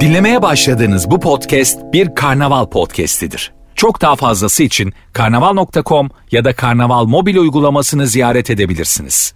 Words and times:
Dinlemeye 0.00 0.42
başladığınız 0.42 1.10
bu 1.10 1.20
podcast 1.20 1.78
bir 1.92 2.14
karnaval 2.14 2.66
podcastidir. 2.66 3.52
Çok 3.74 4.00
daha 4.00 4.16
fazlası 4.16 4.62
için 4.62 4.92
karnaval.com 5.12 6.10
ya 6.30 6.44
da 6.44 6.56
karnaval 6.56 7.04
mobil 7.04 7.36
uygulamasını 7.36 8.06
ziyaret 8.06 8.50
edebilirsiniz. 8.50 9.34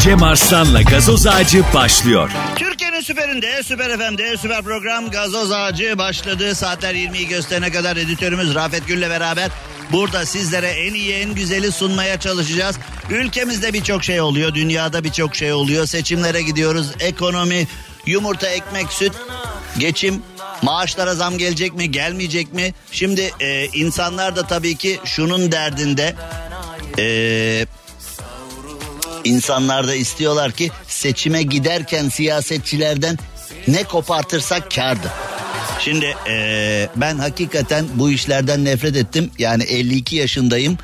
Cem 0.00 0.22
Arslan'la 0.22 0.82
gazoz 0.82 1.26
ağacı 1.26 1.62
başlıyor. 1.74 2.30
Türkiye'nin 2.56 3.00
süperinde, 3.00 3.62
süper 3.62 3.98
FM'de, 3.98 4.36
süper 4.36 4.62
program 4.62 5.10
Gazoz 5.10 5.52
Ağacı 5.52 5.98
başladı. 5.98 6.54
Saatler 6.54 6.94
20'yi 6.94 7.28
gösterene 7.28 7.70
kadar 7.70 7.96
editörümüz 7.96 8.54
Rafet 8.54 8.86
Gül'le 8.86 9.10
beraber 9.10 9.50
burada 9.92 10.26
sizlere 10.26 10.68
en 10.68 10.94
iyi, 10.94 11.12
en 11.14 11.34
güzeli 11.34 11.72
sunmaya 11.72 12.20
çalışacağız. 12.20 12.76
Ülkemizde 13.10 13.72
birçok 13.72 14.04
şey 14.04 14.20
oluyor, 14.20 14.54
dünyada 14.54 15.04
birçok 15.04 15.36
şey 15.36 15.52
oluyor. 15.52 15.86
Seçimlere 15.86 16.42
gidiyoruz, 16.42 16.92
ekonomi, 17.00 17.66
yumurta, 18.06 18.46
ekmek, 18.48 18.92
süt, 18.92 19.12
geçim, 19.78 20.22
maaşlara 20.62 21.14
zam 21.14 21.38
gelecek 21.38 21.74
mi, 21.74 21.90
gelmeyecek 21.90 22.52
mi? 22.52 22.74
Şimdi 22.92 23.30
e, 23.40 23.66
insanlar 23.66 24.36
da 24.36 24.46
tabii 24.46 24.76
ki 24.76 24.98
şunun 25.04 25.52
derdinde... 25.52 26.14
Eee 26.98 27.66
İnsanlar 29.24 29.88
da 29.88 29.94
istiyorlar 29.94 30.52
ki 30.52 30.70
seçime 30.88 31.42
giderken 31.42 32.08
siyasetçilerden 32.08 33.18
ne 33.68 33.84
kopartırsak 33.84 34.70
kardı. 34.70 35.12
Şimdi 35.80 36.14
eee, 36.26 36.88
ben 36.96 37.18
hakikaten 37.18 37.86
bu 37.94 38.10
işlerden 38.10 38.64
nefret 38.64 38.96
ettim. 38.96 39.30
Yani 39.38 39.62
52 39.62 40.16
yaşındayım. 40.16 40.78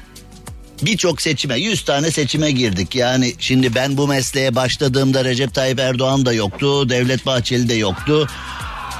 Birçok 0.82 1.22
seçime 1.22 1.58
100 1.58 1.84
tane 1.84 2.10
seçime 2.10 2.50
girdik. 2.50 2.94
Yani 2.94 3.34
şimdi 3.38 3.74
ben 3.74 3.96
bu 3.96 4.08
mesleğe 4.08 4.54
başladığımda 4.54 5.24
Recep 5.24 5.54
Tayyip 5.54 5.78
Erdoğan 5.78 6.26
da 6.26 6.32
yoktu. 6.32 6.88
Devlet 6.88 7.26
Bahçeli 7.26 7.68
de 7.68 7.74
yoktu. 7.74 8.28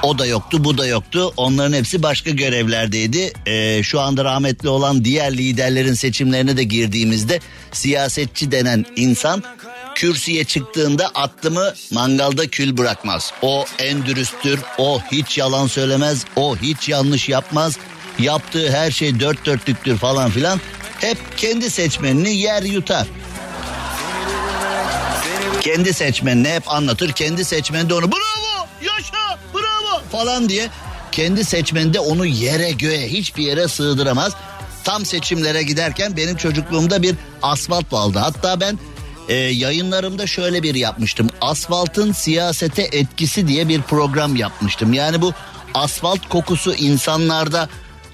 O 0.02 0.18
da 0.18 0.26
yoktu, 0.26 0.64
bu 0.64 0.78
da 0.78 0.86
yoktu. 0.86 1.32
Onların 1.36 1.72
hepsi 1.72 2.02
başka 2.02 2.30
görevlerdeydi. 2.30 3.32
Ee, 3.46 3.82
şu 3.82 4.00
anda 4.00 4.24
rahmetli 4.24 4.68
olan 4.68 5.04
diğer 5.04 5.36
liderlerin 5.36 5.94
seçimlerine 5.94 6.56
de 6.56 6.64
girdiğimizde 6.64 7.40
siyasetçi 7.72 8.50
denen 8.50 8.86
insan 8.96 9.42
kürsüye 9.94 10.44
çıktığında 10.44 11.08
aklımı 11.14 11.74
mangalda 11.92 12.46
kül 12.46 12.76
bırakmaz. 12.76 13.32
O 13.42 13.64
en 13.78 14.06
dürüsttür, 14.06 14.60
o 14.78 15.00
hiç 15.12 15.38
yalan 15.38 15.66
söylemez, 15.66 16.24
o 16.36 16.56
hiç 16.56 16.88
yanlış 16.88 17.28
yapmaz. 17.28 17.78
Yaptığı 18.18 18.70
her 18.70 18.90
şey 18.90 19.20
dört 19.20 19.46
dörtlüktür 19.46 19.96
falan 19.96 20.30
filan. 20.30 20.60
Hep 21.00 21.18
kendi 21.36 21.70
seçmenini 21.70 22.36
yer 22.36 22.62
yutar. 22.62 23.06
Kendi 25.60 25.94
seçmenine 25.94 26.54
hep 26.54 26.70
anlatır. 26.70 27.12
Kendi 27.12 27.44
seçmeni 27.44 27.88
de 27.90 27.94
onu 27.94 28.12
bravo 28.12 28.66
yaşa 28.82 29.38
bravo 29.54 30.02
falan 30.12 30.48
diye 30.48 30.68
kendi 31.12 31.44
seçmeninde 31.44 32.00
onu 32.00 32.26
yere 32.26 32.70
göğe 32.72 33.08
hiçbir 33.08 33.42
yere 33.42 33.68
sığdıramaz. 33.68 34.32
Tam 34.84 35.06
seçimlere 35.06 35.62
giderken 35.62 36.16
benim 36.16 36.36
çocukluğumda 36.36 37.02
bir 37.02 37.16
asfalt 37.42 37.92
vardı. 37.92 38.18
Hatta 38.18 38.60
ben 38.60 38.78
e, 39.28 39.34
yayınlarımda 39.34 40.26
şöyle 40.26 40.62
bir 40.62 40.74
yapmıştım. 40.74 41.28
Asfaltın 41.40 42.12
siyasete 42.12 42.82
etkisi 42.82 43.48
diye 43.48 43.68
bir 43.68 43.82
program 43.82 44.36
yapmıştım. 44.36 44.92
Yani 44.92 45.22
bu 45.22 45.32
asfalt 45.74 46.28
kokusu 46.28 46.74
insanlarda 46.74 47.68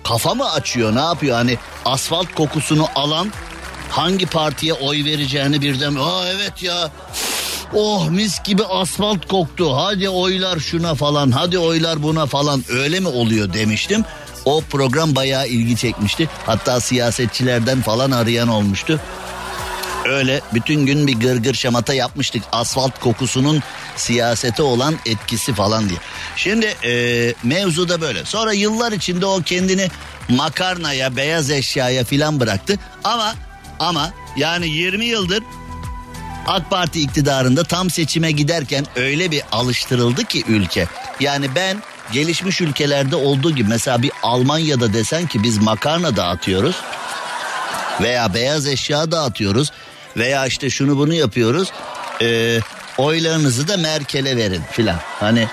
kafa 0.08 0.34
mı 0.34 0.50
açıyor 0.50 0.94
ne 0.94 1.00
yapıyor? 1.00 1.36
Hani 1.36 1.58
asfalt 1.84 2.34
kokusunu 2.34 2.86
alan 2.94 3.32
hangi 3.90 4.26
partiye 4.26 4.72
oy 4.72 5.04
vereceğini 5.04 5.62
birden 5.62 5.94
aa 5.94 6.28
evet 6.28 6.62
ya 6.62 6.90
oh 7.74 8.08
mis 8.08 8.42
gibi 8.42 8.64
asfalt 8.64 9.28
koktu 9.28 9.76
hadi 9.76 10.08
oylar 10.08 10.58
şuna 10.58 10.94
falan 10.94 11.30
hadi 11.30 11.58
oylar 11.58 12.02
buna 12.02 12.26
falan 12.26 12.64
öyle 12.68 13.00
mi 13.00 13.08
oluyor 13.08 13.52
demiştim. 13.52 14.04
O 14.44 14.60
program 14.60 15.14
bayağı 15.14 15.48
ilgi 15.48 15.76
çekmişti. 15.76 16.28
Hatta 16.46 16.80
siyasetçilerden 16.80 17.82
falan 17.82 18.10
arayan 18.10 18.48
olmuştu. 18.48 19.00
Öyle 20.04 20.40
bütün 20.54 20.86
gün 20.86 21.06
bir 21.06 21.20
gırgır 21.20 21.54
şamata 21.54 21.94
yapmıştık. 21.94 22.42
Asfalt 22.52 23.00
kokusunun 23.00 23.62
siyasete 23.96 24.62
olan 24.62 24.94
etkisi 25.06 25.54
falan 25.54 25.88
diye. 25.88 25.98
Şimdi 26.36 26.66
e, 26.84 27.34
mevzu 27.42 27.88
da 27.88 28.00
böyle. 28.00 28.24
Sonra 28.24 28.52
yıllar 28.52 28.92
içinde 28.92 29.26
o 29.26 29.42
kendini 29.42 29.88
makarnaya, 30.28 31.16
beyaz 31.16 31.50
eşyaya 31.50 32.04
filan 32.04 32.40
bıraktı. 32.40 32.78
Ama 33.04 33.34
ama 33.78 34.12
yani 34.36 34.68
20 34.68 35.04
yıldır 35.04 35.42
AK 36.46 36.70
Parti 36.70 37.00
iktidarında 37.00 37.64
tam 37.64 37.90
seçime 37.90 38.30
giderken 38.30 38.86
öyle 38.96 39.30
bir 39.30 39.42
alıştırıldı 39.52 40.24
ki 40.24 40.44
ülke. 40.48 40.86
Yani 41.20 41.54
ben 41.54 41.82
gelişmiş 42.12 42.60
ülkelerde 42.60 43.16
olduğu 43.16 43.54
gibi 43.54 43.68
mesela 43.68 44.02
bir 44.02 44.10
Almanya'da 44.22 44.92
desen 44.92 45.26
ki 45.26 45.42
biz 45.42 45.58
makarna 45.58 46.16
dağıtıyoruz 46.16 46.76
veya 48.00 48.34
beyaz 48.34 48.66
eşya 48.66 49.10
dağıtıyoruz 49.10 49.72
veya 50.16 50.46
işte 50.46 50.70
şunu 50.70 50.98
bunu 50.98 51.14
yapıyoruz. 51.14 51.72
Ee, 52.22 52.60
oylarınızı 52.98 53.68
da 53.68 53.76
Merkel'e 53.76 54.36
verin 54.36 54.62
filan. 54.72 54.96
Hani 55.20 55.48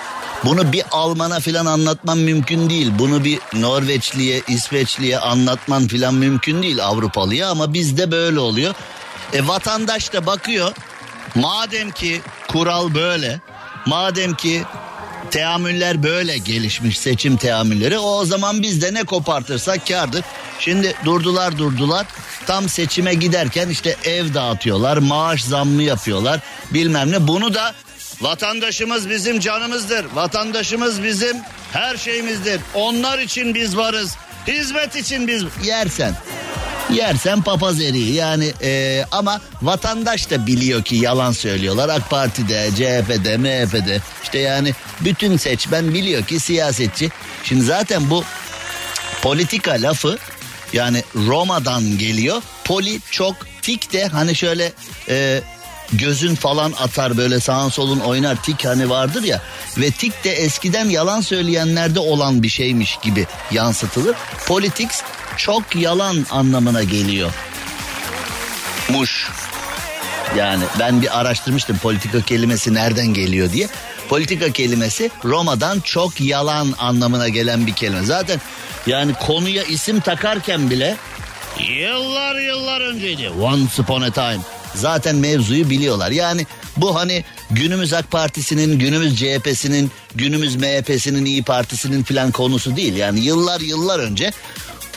bunu 0.46 0.72
bir 0.72 0.84
Alman'a 0.92 1.40
filan 1.40 1.66
anlatman 1.66 2.18
mümkün 2.18 2.70
değil. 2.70 2.92
Bunu 3.00 3.24
bir 3.24 3.40
Norveçliye, 3.54 4.42
İsveçliye 4.48 5.20
anlatman 5.20 5.88
filan 5.88 6.14
mümkün 6.14 6.64
değil 6.64 6.86
Avrupalıya 6.86 7.50
ama 7.50 7.74
bizde 7.74 8.12
böyle 8.12 8.40
oluyor. 8.40 8.76
E 9.34 9.48
vatandaş 9.48 10.14
da 10.14 10.26
bakıyor. 10.26 10.72
Madem 11.36 11.92
ki 11.92 12.22
kural 12.48 12.94
böyle, 12.94 13.40
madem 13.86 14.34
ki 14.34 14.64
teamüller 15.34 16.04
böyle 16.04 16.38
gelişmiş 16.38 17.00
seçim 17.00 17.38
teamülleri. 17.38 18.00
O 18.00 18.26
zaman 18.26 18.62
biz 18.62 18.82
de 18.82 18.94
ne 18.94 19.04
kopartırsak 19.04 19.88
kardır. 19.88 20.24
Şimdi 20.60 20.96
durdular 21.06 21.58
durdular. 21.58 22.06
Tam 22.48 22.70
seçime 22.70 23.14
giderken 23.14 23.70
işte 23.70 23.96
ev 24.04 24.34
dağıtıyorlar 24.34 24.98
maaş 24.98 25.44
zammı 25.44 25.84
yapıyorlar 25.84 26.40
bilmem 26.72 27.12
ne. 27.12 27.28
Bunu 27.28 27.54
da 27.54 27.74
vatandaşımız 28.22 29.10
bizim 29.10 29.40
canımızdır. 29.40 30.06
Vatandaşımız 30.14 31.04
bizim 31.04 31.38
her 31.72 31.98
şeyimizdir. 31.98 32.62
Onlar 32.74 33.20
için 33.20 33.54
biz 33.54 33.78
varız. 33.78 34.16
Hizmet 34.48 34.96
için 34.96 35.28
biz 35.28 35.44
yersen 35.64 36.16
yersen 36.94 37.42
papaz 37.42 37.82
eriği. 37.82 38.14
Yani 38.14 38.54
e, 38.62 39.06
ama 39.12 39.42
vatandaş 39.62 40.30
da 40.30 40.48
biliyor 40.48 40.84
ki 40.84 40.96
yalan 40.96 41.32
söylüyorlar. 41.32 41.90
AK 41.90 42.10
Parti'de 42.10 42.70
CHP'de 42.76 43.38
MHP'de 43.38 44.02
işte 44.24 44.40
yani 44.40 44.74
bütün 45.02 45.38
seçmen 45.38 45.94
biliyor 45.94 46.24
ki 46.24 46.40
siyasetçi. 46.40 47.10
Şimdi 47.44 47.64
zaten 47.64 48.10
bu 48.10 48.24
politika 49.22 49.72
lafı 49.72 50.18
yani 50.74 51.04
Roma'dan 51.16 51.98
geliyor. 51.98 52.42
Poli 52.64 53.00
çok 53.12 53.36
tik 53.62 53.94
de 53.94 54.08
hani 54.08 54.36
şöyle 54.36 54.74
e, 55.10 55.42
gözün 55.94 56.36
falan 56.36 56.74
atar 56.80 57.18
böyle 57.18 57.40
sağın 57.40 57.70
solun 57.70 58.00
oynar. 58.00 58.44
Tik 58.44 58.66
hani 58.66 58.90
vardır 58.90 59.24
ya. 59.24 59.42
Ve 59.78 59.92
tik 59.92 60.24
de 60.24 60.32
eskiden 60.32 60.90
yalan 60.90 61.22
söyleyenlerde 61.22 62.00
olan 62.00 62.44
bir 62.44 62.50
şeymiş 62.50 62.98
gibi 63.04 63.28
yansıtılır. 63.52 64.16
Politics 64.48 65.02
çok 65.38 65.76
yalan 65.76 66.26
anlamına 66.32 66.84
geliyor. 66.84 67.32
Muş. 68.90 69.30
Yani 70.38 70.64
ben 70.80 71.02
bir 71.02 71.20
araştırmıştım 71.20 71.78
politika 71.78 72.22
kelimesi 72.22 72.74
nereden 72.74 73.08
geliyor 73.08 73.52
diye. 73.52 73.68
Politika 74.10 74.52
kelimesi 74.52 75.12
Roma'dan 75.26 75.80
çok 75.80 76.22
yalan 76.22 76.74
anlamına 76.80 77.30
gelen 77.30 77.68
bir 77.68 77.74
kelime. 77.74 78.04
Zaten 78.04 78.42
yani 78.88 79.14
konuya 79.14 79.64
isim 79.64 80.00
takarken 80.00 80.70
bile 80.70 80.98
yıllar 81.70 82.36
yıllar 82.36 82.82
önceydi. 82.82 83.30
Once 83.30 83.82
upon 83.82 84.02
a 84.02 84.12
time. 84.12 84.40
Zaten 84.76 85.16
mevzuyu 85.16 85.70
biliyorlar. 85.70 86.12
Yani 86.12 86.48
bu 86.78 86.96
hani 86.96 87.26
günümüz 87.52 87.94
AK 87.94 88.12
Partisi'nin, 88.12 88.80
günümüz 88.80 89.20
CHP'sinin, 89.20 89.92
günümüz 90.16 90.56
MHP'sinin, 90.56 91.26
İyi 91.26 91.44
Partisi'nin 91.44 92.04
filan 92.04 92.32
konusu 92.32 92.76
değil. 92.76 92.96
Yani 92.96 93.20
yıllar 93.20 93.62
yıllar 93.62 94.00
önce 94.00 94.32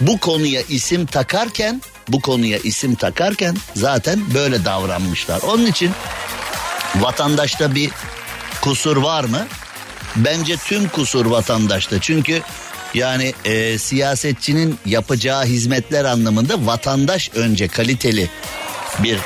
bu 0.00 0.18
konuya 0.18 0.62
isim 0.68 1.06
takarken, 1.06 1.82
bu 2.08 2.20
konuya 2.20 2.58
isim 2.58 2.94
takarken 2.94 3.56
zaten 3.74 4.34
böyle 4.34 4.64
davranmışlar. 4.64 5.42
Onun 5.42 5.66
için 5.66 5.90
vatandaşta 6.96 7.74
bir 7.74 7.90
kusur 8.60 8.96
var 8.96 9.24
mı? 9.24 9.46
Bence 10.16 10.56
tüm 10.56 10.88
kusur 10.88 11.26
vatandaşta. 11.26 12.00
Çünkü 12.00 12.42
yani 12.94 13.34
e, 13.44 13.78
siyasetçinin 13.78 14.78
yapacağı 14.86 15.44
hizmetler 15.44 16.04
anlamında 16.04 16.66
vatandaş 16.66 17.30
önce 17.34 17.68
kaliteli 17.68 18.30
bir 19.02 19.18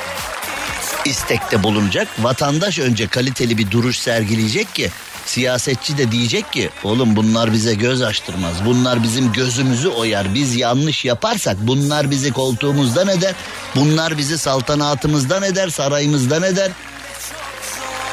istekte 1.05 1.63
bulunacak. 1.63 2.07
Vatandaş 2.19 2.79
önce 2.79 3.07
kaliteli 3.07 3.57
bir 3.57 3.71
duruş 3.71 3.99
sergileyecek 3.99 4.75
ki 4.75 4.89
siyasetçi 5.25 5.97
de 5.97 6.11
diyecek 6.11 6.53
ki 6.53 6.69
oğlum 6.83 7.15
bunlar 7.15 7.53
bize 7.53 7.73
göz 7.73 8.01
açtırmaz. 8.01 8.65
Bunlar 8.65 9.03
bizim 9.03 9.33
gözümüzü 9.33 9.87
oyar. 9.87 10.33
Biz 10.33 10.55
yanlış 10.55 11.05
yaparsak 11.05 11.57
bunlar 11.59 12.11
bizi 12.11 12.31
koltuğumuzdan 12.31 13.07
eder. 13.07 13.33
Bunlar 13.75 14.17
bizi 14.17 14.37
saltanatımızdan 14.37 15.43
eder, 15.43 15.69
sarayımızdan 15.69 16.43
eder. 16.43 16.71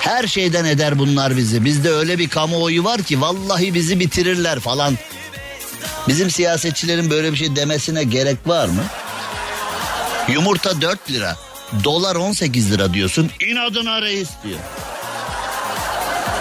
Her 0.00 0.26
şeyden 0.26 0.64
eder 0.64 0.98
bunlar 0.98 1.36
bizi. 1.36 1.64
Bizde 1.64 1.90
öyle 1.90 2.18
bir 2.18 2.28
kamuoyu 2.28 2.84
var 2.84 3.02
ki 3.02 3.20
vallahi 3.20 3.74
bizi 3.74 4.00
bitirirler 4.00 4.60
falan. 4.60 4.98
Bizim 6.08 6.30
siyasetçilerin 6.30 7.10
böyle 7.10 7.32
bir 7.32 7.36
şey 7.36 7.56
demesine 7.56 8.04
gerek 8.04 8.38
var 8.46 8.68
mı? 8.68 8.82
Yumurta 10.28 10.80
4 10.80 11.10
lira. 11.10 11.36
Dolar 11.84 12.16
18 12.16 12.72
lira 12.72 12.94
diyorsun. 12.94 13.30
İnadına 13.40 14.02
reis 14.02 14.28
diyor. 14.44 14.58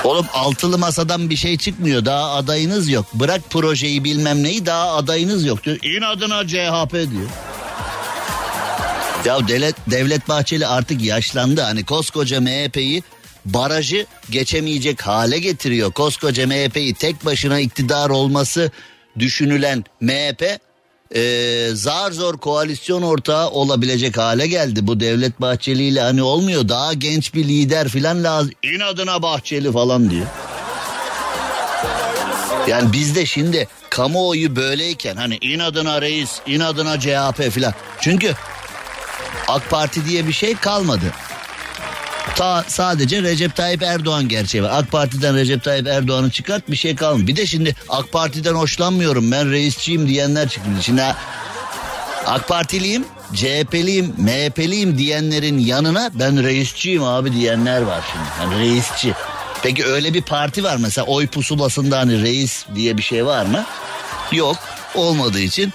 Oğlum 0.07 0.25
altılı 0.33 0.77
masadan 0.77 1.29
bir 1.29 1.35
şey 1.35 1.57
çıkmıyor. 1.57 2.05
Daha 2.05 2.31
adayınız 2.31 2.89
yok. 2.89 3.05
Bırak 3.13 3.41
projeyi 3.49 4.03
bilmem 4.03 4.43
neyi 4.43 4.65
daha 4.65 4.95
adayınız 4.95 5.45
yok 5.45 5.63
diyor. 5.63 5.77
İnadına 5.83 6.47
CHP 6.47 6.93
diyor. 6.93 7.29
Ya 9.25 9.47
devlet, 9.47 9.75
devlet 9.91 10.29
Bahçeli 10.29 10.67
artık 10.67 11.01
yaşlandı. 11.01 11.61
Hani 11.61 11.85
koskoca 11.85 12.41
MHP'yi 12.41 13.03
barajı 13.45 14.05
geçemeyecek 14.29 15.01
hale 15.01 15.39
getiriyor. 15.39 15.91
Koskoca 15.91 16.47
MHP'yi 16.47 16.93
tek 16.93 17.25
başına 17.25 17.59
iktidar 17.59 18.09
olması 18.09 18.71
düşünülen 19.19 19.83
MHP 20.01 20.59
e, 21.15 21.69
zar 21.73 22.11
zor 22.11 22.37
koalisyon 22.37 23.01
ortağı 23.01 23.49
olabilecek 23.49 24.17
hale 24.17 24.47
geldi. 24.47 24.87
Bu 24.87 24.99
Devlet 24.99 25.41
Bahçeli 25.41 25.83
ile 25.83 26.01
hani 26.01 26.23
olmuyor 26.23 26.69
daha 26.69 26.93
genç 26.93 27.33
bir 27.33 27.43
lider 27.43 27.87
falan 27.87 28.23
lazım. 28.23 28.51
İnadına 28.63 29.21
Bahçeli 29.21 29.71
falan 29.71 30.09
diyor. 30.09 30.25
Yani 32.67 32.93
bizde 32.93 33.25
şimdi 33.25 33.67
kamuoyu 33.89 34.55
böyleyken 34.55 35.15
hani 35.15 35.37
inadına 35.41 36.01
reis, 36.01 36.39
inadına 36.47 36.99
CHP 36.99 37.51
falan. 37.51 37.73
Çünkü 38.01 38.35
AK 39.47 39.69
Parti 39.69 40.05
diye 40.05 40.27
bir 40.27 40.33
şey 40.33 40.55
kalmadı. 40.55 41.13
Ta 42.35 42.65
sadece 42.67 43.23
Recep 43.23 43.55
Tayyip 43.55 43.83
Erdoğan 43.83 44.27
gerçeği 44.27 44.63
var. 44.63 44.71
AK 44.73 44.91
Parti'den 44.91 45.35
Recep 45.35 45.63
Tayyip 45.63 45.87
Erdoğan'ı 45.87 46.31
çıkart 46.31 46.71
bir 46.71 46.75
şey 46.75 46.95
kalmadı. 46.95 47.27
Bir 47.27 47.35
de 47.35 47.45
şimdi 47.45 47.75
AK 47.89 48.11
Parti'den 48.11 48.53
hoşlanmıyorum 48.53 49.31
ben 49.31 49.51
reisçiyim 49.51 50.07
diyenler 50.07 50.49
çıktı. 50.49 50.69
Şimdi 50.81 51.03
AK 52.25 52.47
Partiliyim, 52.47 53.05
CHP'liyim, 53.33 54.13
MHP'liyim 54.17 54.97
diyenlerin 54.97 55.57
yanına 55.57 56.11
ben 56.13 56.43
reisçiyim 56.43 57.03
abi 57.03 57.33
diyenler 57.33 57.81
var 57.81 58.03
şimdi. 58.11 58.25
Yani 58.41 58.63
reisçi. 58.63 59.13
Peki 59.63 59.85
öyle 59.85 60.13
bir 60.13 60.21
parti 60.21 60.63
var 60.63 60.77
mesela 60.79 61.05
oy 61.07 61.27
pusulasında 61.27 61.99
hani 61.99 62.21
reis 62.21 62.65
diye 62.75 62.97
bir 62.97 63.01
şey 63.03 63.25
var 63.25 63.45
mı? 63.45 63.65
Yok 64.31 64.57
olmadığı 64.95 65.39
için 65.39 65.73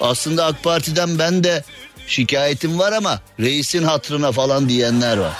aslında 0.00 0.46
AK 0.46 0.62
Parti'den 0.62 1.18
ben 1.18 1.44
de 1.44 1.64
şikayetim 2.06 2.78
var 2.78 2.92
ama 2.92 3.20
reisin 3.40 3.82
hatrına 3.82 4.32
falan 4.32 4.68
diyenler 4.68 5.16
var. 5.16 5.32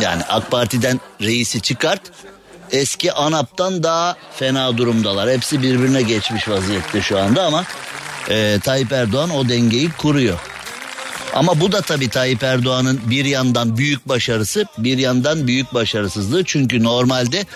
Yani 0.00 0.22
AK 0.28 0.50
Parti'den 0.50 1.00
reisi 1.20 1.60
çıkart. 1.60 2.00
Eski 2.72 3.12
ANAP'tan 3.12 3.82
daha 3.82 4.16
fena 4.36 4.78
durumdalar. 4.78 5.30
Hepsi 5.30 5.62
birbirine 5.62 6.02
geçmiş 6.02 6.48
vaziyette 6.48 7.00
şu 7.00 7.18
anda 7.18 7.44
ama 7.44 7.64
e, 8.28 8.58
Tayyip 8.62 8.92
Erdoğan 8.92 9.30
o 9.30 9.48
dengeyi 9.48 9.90
kuruyor. 9.90 10.38
Ama 11.34 11.60
bu 11.60 11.72
da 11.72 11.80
tabii 11.80 12.08
Tayyip 12.08 12.42
Erdoğan'ın 12.42 13.00
bir 13.10 13.24
yandan 13.24 13.76
büyük 13.76 14.08
başarısı, 14.08 14.66
bir 14.78 14.98
yandan 14.98 15.46
büyük 15.46 15.74
başarısızlığı. 15.74 16.44
Çünkü 16.44 16.82
normalde 16.82 17.46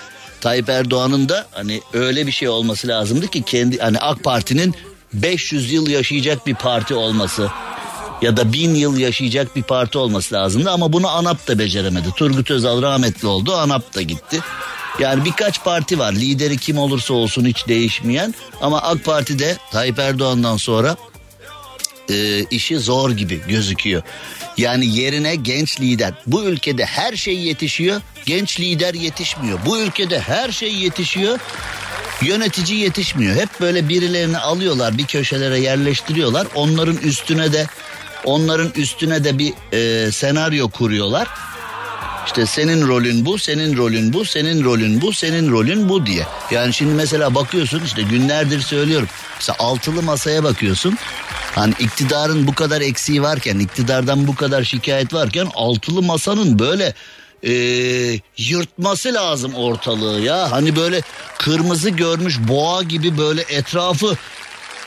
Tayyip 0.41 0.69
Erdoğan'ın 0.69 1.29
da 1.29 1.47
hani 1.53 1.81
öyle 1.93 2.27
bir 2.27 2.33
şey 2.33 2.49
olması 2.49 2.89
lazımdı 2.89 3.29
ki 3.29 3.43
kendi 3.43 3.79
hani 3.79 3.99
AK 3.99 4.25
Parti'nin 4.25 4.75
500 5.13 5.73
yıl 5.73 5.89
yaşayacak 5.89 6.47
bir 6.47 6.55
parti 6.55 6.95
olması 6.95 7.51
ya 8.23 8.37
da 8.37 8.53
bin 8.53 8.75
yıl 8.75 8.99
yaşayacak 8.99 9.57
bir 9.57 9.63
parti 9.63 9.99
olması 9.99 10.35
lazımdı 10.35 10.71
ama 10.71 10.93
bunu 10.93 11.09
ANAP 11.09 11.49
da 11.49 11.59
beceremedi. 11.59 12.09
Turgut 12.17 12.51
Özal 12.51 12.83
rahmetli 12.83 13.29
oldu 13.29 13.55
ANAP 13.55 13.95
da 13.95 14.03
gitti. 14.03 14.41
Yani 14.99 15.25
birkaç 15.25 15.65
parti 15.65 15.99
var 15.99 16.13
lideri 16.13 16.57
kim 16.57 16.79
olursa 16.79 17.15
olsun 17.15 17.45
hiç 17.45 17.69
değişmeyen 17.69 18.35
ama 18.61 18.83
AK 18.83 19.05
Parti'de 19.05 19.57
Tayyip 19.73 19.99
Erdoğan'dan 19.99 20.57
sonra 20.57 20.97
e, 22.11 22.45
işi 22.51 22.79
zor 22.79 23.11
gibi 23.11 23.41
gözüküyor. 23.49 24.03
Yani 24.57 24.97
yerine 24.97 25.35
genç 25.35 25.81
lider. 25.81 26.15
Bu 26.27 26.45
ülkede 26.45 26.85
her 26.85 27.17
şey 27.17 27.39
yetişiyor, 27.39 28.01
genç 28.27 28.61
lider 28.61 28.95
yetişmiyor. 28.95 29.59
Bu 29.67 29.79
ülkede 29.79 30.21
her 30.21 30.53
şey 30.53 30.75
yetişiyor, 30.75 31.39
yönetici 32.23 32.79
yetişmiyor. 32.79 33.37
Hep 33.37 33.61
böyle 33.61 33.89
birilerini 33.89 34.39
alıyorlar, 34.39 34.99
bir 34.99 35.07
köşelere 35.07 35.61
yerleştiriyorlar. 35.61 36.47
Onların 36.55 36.97
üstüne 36.97 37.53
de 37.53 37.67
Onların 38.25 38.73
üstüne 38.77 39.25
de 39.25 39.39
bir 39.39 39.53
e, 39.73 40.13
senaryo 40.13 40.69
kuruyorlar. 40.69 41.29
İşte 42.27 42.47
senin 42.47 42.89
rolün 42.89 43.27
bu, 43.27 43.39
senin 43.39 43.77
rolün 43.77 44.13
bu, 44.13 44.25
senin 44.25 44.65
rolün 44.65 45.01
bu, 45.01 45.13
senin 45.13 45.51
rolün 45.51 45.89
bu 45.89 46.07
diye. 46.07 46.27
Yani 46.51 46.75
şimdi 46.75 46.95
mesela 46.95 47.35
bakıyorsun 47.35 47.83
işte 47.85 48.03
günlerdir 48.03 48.61
söylüyorum. 48.61 49.09
Mesela 49.37 49.57
altılı 49.59 50.03
masaya 50.03 50.45
bakıyorsun. 50.45 50.99
Hani 51.55 51.75
iktidarın 51.79 52.47
bu 52.47 52.55
kadar 52.55 52.81
eksiği 52.81 53.23
varken, 53.23 53.59
iktidardan 53.59 54.27
bu 54.27 54.35
kadar 54.35 54.65
şikayet 54.65 55.15
varken 55.15 55.49
altılı 55.55 56.03
masanın 56.03 56.59
böyle 56.59 56.95
e, 57.43 57.53
yırtması 58.39 59.15
lazım 59.15 59.55
ortalığı 59.55 60.21
ya. 60.21 60.51
Hani 60.53 60.77
böyle 60.77 61.03
kırmızı 61.39 61.91
görmüş 61.91 62.39
boğa 62.49 62.83
gibi 62.83 63.19
böyle 63.19 63.43
etrafı 63.49 64.17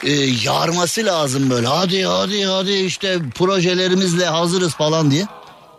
e, 0.04 0.12
yarması 0.44 1.06
lazım 1.06 1.50
böyle. 1.50 1.68
Hadi 1.68 2.06
hadi 2.06 2.46
hadi 2.46 2.72
işte 2.72 3.20
projelerimizle 3.36 4.26
hazırız 4.26 4.74
falan 4.74 5.12
diye. 5.12 5.26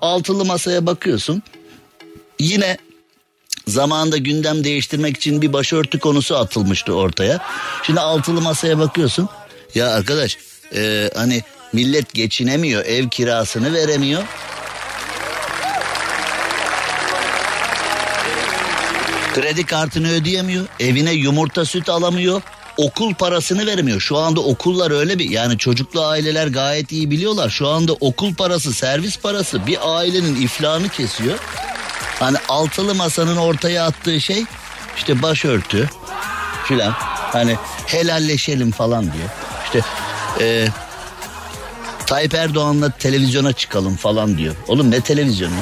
Altılı 0.01 0.45
masaya 0.45 0.87
bakıyorsun. 0.87 1.43
Yine 2.39 2.79
zamanında 3.67 4.17
gündem 4.17 4.65
değiştirmek 4.65 5.17
için 5.17 5.43
bir 5.43 5.53
başörtü 5.53 5.99
konusu 5.99 6.37
atılmıştı 6.37 6.95
ortaya. 6.95 7.41
Şimdi 7.83 8.01
altılı 8.01 8.41
masaya 8.41 8.79
bakıyorsun. 8.79 9.29
Ya 9.75 9.91
arkadaş 9.91 10.39
e, 10.75 11.11
hani 11.15 11.43
millet 11.73 12.15
geçinemiyor, 12.15 12.85
ev 12.85 13.09
kirasını 13.09 13.75
veremiyor. 13.75 14.23
Kredi 19.35 19.67
kartını 19.67 20.11
ödeyemiyor, 20.11 20.67
evine 20.81 21.13
yumurta 21.13 21.65
süt 21.65 21.89
alamıyor, 21.89 22.43
okul 22.79 23.15
parasını 23.15 23.67
vermiyor. 23.67 24.01
Şu 24.01 24.17
anda 24.17 24.41
okullar 24.41 24.91
öyle 24.91 25.19
bir 25.19 25.31
yani 25.31 25.59
çocuklu 25.59 26.05
aileler 26.05 26.47
gayet 26.47 26.93
iyi 26.93 27.11
biliyorlar. 27.11 27.51
Şu 27.51 27.69
anda 27.69 27.93
okul 27.93 28.35
parası, 28.35 28.73
servis 28.73 29.19
parası 29.19 29.67
bir 29.67 29.79
ailenin 29.97 30.43
iflahını 30.43 30.89
kesiyor. 30.89 31.39
Hani 32.19 32.37
altılı 32.49 32.95
masanın 32.95 33.37
ortaya 33.37 33.85
attığı 33.85 34.21
şey 34.21 34.45
işte 34.97 35.23
başörtü 35.23 35.91
filan. 36.65 36.93
Hani 37.33 37.57
helalleşelim 37.87 38.71
falan 38.71 39.03
diyor. 39.05 39.29
İşte 39.65 39.81
e, 40.41 40.69
Tayyip 42.07 42.35
Erdoğan'la 42.35 42.91
televizyona 42.91 43.53
çıkalım 43.53 43.97
falan 43.97 44.39
diyor. 44.39 44.55
Oğlum 44.69 44.91
ne 44.91 45.01
televizyonu? 45.01 45.55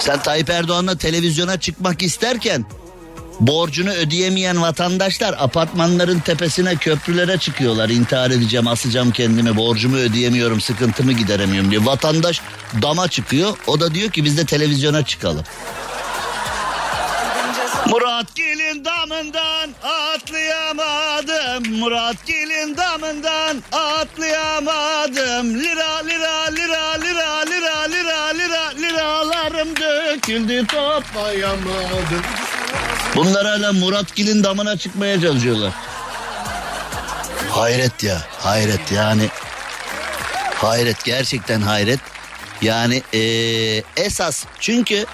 Sen 0.00 0.22
Tayyip 0.22 0.50
Erdoğan'la 0.50 0.98
televizyona 0.98 1.60
çıkmak 1.60 2.02
isterken 2.02 2.64
Borcunu 3.40 3.90
ödeyemeyen 3.90 4.62
vatandaşlar 4.62 5.34
apartmanların 5.38 6.20
tepesine 6.20 6.76
köprülere 6.76 7.38
çıkıyorlar. 7.38 7.88
İntihar 7.88 8.30
edeceğim, 8.30 8.68
asacağım 8.68 9.10
kendimi, 9.10 9.56
borcumu 9.56 9.96
ödeyemiyorum, 9.96 10.60
sıkıntımı 10.60 11.12
gideremiyorum 11.12 11.70
diye. 11.70 11.86
Vatandaş 11.86 12.40
dama 12.82 13.08
çıkıyor. 13.08 13.56
O 13.66 13.80
da 13.80 13.94
diyor 13.94 14.10
ki 14.10 14.24
biz 14.24 14.38
de 14.38 14.46
televizyona 14.46 15.04
çıkalım. 15.04 15.44
Murat 17.86 18.34
Gelin 18.34 18.84
damından 18.84 19.70
atlayamadım. 19.82 21.78
Murat 21.78 22.26
Gelin 22.26 22.76
damından 22.76 23.62
atlayamadım. 23.72 25.60
Lira 25.60 25.98
lira 25.98 26.44
lira 26.44 26.92
lira 26.94 27.40
lira 27.40 27.80
lira 27.90 28.26
lira 28.26 28.68
liralarım 28.78 29.76
döküldü 29.76 30.66
toplayamadım. 30.66 32.22
Bunlar 33.20 33.46
hala 33.46 33.72
Muratgil'in 33.72 34.44
damına 34.44 34.76
çıkmaya 34.76 35.20
çalışıyorlar. 35.20 35.72
Hayret 37.50 38.02
ya 38.02 38.22
hayret 38.38 38.92
yani. 38.92 39.28
Hayret 40.54 41.04
gerçekten 41.04 41.60
hayret. 41.60 42.00
Yani 42.62 43.02
ee, 43.14 43.20
esas 43.96 44.44
çünkü 44.60 45.06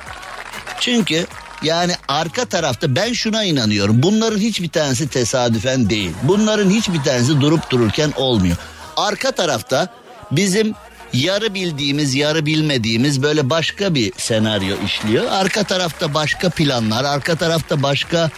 çünkü 0.80 1.26
yani 1.62 1.92
arka 2.08 2.44
tarafta 2.44 2.96
ben 2.96 3.12
şuna 3.12 3.44
inanıyorum. 3.44 4.02
Bunların 4.02 4.38
hiçbir 4.38 4.68
tanesi 4.68 5.08
tesadüfen 5.08 5.90
değil. 5.90 6.12
Bunların 6.22 6.70
hiçbir 6.70 7.02
tanesi 7.02 7.40
durup 7.40 7.70
dururken 7.70 8.12
olmuyor. 8.16 8.56
Arka 8.96 9.32
tarafta 9.32 9.88
bizim 10.30 10.74
yarı 11.16 11.54
bildiğimiz 11.54 12.14
yarı 12.14 12.46
bilmediğimiz 12.46 13.22
böyle 13.22 13.50
başka 13.50 13.94
bir 13.94 14.12
senaryo 14.16 14.76
işliyor. 14.86 15.24
Arka 15.30 15.64
tarafta 15.64 16.14
başka 16.14 16.50
planlar, 16.50 17.04
arka 17.04 17.36
tarafta 17.36 17.82
başka 17.82 18.30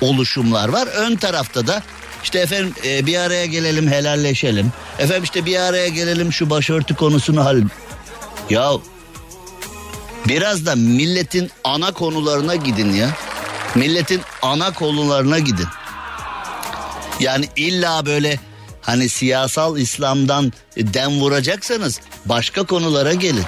oluşumlar 0.00 0.68
var. 0.68 0.88
Ön 0.94 1.16
tarafta 1.16 1.66
da 1.66 1.82
işte 2.24 2.38
efendim 2.38 2.74
e, 2.84 3.06
bir 3.06 3.18
araya 3.18 3.46
gelelim 3.46 3.88
helalleşelim. 3.88 4.72
Efendim 4.98 5.24
işte 5.24 5.44
bir 5.44 5.56
araya 5.56 5.88
gelelim 5.88 6.32
şu 6.32 6.50
başörtü 6.50 6.94
konusunu 6.96 7.44
hal. 7.44 7.62
Ya 8.50 8.70
Biraz 10.28 10.66
da 10.66 10.74
milletin 10.76 11.50
ana 11.64 11.92
konularına 11.92 12.54
gidin 12.54 12.92
ya. 12.92 13.10
Milletin 13.74 14.20
ana 14.42 14.72
konularına 14.72 15.38
gidin. 15.38 15.66
Yani 17.20 17.48
illa 17.56 18.06
böyle 18.06 18.38
hani 18.80 19.08
siyasal 19.08 19.78
İslam'dan 19.78 20.52
dem 20.76 21.20
vuracaksanız 21.20 22.00
başka 22.24 22.62
konulara 22.62 23.14
gelin. 23.14 23.44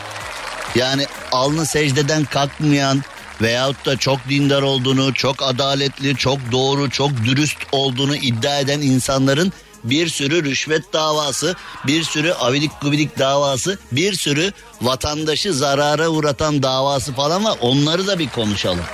Yani 0.75 1.07
alnı 1.33 1.67
secdeden 1.67 2.25
kalkmayan 2.25 3.03
veyahut 3.43 3.87
da 3.87 3.97
çok 3.97 4.19
dindar 4.29 4.63
olduğunu, 4.63 5.15
çok 5.15 5.43
adaletli, 5.43 6.17
çok 6.17 6.39
doğru, 6.53 6.91
çok 6.91 7.11
dürüst 7.25 7.59
olduğunu 7.73 8.17
iddia 8.17 8.59
eden 8.59 8.81
insanların 8.81 9.53
bir 9.85 10.09
sürü 10.09 10.45
rüşvet 10.45 10.93
davası, 10.93 11.57
bir 11.87 12.03
sürü 12.03 12.33
avidik 12.33 12.71
gubidik 12.83 13.19
davası, 13.19 13.79
bir 13.93 14.15
sürü 14.15 14.53
vatandaşı 14.83 15.55
zarara 15.55 16.09
uğratan 16.09 16.63
davası 16.63 17.13
falan 17.13 17.45
var. 17.45 17.59
Onları 17.61 18.07
da 18.07 18.19
bir 18.19 18.29
konuşalım. 18.29 18.85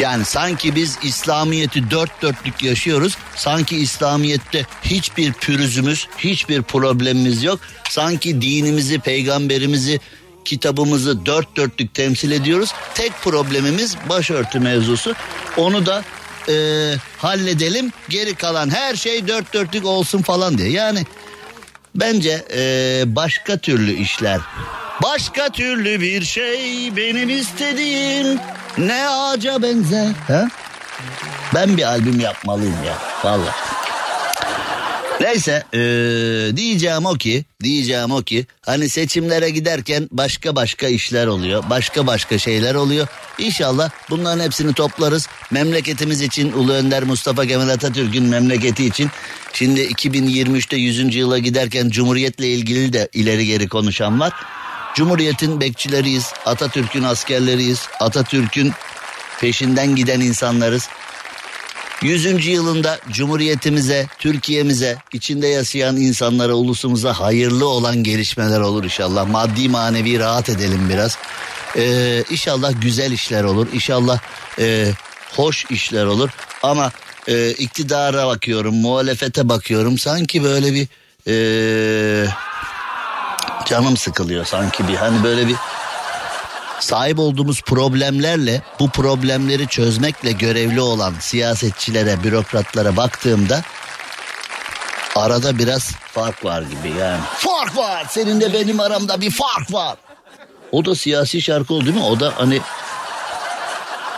Yani 0.00 0.24
sanki 0.24 0.74
biz 0.74 0.98
İslamiyet'i 1.02 1.90
dört 1.90 2.22
dörtlük 2.22 2.62
yaşıyoruz. 2.62 3.16
Sanki 3.36 3.76
İslamiyet'te 3.76 4.66
hiçbir 4.82 5.32
pürüzümüz, 5.32 6.06
hiçbir 6.18 6.62
problemimiz 6.62 7.42
yok. 7.42 7.60
Sanki 7.88 8.42
dinimizi, 8.42 8.98
peygamberimizi, 8.98 10.00
kitabımızı 10.44 11.26
dört 11.26 11.56
dörtlük 11.56 11.94
temsil 11.94 12.30
ediyoruz. 12.30 12.70
Tek 12.94 13.12
problemimiz 13.22 13.96
başörtü 14.08 14.60
mevzusu. 14.60 15.14
Onu 15.56 15.86
da 15.86 16.04
e, 16.48 16.54
halledelim. 17.18 17.92
Geri 18.08 18.34
kalan 18.34 18.70
her 18.70 18.94
şey 18.96 19.28
dört 19.28 19.54
dörtlük 19.54 19.86
olsun 19.86 20.22
falan 20.22 20.58
diye. 20.58 20.70
Yani 20.70 21.06
bence 22.00 22.44
e, 22.56 23.02
başka 23.06 23.56
türlü 23.56 23.92
işler. 23.92 24.40
Başka 25.02 25.48
türlü 25.48 26.00
bir 26.00 26.24
şey 26.24 26.96
benim 26.96 27.28
istediğim 27.28 28.38
ne 28.78 29.08
ağaca 29.08 29.62
benzer. 29.62 30.08
Ha? 30.28 30.48
Ben 31.54 31.76
bir 31.76 31.82
albüm 31.82 32.20
yapmalıyım 32.20 32.84
ya. 32.86 32.94
Vallahi. 33.24 33.77
Neyse 35.20 35.64
ee, 35.74 36.56
diyeceğim 36.56 37.06
o 37.06 37.14
ki 37.14 37.44
diyeceğim 37.62 38.10
o 38.10 38.22
ki 38.22 38.46
hani 38.60 38.88
seçimlere 38.88 39.50
giderken 39.50 40.08
başka 40.12 40.56
başka 40.56 40.88
işler 40.88 41.26
oluyor 41.26 41.64
başka 41.70 42.06
başka 42.06 42.38
şeyler 42.38 42.74
oluyor. 42.74 43.06
İnşallah 43.38 43.90
bunların 44.10 44.44
hepsini 44.44 44.72
toplarız. 44.72 45.28
Memleketimiz 45.50 46.22
için 46.22 46.52
Ulu 46.52 46.72
Önder 46.72 47.02
Mustafa 47.02 47.46
Kemal 47.46 47.68
Atatürk'ün 47.68 48.24
memleketi 48.24 48.86
için. 48.86 49.10
Şimdi 49.52 49.80
2023'te 49.80 50.76
100. 50.76 51.14
yıla 51.14 51.38
giderken 51.38 51.88
Cumhuriyet'le 51.88 52.40
ilgili 52.40 52.92
de 52.92 53.08
ileri 53.12 53.46
geri 53.46 53.68
konuşan 53.68 54.20
var. 54.20 54.32
Cumhuriyet'in 54.94 55.60
bekçileriyiz 55.60 56.32
Atatürk'ün 56.46 57.02
askerleriyiz 57.02 57.88
Atatürk'ün 58.00 58.72
peşinden 59.40 59.96
giden 59.96 60.20
insanlarız 60.20 60.88
100. 62.02 62.46
yılında 62.46 62.98
Cumhuriyetimize, 63.10 64.06
Türkiye'mize, 64.18 64.96
içinde 65.12 65.46
yaşayan 65.46 65.96
insanlara, 65.96 66.52
ulusumuza 66.54 67.12
hayırlı 67.12 67.68
olan 67.68 68.02
gelişmeler 68.02 68.60
olur 68.60 68.84
inşallah. 68.84 69.28
Maddi 69.28 69.68
manevi 69.68 70.18
rahat 70.18 70.48
edelim 70.48 70.88
biraz. 70.88 71.18
Ee, 71.76 72.24
inşallah 72.30 72.72
güzel 72.82 73.12
işler 73.12 73.44
olur. 73.44 73.66
İnşallah 73.72 74.18
e, 74.58 74.92
hoş 75.36 75.66
işler 75.70 76.04
olur. 76.04 76.30
Ama 76.62 76.92
e, 77.28 77.50
iktidara 77.50 78.26
bakıyorum, 78.26 78.74
muhalefete 78.74 79.48
bakıyorum. 79.48 79.98
Sanki 79.98 80.44
böyle 80.44 80.74
bir 80.74 80.88
e, 81.26 82.28
canım 83.66 83.96
sıkılıyor 83.96 84.44
sanki 84.44 84.88
bir 84.88 84.94
hani 84.94 85.24
böyle 85.24 85.48
bir 85.48 85.56
sahip 86.80 87.18
olduğumuz 87.18 87.62
problemlerle 87.62 88.62
bu 88.80 88.90
problemleri 88.90 89.68
çözmekle 89.68 90.32
görevli 90.32 90.80
olan 90.80 91.14
siyasetçilere, 91.20 92.24
bürokratlara 92.24 92.96
baktığımda 92.96 93.62
arada 95.18 95.58
biraz 95.58 95.92
fark 95.92 96.44
var 96.44 96.62
gibi 96.62 96.98
yani. 96.98 97.20
Fark 97.36 97.76
var. 97.76 98.06
Senin 98.10 98.40
de 98.40 98.52
benim 98.52 98.80
aramda 98.80 99.20
bir 99.20 99.30
fark 99.30 99.72
var. 99.72 99.96
O 100.72 100.84
da 100.84 100.94
siyasi 100.94 101.42
şarkı 101.42 101.74
oldu 101.74 101.84
değil 101.84 101.96
mi? 101.96 102.04
O 102.04 102.20
da 102.20 102.32
hani 102.36 102.60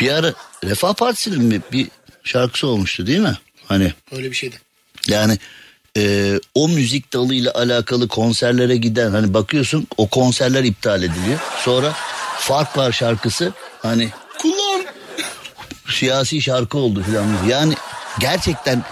bir 0.01 0.13
ara 0.13 0.33
Refah 0.65 0.95
Partisi'nin 0.95 1.43
mi 1.43 1.61
bir 1.73 1.89
şarkısı 2.25 2.67
olmuştu 2.67 3.07
değil 3.07 3.19
mi? 3.19 3.39
Hani 3.67 3.93
öyle 4.13 4.31
bir 4.31 4.37
şeydi. 4.37 4.57
Yani 5.09 5.39
e, 5.97 6.35
o 6.55 6.69
müzik 6.69 7.13
dalıyla 7.13 7.55
alakalı 7.55 8.09
konserlere 8.09 8.77
giden 8.77 9.11
hani 9.11 9.35
bakıyorsun 9.35 9.87
o 9.97 10.09
konserler 10.09 10.65
iptal 10.65 11.03
ediliyor. 11.03 11.39
Sonra 11.65 11.95
fark 12.41 12.79
var 12.79 12.93
şarkısı 12.93 13.53
hani 13.83 14.09
kullan 14.39 14.85
siyasi 15.89 16.43
şarkı 16.43 16.79
oldu 16.79 17.03
filan. 17.03 17.27
Yani 17.49 17.75
gerçekten 18.21 18.85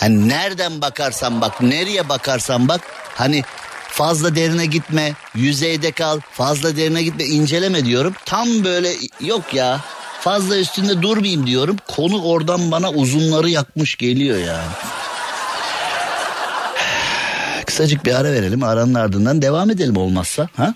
hani 0.00 0.28
nereden 0.28 0.80
bakarsan 0.80 1.40
bak 1.40 1.60
nereye 1.60 2.08
bakarsan 2.08 2.68
bak 2.68 2.80
hani 3.14 3.44
fazla 3.88 4.36
derine 4.36 4.66
gitme 4.66 5.12
yüzeyde 5.34 5.92
kal 5.92 6.20
fazla 6.32 6.76
derine 6.76 7.02
gitme 7.02 7.24
inceleme 7.24 7.84
diyorum. 7.84 8.14
Tam 8.24 8.64
böyle 8.64 8.92
yok 9.20 9.54
ya 9.54 9.80
fazla 10.20 10.58
üstünde 10.58 11.02
durmayayım 11.02 11.46
diyorum. 11.46 11.76
Konu 11.88 12.22
oradan 12.22 12.70
bana 12.70 12.90
uzunları 12.90 13.50
yakmış 13.50 13.96
geliyor 13.96 14.38
yani. 14.38 14.72
Kısacık 17.66 18.04
bir 18.06 18.14
ara 18.14 18.32
verelim 18.32 18.62
aranın 18.62 18.94
ardından 18.94 19.42
devam 19.42 19.70
edelim 19.70 19.96
olmazsa. 19.96 20.48
Ha? 20.56 20.74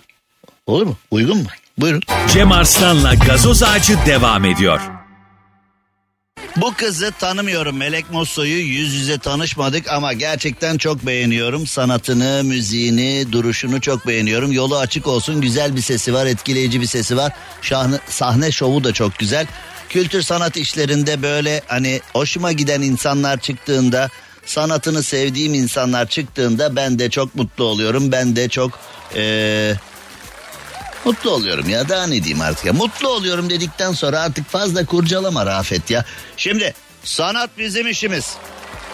Olur 0.66 0.86
mu? 0.86 0.96
Uygun 1.10 1.36
mu? 1.38 1.46
Buyurun. 1.78 2.02
Cem 2.33 2.52
Arslan'la 2.52 3.14
gazoz 3.14 3.62
ağacı 3.62 3.99
devam 4.06 4.45
ediyor. 4.45 4.80
Bu 6.56 6.75
kızı 6.75 7.12
tanımıyorum 7.18 7.76
Melek 7.76 8.11
Mosso'yu 8.11 8.59
yüz 8.59 8.95
yüze 8.95 9.18
tanışmadık 9.18 9.88
ama 9.92 10.12
gerçekten 10.12 10.78
çok 10.78 11.06
beğeniyorum. 11.06 11.66
Sanatını, 11.66 12.45
müziğini, 12.45 13.33
duruşunu 13.33 13.80
çok 13.80 14.06
beğeniyorum. 14.06 14.52
Yolu 14.52 14.78
açık 14.78 15.06
olsun 15.06 15.40
güzel 15.40 15.76
bir 15.76 15.80
sesi 15.80 16.14
var, 16.14 16.26
etkileyici 16.26 16.80
bir 16.80 16.87
sesi 16.87 17.16
var. 17.16 17.33
Şahne, 17.62 17.99
sahne 18.09 18.52
şovu 18.52 18.85
da 18.85 18.92
çok 18.92 19.18
güzel. 19.18 19.47
Kültür 19.88 20.23
sanat 20.23 20.56
işlerinde 20.56 21.23
böyle 21.23 21.62
hani 21.66 22.00
hoşuma 22.12 22.52
giden 22.52 22.83
insanlar 22.83 23.40
çıktığında, 23.40 24.09
sanatını 24.47 25.02
sevdiğim 25.02 25.54
insanlar 25.54 26.09
çıktığında 26.09 26.76
ben 26.76 26.99
de 26.99 27.11
çok 27.11 27.35
mutlu 27.35 27.64
oluyorum. 27.64 28.12
Ben 28.12 28.37
de 28.37 28.49
çok... 28.49 28.78
Ee, 29.16 29.75
Mutlu 31.06 31.30
oluyorum 31.30 31.68
ya 31.68 31.88
daha 31.88 32.06
ne 32.06 32.25
diyeyim 32.25 32.40
artık 32.40 32.64
ya. 32.64 32.72
Mutlu 32.72 33.08
oluyorum 33.08 33.50
dedikten 33.50 33.92
sonra 33.92 34.20
artık 34.20 34.48
fazla 34.50 34.86
kurcalama 34.86 35.46
Rafet 35.46 35.90
ya. 35.90 36.04
Şimdi 36.36 36.75
sanat 37.04 37.50
bizim 37.58 37.88
işimiz. 37.88 38.36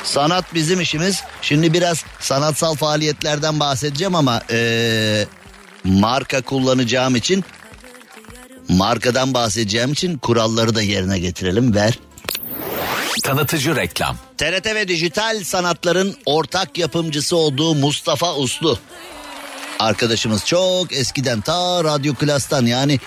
Sanat 0.05 0.55
bizim 0.55 0.81
işimiz. 0.81 1.23
Şimdi 1.43 1.73
biraz 1.73 2.05
sanatsal 2.21 2.75
faaliyetlerden 2.75 3.61
bahsedeceğim 3.61 4.15
ama 4.15 4.43
ee, 4.51 5.27
marka 5.85 6.43
kullanacağım 6.43 7.17
için 7.17 7.45
markadan 8.69 9.35
bahsedeceğim 9.35 9.93
için 9.93 10.19
kuralları 10.19 10.75
da 10.75 10.83
yerine 10.83 11.19
getirelim. 11.19 11.75
Ver. 11.75 11.99
Tanıtıcı 13.23 13.77
reklam. 13.77 14.17
TRT 14.39 14.67
ve 14.67 14.89
dijital 14.89 15.45
sanatların 15.45 16.17
ortak 16.27 16.79
yapımcısı 16.79 17.37
olduğu 17.37 17.75
Mustafa 17.75 18.37
Uslu 18.37 18.79
arkadaşımız 19.79 20.47
çok 20.47 20.93
eskiden 20.93 21.41
ta 21.41 21.85
Radyo 21.85 22.15
Klas'tan 22.15 22.67
yani 22.67 23.01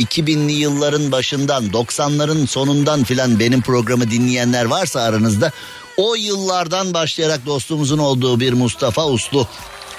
2000'li 0.00 0.52
yılların 0.52 1.12
başından 1.12 1.64
90'ların 1.64 2.46
sonundan 2.46 3.04
filan 3.04 3.38
benim 3.38 3.62
programı 3.62 4.10
dinleyenler 4.10 4.64
varsa 4.64 5.00
aranızda 5.00 5.52
o 5.96 6.14
yıllardan 6.14 6.94
başlayarak 6.94 7.46
dostumuzun 7.46 7.98
olduğu 7.98 8.40
bir 8.40 8.52
Mustafa 8.52 9.06
Uslu 9.06 9.48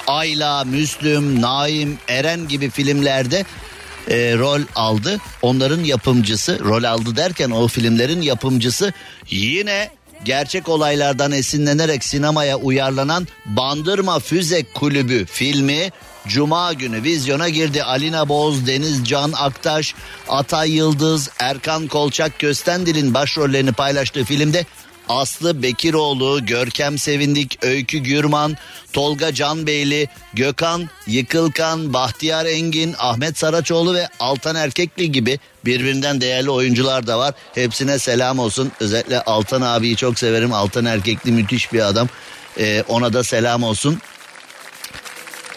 Ayla, 0.08 0.64
Müslüm, 0.64 1.42
Naim, 1.42 1.98
Eren 2.08 2.48
gibi 2.48 2.70
filmlerde 2.70 3.46
e, 4.08 4.38
rol 4.38 4.62
aldı. 4.76 5.18
Onların 5.42 5.84
yapımcısı 5.84 6.60
rol 6.60 6.84
aldı 6.84 7.16
derken 7.16 7.50
o 7.50 7.68
filmlerin 7.68 8.22
yapımcısı 8.22 8.94
yine 9.30 9.90
gerçek 10.26 10.70
olaylardan 10.70 11.32
esinlenerek 11.32 12.04
sinemaya 12.04 12.58
uyarlanan 12.58 13.28
Bandırma 13.46 14.20
Füze 14.20 14.64
Kulübü 14.74 15.26
filmi 15.26 15.92
Cuma 16.28 16.74
günü 16.74 17.04
vizyona 17.04 17.50
girdi. 17.50 17.84
Alina 17.84 18.30
Boz, 18.30 18.68
Deniz 18.68 19.06
Can 19.06 19.32
Aktaş, 19.36 19.96
Atay 20.30 20.72
Yıldız, 20.72 21.30
Erkan 21.40 21.88
Kolçak 21.88 22.40
Köstendil'in 22.40 23.14
başrollerini 23.14 23.72
paylaştığı 23.72 24.24
filmde 24.24 24.66
Aslı 25.10 25.64
Bekiroğlu, 25.64 26.46
Görkem 26.46 26.98
Sevindik, 26.98 27.60
Öykü 27.62 27.98
Gürman, 27.98 28.58
Tolga 28.94 29.34
Canbeyli, 29.34 30.08
Gökhan 30.34 30.90
Yıkılkan, 31.08 31.94
Bahtiyar 31.94 32.46
Engin, 32.46 32.96
Ahmet 33.00 33.38
Saraçoğlu 33.38 33.94
ve 33.94 34.08
Altan 34.20 34.56
Erkekli 34.56 35.12
gibi 35.12 35.40
birbirinden 35.66 36.22
değerli 36.22 36.50
oyuncular 36.50 37.08
da 37.08 37.20
var. 37.20 37.34
Hepsine 37.56 38.00
selam 38.00 38.40
olsun. 38.40 38.72
Özellikle 38.80 39.22
Altan 39.22 39.62
abiyi 39.62 39.96
çok 39.96 40.20
severim. 40.20 40.54
Altan 40.54 40.86
Erkekli 40.86 41.32
müthiş 41.32 41.74
bir 41.74 41.88
adam. 41.88 42.08
Ee, 42.60 42.84
ona 42.88 43.14
da 43.14 43.24
selam 43.24 43.64
olsun. 43.64 44.00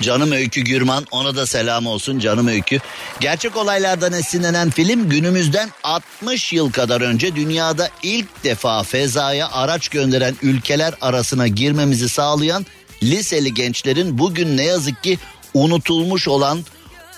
Canım 0.02 0.32
Öykü 0.32 0.60
Gürman 0.60 1.06
ona 1.10 1.36
da 1.36 1.46
selam 1.46 1.86
olsun 1.86 2.18
canım 2.18 2.46
Öykü. 2.46 2.78
Gerçek 3.20 3.56
olaylardan 3.56 4.12
esinlenen 4.12 4.70
film 4.70 5.08
günümüzden 5.08 5.70
60 5.84 6.52
yıl 6.52 6.72
kadar 6.72 7.00
önce 7.00 7.36
dünyada 7.36 7.90
ilk 8.02 8.44
defa 8.44 8.82
fezaya 8.82 9.52
araç 9.52 9.88
gönderen 9.88 10.36
ülkeler 10.42 10.94
arasına 11.00 11.48
girmemizi 11.48 12.08
sağlayan 12.08 12.66
liseli 13.02 13.54
gençlerin 13.54 14.18
bugün 14.18 14.56
ne 14.56 14.64
yazık 14.64 15.02
ki 15.02 15.18
unutulmuş 15.54 16.28
olan 16.28 16.64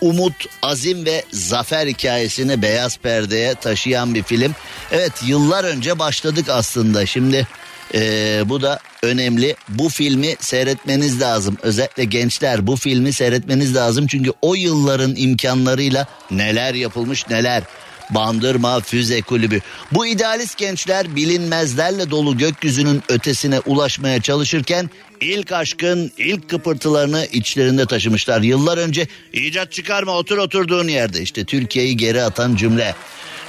umut, 0.00 0.46
azim 0.62 1.06
ve 1.06 1.24
zafer 1.32 1.86
hikayesini 1.86 2.62
beyaz 2.62 2.98
perdeye 2.98 3.54
taşıyan 3.54 4.14
bir 4.14 4.22
film. 4.22 4.54
Evet 4.92 5.12
yıllar 5.26 5.64
önce 5.64 5.98
başladık 5.98 6.48
aslında. 6.48 7.06
Şimdi 7.06 7.46
ee, 7.94 8.42
bu 8.46 8.62
da 8.62 8.78
önemli. 9.02 9.56
Bu 9.68 9.88
filmi 9.88 10.36
seyretmeniz 10.40 11.20
lazım. 11.20 11.56
Özellikle 11.62 12.04
gençler 12.04 12.66
bu 12.66 12.76
filmi 12.76 13.12
seyretmeniz 13.12 13.74
lazım. 13.74 14.06
Çünkü 14.06 14.32
o 14.42 14.54
yılların 14.54 15.14
imkanlarıyla 15.16 16.06
neler 16.30 16.74
yapılmış 16.74 17.28
neler. 17.28 17.62
Bandırma 18.10 18.80
Füze 18.80 19.22
Kulübü. 19.22 19.60
Bu 19.92 20.06
idealist 20.06 20.58
gençler 20.58 21.16
bilinmezlerle 21.16 22.10
dolu 22.10 22.38
gökyüzünün 22.38 23.02
ötesine 23.08 23.60
ulaşmaya 23.60 24.22
çalışırken 24.22 24.90
ilk 25.20 25.52
aşkın 25.52 26.12
ilk 26.18 26.48
kıpırtılarını 26.48 27.26
içlerinde 27.32 27.86
taşımışlar. 27.86 28.40
Yıllar 28.40 28.78
önce 28.78 29.06
icat 29.32 29.72
çıkarma 29.72 30.12
otur 30.12 30.38
oturduğun 30.38 30.88
yerde 30.88 31.22
işte 31.22 31.44
Türkiye'yi 31.44 31.96
geri 31.96 32.22
atan 32.22 32.56
cümle. 32.56 32.94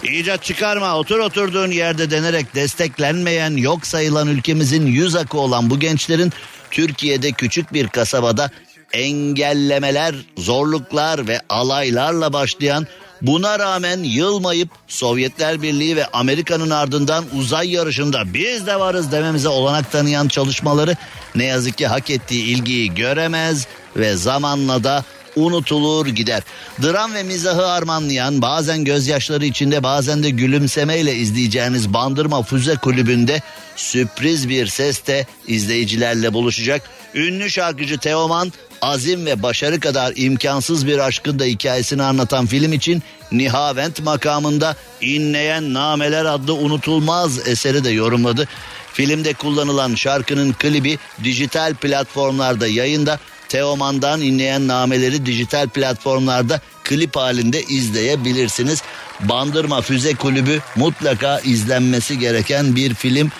İcat 0.04 0.44
çıkarma 0.44 0.98
otur 0.98 1.20
oturduğun 1.20 1.72
yerde 1.72 2.12
denerek 2.12 2.56
desteklenmeyen 2.56 3.58
yok 3.58 3.88
sayılan 3.88 4.28
ülkemizin 4.28 4.86
yüz 4.86 5.16
akı 5.16 5.38
olan 5.38 5.70
bu 5.70 5.80
gençlerin 5.80 6.34
Türkiye'de 6.72 7.32
küçük 7.32 7.74
bir 7.74 7.88
kasabada 7.88 8.50
engellemeler, 8.94 10.16
zorluklar 10.38 11.28
ve 11.28 11.42
alaylarla 11.50 12.34
başlayan 12.34 12.88
buna 13.22 13.60
rağmen 13.60 14.04
yılmayıp 14.04 14.70
Sovyetler 14.88 15.62
Birliği 15.62 15.96
ve 15.96 16.06
Amerika'nın 16.06 16.70
ardından 16.70 17.26
uzay 17.38 17.72
yarışında 17.72 18.34
biz 18.34 18.68
de 18.68 18.80
varız 18.80 19.12
dememize 19.12 19.50
olanak 19.50 19.92
tanıyan 19.92 20.28
çalışmaları 20.28 20.96
ne 21.36 21.44
yazık 21.44 21.78
ki 21.78 21.88
hak 21.88 22.10
ettiği 22.10 22.44
ilgiyi 22.44 22.96
göremez 22.96 23.68
ve 23.96 24.16
zamanla 24.16 24.84
da 24.84 25.04
unutulur 25.36 26.08
gider. 26.08 26.44
Dram 26.84 27.14
ve 27.14 27.24
mizahı 27.24 27.68
armanlayan 27.68 28.42
bazen 28.42 28.84
gözyaşları 28.84 29.46
içinde 29.46 29.84
bazen 29.84 30.24
de 30.24 30.30
gülümsemeyle 30.30 31.16
izleyeceğiniz 31.16 31.94
Bandırma 31.94 32.44
Füze 32.44 32.76
Kulübü'nde 32.76 33.42
sürpriz 33.76 34.50
bir 34.50 34.68
seste 34.68 35.26
izleyicilerle 35.48 36.34
buluşacak. 36.34 36.82
Ünlü 37.16 37.50
şarkıcı 37.50 37.98
Teoman 37.98 38.52
azim 38.82 39.26
ve 39.26 39.44
başarı 39.44 39.80
kadar 39.80 40.14
imkansız 40.16 40.88
bir 40.88 41.00
aşkın 41.00 41.40
da 41.40 41.44
hikayesini 41.44 42.04
anlatan 42.04 42.46
film 42.46 42.74
için 42.74 43.04
Nihavent 43.32 44.02
makamında 44.02 44.76
İnleyen 45.02 45.74
Nameler 45.74 46.26
adlı 46.26 46.54
unutulmaz 46.54 47.48
eseri 47.48 47.84
de 47.84 47.90
yorumladı. 47.90 48.48
Filmde 48.94 49.34
kullanılan 49.34 49.96
şarkının 49.96 50.54
klibi 50.54 50.98
dijital 51.24 51.76
platformlarda 51.76 52.68
yayında 52.68 53.20
Teoman'dan 53.50 54.22
inleyen 54.22 54.68
nameleri 54.68 55.26
dijital 55.26 55.70
platformlarda 55.70 56.62
klip 56.84 57.16
halinde 57.16 57.64
izleyebilirsiniz. 57.64 58.82
Bandırma 59.20 59.82
Füze 59.82 60.16
Kulübü 60.16 60.62
mutlaka 60.76 61.40
izlenmesi 61.40 62.20
gereken 62.20 62.76
bir 62.76 62.94
film. 62.94 63.32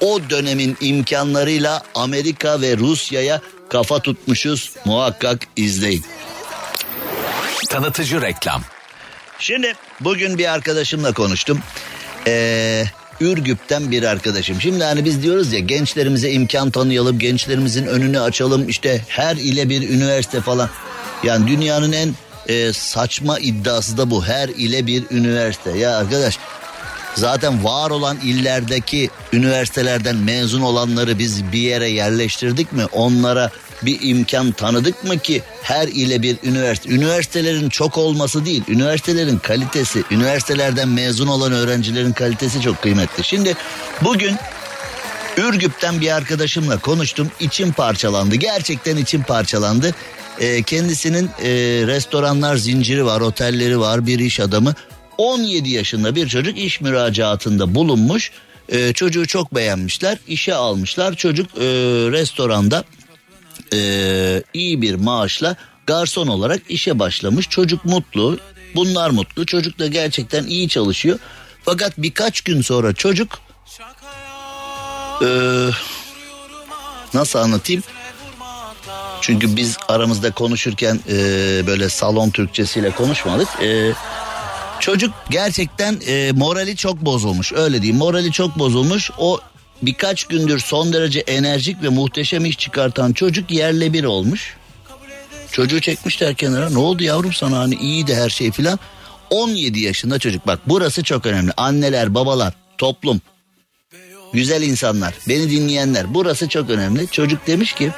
O 0.00 0.20
dönemin 0.30 0.76
imkanlarıyla 0.80 1.82
Amerika 1.94 2.60
ve 2.60 2.76
Rusya'ya 2.76 3.40
kafa 3.68 3.98
tutmuşuz. 3.98 4.70
Muhakkak 4.84 5.38
izleyin. 5.56 6.04
Tanıtıcı 7.70 8.22
reklam. 8.22 8.62
Şimdi 9.38 9.74
bugün 10.00 10.38
bir 10.38 10.52
arkadaşımla 10.52 11.12
konuştum. 11.12 11.60
Ee, 12.26 12.84
Ürgüp'ten 13.20 13.90
bir 13.90 14.02
arkadaşım. 14.02 14.60
Şimdi 14.60 14.84
hani 14.84 15.04
biz 15.04 15.22
diyoruz 15.22 15.52
ya 15.52 15.58
gençlerimize 15.58 16.30
imkan 16.30 16.70
tanıyalım, 16.70 17.18
gençlerimizin 17.18 17.86
önünü 17.86 18.20
açalım. 18.20 18.68
İşte 18.68 19.00
her 19.08 19.36
ile 19.36 19.68
bir 19.68 19.88
üniversite 19.88 20.40
falan. 20.40 20.70
Yani 21.24 21.46
dünyanın 21.46 21.92
en 21.92 22.14
e, 22.48 22.72
saçma 22.72 23.38
iddiası 23.38 23.98
da 23.98 24.10
bu. 24.10 24.24
Her 24.24 24.48
ile 24.48 24.86
bir 24.86 25.04
üniversite. 25.10 25.78
Ya 25.78 25.96
arkadaş 25.96 26.38
zaten 27.14 27.64
var 27.64 27.90
olan 27.90 28.16
illerdeki 28.24 29.10
üniversitelerden 29.32 30.16
mezun 30.16 30.60
olanları 30.60 31.18
biz 31.18 31.52
bir 31.52 31.60
yere 31.60 31.88
yerleştirdik 31.88 32.72
mi? 32.72 32.86
Onlara 32.92 33.50
bir 33.86 33.98
imkan 34.02 34.52
tanıdık 34.52 35.04
mı 35.04 35.18
ki 35.18 35.42
her 35.62 35.88
ile 35.88 36.22
bir 36.22 36.36
üniversite 36.42 36.90
üniversitelerin 36.90 37.68
çok 37.68 37.98
olması 37.98 38.44
değil 38.44 38.62
üniversitelerin 38.68 39.38
kalitesi 39.38 40.02
üniversitelerden 40.10 40.88
mezun 40.88 41.26
olan 41.26 41.52
öğrencilerin 41.52 42.12
kalitesi 42.12 42.60
çok 42.60 42.82
kıymetli. 42.82 43.24
Şimdi 43.24 43.56
bugün 44.02 44.36
Ürgüp'ten 45.36 46.00
bir 46.00 46.16
arkadaşımla 46.16 46.78
konuştum 46.78 47.30
içim 47.40 47.72
parçalandı 47.72 48.34
gerçekten 48.34 48.96
içim 48.96 49.22
parçalandı. 49.22 49.94
E, 50.40 50.62
kendisinin 50.62 51.24
e, 51.24 51.50
restoranlar 51.86 52.56
zinciri 52.56 53.04
var 53.04 53.20
otelleri 53.20 53.80
var 53.80 54.06
bir 54.06 54.18
iş 54.18 54.40
adamı 54.40 54.74
17 55.18 55.70
yaşında 55.70 56.14
bir 56.14 56.28
çocuk 56.28 56.58
iş 56.58 56.80
müracaatında 56.80 57.74
bulunmuş. 57.74 58.30
E, 58.68 58.92
çocuğu 58.92 59.26
çok 59.26 59.54
beğenmişler 59.54 60.18
işe 60.26 60.54
almışlar 60.54 61.14
çocuk 61.14 61.46
e, 61.46 61.60
restoranda 62.12 62.84
e, 63.72 64.42
iyi 64.54 64.82
bir 64.82 64.94
maaşla 64.94 65.56
garson 65.86 66.26
olarak 66.26 66.62
işe 66.68 66.98
başlamış. 66.98 67.48
Çocuk 67.48 67.84
mutlu, 67.84 68.38
bunlar 68.74 69.10
mutlu. 69.10 69.46
Çocuk 69.46 69.78
da 69.78 69.86
gerçekten 69.86 70.44
iyi 70.44 70.68
çalışıyor. 70.68 71.18
Fakat 71.64 71.92
birkaç 71.98 72.40
gün 72.40 72.62
sonra 72.62 72.92
çocuk 72.92 73.38
e, 75.22 75.28
nasıl 77.14 77.38
anlatayım? 77.38 77.82
Çünkü 79.20 79.56
biz 79.56 79.76
aramızda 79.88 80.30
konuşurken 80.30 81.00
e, 81.08 81.16
böyle 81.66 81.88
salon 81.88 82.30
Türkçesiyle 82.30 82.90
konuşmadık. 82.90 83.48
E, 83.62 83.92
çocuk 84.80 85.14
gerçekten 85.30 86.00
e, 86.06 86.32
morali 86.32 86.76
çok 86.76 86.96
bozulmuş. 87.00 87.52
Öyle 87.52 87.82
diyeyim. 87.82 87.98
Morali 87.98 88.32
çok 88.32 88.58
bozulmuş. 88.58 89.10
O 89.18 89.40
birkaç 89.86 90.24
gündür 90.24 90.58
son 90.58 90.92
derece 90.92 91.20
enerjik 91.20 91.82
ve 91.82 91.88
muhteşem 91.88 92.44
iş 92.44 92.58
çıkartan 92.58 93.12
çocuk 93.12 93.50
yerle 93.50 93.92
bir 93.92 94.04
olmuş. 94.04 94.56
Çocuğu 95.52 95.80
çekmişler 95.80 96.34
kenara. 96.34 96.70
Ne 96.70 96.78
oldu 96.78 97.04
yavrum 97.04 97.32
sana? 97.32 97.58
Hani 97.58 97.74
iyiydi 97.74 98.14
her 98.14 98.30
şey 98.30 98.50
filan. 98.50 98.78
17 99.30 99.80
yaşında 99.80 100.18
çocuk. 100.18 100.46
Bak 100.46 100.60
burası 100.66 101.02
çok 101.02 101.26
önemli. 101.26 101.52
Anneler 101.56 102.14
babalar 102.14 102.54
toplum. 102.78 103.20
Güzel 104.32 104.62
insanlar 104.62 105.14
beni 105.28 105.50
dinleyenler. 105.50 106.14
Burası 106.14 106.48
çok 106.48 106.70
önemli. 106.70 107.08
Çocuk 107.08 107.46
demiş 107.46 107.72
ki 107.72 107.90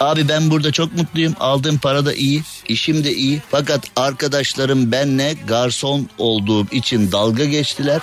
abi 0.00 0.28
ben 0.28 0.50
burada 0.50 0.72
çok 0.72 0.96
mutluyum. 0.96 1.34
Aldığım 1.40 1.78
para 1.78 2.06
da 2.06 2.14
iyi 2.14 2.42
işim 2.68 3.04
de 3.04 3.14
iyi. 3.14 3.42
Fakat 3.50 3.84
arkadaşlarım 3.96 4.92
benle 4.92 5.34
garson 5.48 6.08
olduğum 6.18 6.66
için 6.72 7.12
dalga 7.12 7.44
geçtiler 7.44 8.00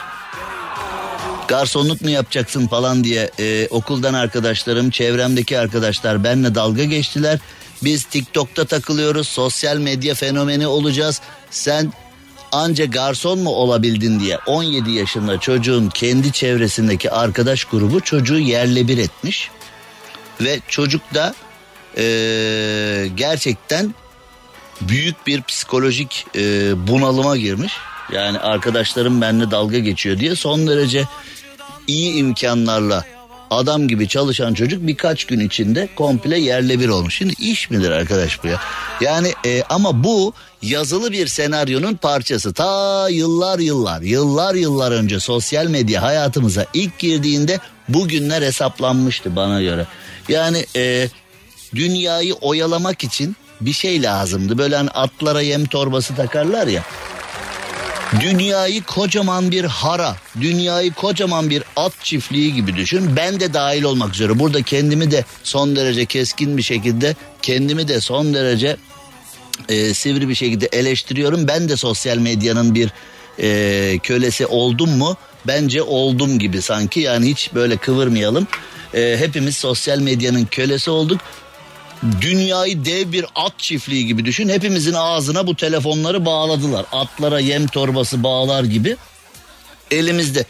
garsonluk 1.47 2.01
mu 2.01 2.09
yapacaksın 2.09 2.67
falan 2.67 3.03
diye 3.03 3.31
e, 3.39 3.67
okuldan 3.69 4.13
arkadaşlarım, 4.13 4.89
çevremdeki 4.89 5.59
arkadaşlar 5.59 6.23
benle 6.23 6.55
dalga 6.55 6.83
geçtiler. 6.83 7.39
Biz 7.83 8.03
TikTok'ta 8.03 8.65
takılıyoruz, 8.65 9.27
sosyal 9.27 9.77
medya 9.77 10.15
fenomeni 10.15 10.67
olacağız. 10.67 11.21
Sen 11.51 11.93
anca 12.51 12.85
garson 12.85 13.39
mu 13.39 13.49
olabildin 13.49 14.19
diye 14.19 14.37
17 14.45 14.91
yaşında 14.91 15.39
çocuğun 15.39 15.89
kendi 15.89 16.31
çevresindeki 16.31 17.11
arkadaş 17.11 17.65
grubu 17.65 18.01
çocuğu 18.01 18.39
yerle 18.39 18.87
bir 18.87 18.97
etmiş. 18.97 19.51
Ve 20.41 20.59
çocuk 20.67 21.01
da 21.13 21.35
e, 21.97 22.03
gerçekten 23.15 23.95
büyük 24.81 25.27
bir 25.27 25.41
psikolojik 25.41 26.25
e, 26.35 26.73
bunalıma 26.87 27.37
girmiş. 27.37 27.73
Yani 28.11 28.39
arkadaşlarım 28.39 29.21
benimle 29.21 29.51
dalga 29.51 29.79
geçiyor 29.79 30.19
diye 30.19 30.35
son 30.35 30.67
derece 30.67 31.05
iyi 31.87 32.13
imkanlarla 32.13 33.03
adam 33.49 33.87
gibi 33.87 34.07
çalışan 34.07 34.53
çocuk 34.53 34.87
birkaç 34.87 35.25
gün 35.25 35.39
içinde 35.39 35.89
komple 35.95 36.39
yerle 36.39 36.79
bir 36.79 36.89
olmuş. 36.89 37.17
Şimdi 37.17 37.33
iş 37.39 37.69
midir 37.69 37.91
arkadaş 37.91 38.43
bu 38.43 38.47
ya? 38.47 38.59
Yani 39.01 39.33
e, 39.45 39.63
ama 39.69 40.03
bu 40.03 40.33
yazılı 40.61 41.11
bir 41.11 41.27
senaryonun 41.27 41.95
parçası. 41.95 42.53
Ta 42.53 43.07
yıllar 43.09 43.59
yıllar, 43.59 44.01
yıllar 44.01 44.55
yıllar 44.55 44.91
önce 44.91 45.19
sosyal 45.19 45.67
medya 45.67 46.01
hayatımıza 46.01 46.65
ilk 46.73 46.99
girdiğinde 46.99 47.59
bugünler 47.89 48.41
hesaplanmıştı 48.41 49.35
bana 49.35 49.61
göre. 49.61 49.85
Yani 50.29 50.65
e, 50.75 51.09
dünyayı 51.75 52.33
oyalamak 52.33 53.03
için 53.03 53.35
bir 53.61 53.73
şey 53.73 54.03
lazımdı. 54.03 54.57
Böyle 54.57 54.75
hani 54.75 54.89
atlara 54.89 55.41
yem 55.41 55.65
torbası 55.65 56.15
takarlar 56.15 56.67
ya. 56.67 56.83
Dünyayı 58.19 58.83
kocaman 58.83 59.51
bir 59.51 59.63
hara, 59.63 60.15
dünyayı 60.41 60.93
kocaman 60.93 61.49
bir 61.49 61.63
at 61.75 61.93
çiftliği 62.03 62.53
gibi 62.53 62.75
düşün. 62.75 63.15
Ben 63.15 63.39
de 63.39 63.53
dahil 63.53 63.83
olmak 63.83 64.13
üzere. 64.13 64.39
Burada 64.39 64.61
kendimi 64.61 65.11
de 65.11 65.25
son 65.43 65.75
derece 65.75 66.05
keskin 66.05 66.57
bir 66.57 66.61
şekilde, 66.61 67.15
kendimi 67.41 67.87
de 67.87 68.01
son 68.01 68.33
derece 68.33 68.77
e, 69.69 69.93
sivri 69.93 70.29
bir 70.29 70.35
şekilde 70.35 70.65
eleştiriyorum. 70.65 71.47
Ben 71.47 71.69
de 71.69 71.77
sosyal 71.77 72.17
medyanın 72.17 72.75
bir 72.75 72.89
e, 73.39 73.99
kölesi 74.03 74.45
oldum 74.45 74.97
mu? 74.97 75.17
Bence 75.47 75.81
oldum 75.81 76.39
gibi 76.39 76.61
sanki. 76.61 76.99
Yani 76.99 77.29
hiç 77.29 77.53
böyle 77.53 77.77
kıvırmayalım. 77.77 78.47
E, 78.93 79.15
hepimiz 79.19 79.57
sosyal 79.57 79.99
medyanın 79.99 80.45
kölesi 80.45 80.91
olduk 80.91 81.21
dünyayı 82.21 82.85
dev 82.85 83.11
bir 83.11 83.25
at 83.35 83.59
çiftliği 83.59 84.05
gibi 84.07 84.25
düşün. 84.25 84.49
Hepimizin 84.49 84.93
ağzına 84.93 85.47
bu 85.47 85.55
telefonları 85.55 86.25
bağladılar. 86.25 86.85
Atlara 86.91 87.39
yem 87.39 87.67
torbası 87.67 88.23
bağlar 88.23 88.63
gibi. 88.63 88.95
Elimizde 89.91 90.45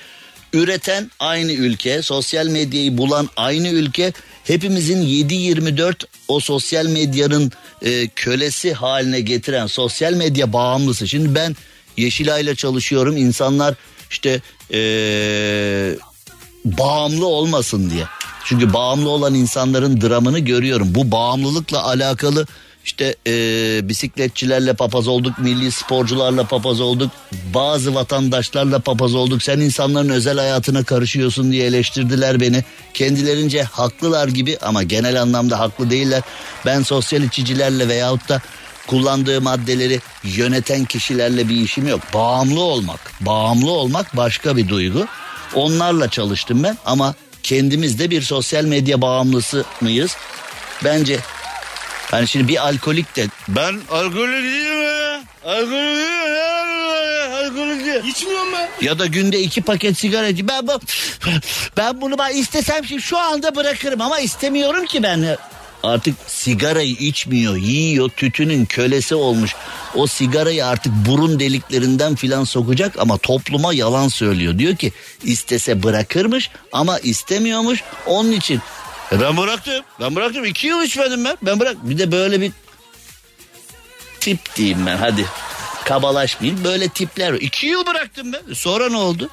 üreten 0.53 1.11
aynı 1.19 1.51
ülke, 1.51 2.01
sosyal 2.01 2.47
medyayı 2.47 2.97
bulan 2.97 3.29
aynı 3.37 3.67
ülke. 3.67 4.13
Hepimizin 4.43 5.01
7-24 5.01 6.05
o 6.27 6.39
sosyal 6.39 6.85
medyanın 6.85 7.51
e, 7.81 8.07
kölesi 8.07 8.73
haline 8.73 9.21
getiren 9.21 9.67
sosyal 9.67 10.13
medya 10.13 10.53
bağımlısı. 10.53 11.07
Şimdi 11.07 11.35
ben 11.35 11.55
Yeşilay'la 11.97 12.55
çalışıyorum. 12.55 13.17
İnsanlar 13.17 13.75
işte 14.09 14.41
e, 14.73 14.79
bağımlı 16.65 17.25
olmasın 17.25 17.89
diye. 17.89 18.03
Çünkü 18.47 18.73
bağımlı 18.73 19.09
olan 19.09 19.33
insanların 19.33 20.01
dramını 20.01 20.39
görüyorum. 20.39 20.95
Bu 20.95 21.11
bağımlılıkla 21.11 21.83
alakalı 21.83 22.45
işte 22.85 23.15
e, 23.27 23.33
bisikletçilerle 23.89 24.73
papaz 24.73 25.07
olduk, 25.07 25.39
milli 25.39 25.71
sporcularla 25.71 26.43
papaz 26.43 26.81
olduk, 26.81 27.11
bazı 27.53 27.95
vatandaşlarla 27.95 28.79
papaz 28.79 29.15
olduk. 29.15 29.43
Sen 29.43 29.59
insanların 29.59 30.09
özel 30.09 30.37
hayatına 30.37 30.83
karışıyorsun 30.83 31.51
diye 31.51 31.65
eleştirdiler 31.65 32.39
beni. 32.39 32.63
Kendilerince 32.93 33.63
haklılar 33.63 34.27
gibi 34.27 34.57
ama 34.61 34.83
genel 34.83 35.21
anlamda 35.21 35.59
haklı 35.59 35.89
değiller. 35.89 36.21
Ben 36.65 36.81
sosyal 36.83 37.23
içicilerle 37.23 37.87
veyahut 37.87 38.29
da 38.29 38.41
kullandığı 38.87 39.41
maddeleri 39.41 39.99
yöneten 40.23 40.85
kişilerle 40.85 41.49
bir 41.49 41.55
işim 41.55 41.87
yok. 41.87 42.01
Bağımlı 42.13 42.61
olmak, 42.61 42.99
bağımlı 43.21 43.71
olmak 43.71 44.17
başka 44.17 44.57
bir 44.57 44.67
duygu. 44.67 45.05
Onlarla 45.55 46.09
çalıştım 46.09 46.63
ben 46.63 46.77
ama 46.85 47.15
kendimiz 47.47 47.99
de 47.99 48.09
bir 48.09 48.21
sosyal 48.21 48.63
medya 48.63 49.01
bağımlısı 49.01 49.65
mıyız? 49.81 50.17
Bence 50.83 51.19
yani 52.11 52.27
şimdi 52.27 52.47
bir 52.47 52.67
alkolik 52.67 53.15
de 53.15 53.27
ben 53.47 53.79
alkolik 53.91 54.43
değilim 54.43 54.83
ya. 54.83 55.21
Alkolik 55.45 55.71
değilim 55.71 56.35
ya. 56.35 56.67
Alkolik 57.37 57.85
değilim. 57.85 58.05
İçmiyorum 58.07 58.47
ben. 58.53 58.85
Ya 58.85 58.99
da 58.99 59.05
günde 59.05 59.39
iki 59.39 59.61
paket 59.61 59.97
sigara 59.97 60.27
ben 60.29 60.67
bu 60.67 60.79
ben 61.77 62.01
bunu 62.01 62.17
ben 62.17 62.35
istesem 62.35 62.85
şimdi 62.85 63.01
şu 63.01 63.17
anda 63.17 63.55
bırakırım 63.55 64.01
ama 64.01 64.19
istemiyorum 64.19 64.85
ki 64.85 65.03
ben. 65.03 65.37
Artık 65.83 66.15
sigarayı 66.27 66.91
içmiyor, 66.91 67.55
yiyor, 67.55 68.09
tütünün 68.09 68.65
kölesi 68.65 69.15
olmuş. 69.15 69.55
O 69.95 70.07
sigarayı 70.07 70.65
artık 70.65 70.93
burun 71.07 71.39
deliklerinden 71.39 72.15
filan 72.15 72.43
sokacak 72.43 72.99
ama 72.99 73.17
topluma 73.17 73.73
yalan 73.73 74.07
söylüyor. 74.07 74.59
Diyor 74.59 74.75
ki 74.75 74.91
istese 75.23 75.83
bırakırmış 75.83 76.49
ama 76.71 76.99
istemiyormuş. 76.99 77.83
Onun 78.05 78.31
için 78.31 78.61
E 79.11 79.21
ben 79.21 79.37
bıraktım. 79.37 79.83
Ben 79.99 80.15
bıraktım. 80.15 80.45
iki 80.45 80.67
yıl 80.67 80.83
içmedim 80.83 81.25
ben. 81.25 81.37
Ben 81.41 81.59
bırak. 81.59 81.89
Bir 81.89 81.97
de 81.97 82.11
böyle 82.11 82.41
bir 82.41 82.51
tip 84.19 84.55
diyeyim 84.55 84.85
ben 84.85 84.97
hadi. 84.97 85.25
Kabalaşmayayım. 85.85 86.63
Böyle 86.63 86.89
tipler. 86.89 87.33
var. 87.33 87.37
İki 87.41 87.67
yıl 87.67 87.85
bıraktım 87.85 88.33
ben. 88.33 88.53
Sonra 88.53 88.89
ne 88.89 88.97
oldu? 88.97 89.29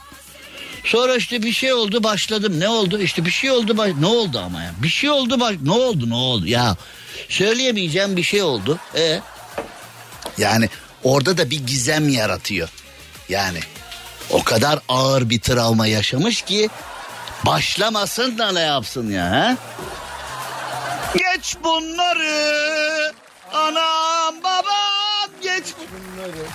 Sonra 0.84 1.16
işte 1.16 1.42
bir 1.42 1.52
şey 1.52 1.72
oldu 1.72 2.02
başladım. 2.02 2.60
Ne 2.60 2.68
oldu? 2.68 3.00
İşte 3.00 3.24
bir 3.24 3.30
şey 3.30 3.50
oldu. 3.50 3.76
Baş... 3.76 3.92
Ne 4.00 4.06
oldu 4.06 4.42
ama 4.46 4.62
ya? 4.62 4.70
Bir 4.82 4.88
şey 4.88 5.10
oldu. 5.10 5.40
Baş... 5.40 5.56
Ne 5.62 5.72
oldu? 5.72 6.10
Ne 6.10 6.14
oldu? 6.14 6.46
Ya 6.46 6.76
söyleyemeyeceğim 7.28 8.16
bir 8.16 8.22
şey 8.22 8.42
oldu. 8.42 8.78
E 8.96 9.20
yani 10.38 10.68
orada 11.02 11.38
da 11.38 11.50
bir 11.50 11.66
gizem 11.66 12.08
yaratıyor. 12.08 12.68
Yani 13.28 13.58
o 14.30 14.44
kadar 14.44 14.78
ağır 14.88 15.30
bir 15.30 15.40
travma 15.40 15.86
yaşamış 15.86 16.42
ki 16.42 16.68
başlamasın 17.46 18.38
da 18.38 18.52
ne 18.52 18.60
yapsın 18.60 19.10
ya? 19.10 19.30
Ha? 19.30 19.56
Geç 21.14 21.56
bunları 21.64 23.12
anam 23.52 24.34
babam 24.44 25.30
geç 25.42 25.64
bunları. 25.78 26.46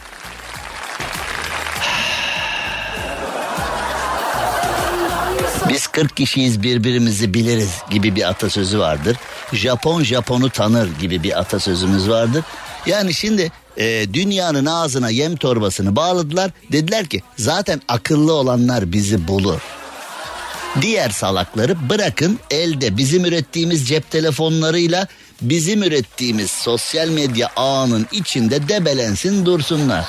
Biz 5.70 5.88
40 5.88 6.18
kişiyiz 6.18 6.64
birbirimizi 6.64 7.34
biliriz 7.34 7.72
gibi 7.92 8.16
bir 8.16 8.30
atasözü 8.30 8.80
vardır. 8.80 9.18
Japon 9.54 10.04
Japon'u 10.04 10.50
tanır 10.50 10.90
gibi 11.00 11.24
bir 11.24 11.40
atasözümüz 11.40 12.10
vardır. 12.10 12.44
Yani 12.86 13.14
şimdi 13.14 13.52
e, 13.78 14.14
dünyanın 14.14 14.66
ağzına 14.66 15.10
yem 15.10 15.36
torbasını 15.36 15.96
bağladılar. 15.96 16.52
Dediler 16.72 17.06
ki 17.06 17.22
zaten 17.38 17.82
akıllı 17.88 18.34
olanlar 18.34 18.92
bizi 18.92 19.28
bulur. 19.28 19.62
Diğer 20.82 21.10
salakları 21.10 21.90
bırakın 21.90 22.40
elde 22.52 22.98
bizim 22.98 23.26
ürettiğimiz 23.26 23.88
cep 23.88 24.12
telefonlarıyla 24.12 25.08
bizim 25.42 25.84
ürettiğimiz 25.84 26.52
sosyal 26.52 27.08
medya 27.08 27.50
ağının 27.56 28.08
içinde 28.12 28.68
debelensin 28.68 29.46
dursunlar. 29.46 30.06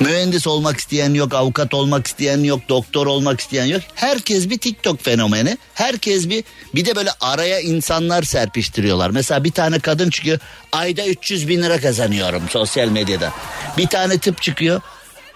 Mühendis 0.00 0.46
olmak 0.46 0.78
isteyen 0.78 1.14
yok, 1.14 1.34
avukat 1.34 1.74
olmak 1.74 2.06
isteyen 2.06 2.44
yok, 2.44 2.60
doktor 2.68 3.06
olmak 3.06 3.40
isteyen 3.40 3.64
yok. 3.64 3.82
Herkes 3.94 4.50
bir 4.50 4.58
TikTok 4.58 5.04
fenomeni. 5.04 5.58
Herkes 5.74 6.28
bir 6.28 6.44
bir 6.74 6.84
de 6.84 6.96
böyle 6.96 7.10
araya 7.20 7.60
insanlar 7.60 8.22
serpiştiriyorlar. 8.22 9.10
Mesela 9.10 9.44
bir 9.44 9.52
tane 9.52 9.78
kadın 9.78 10.10
çıkıyor. 10.10 10.38
Ayda 10.72 11.06
300 11.06 11.48
bin 11.48 11.62
lira 11.62 11.80
kazanıyorum 11.80 12.42
sosyal 12.48 12.88
medyada. 12.88 13.32
Bir 13.78 13.86
tane 13.86 14.18
tip 14.18 14.42
çıkıyor. 14.42 14.80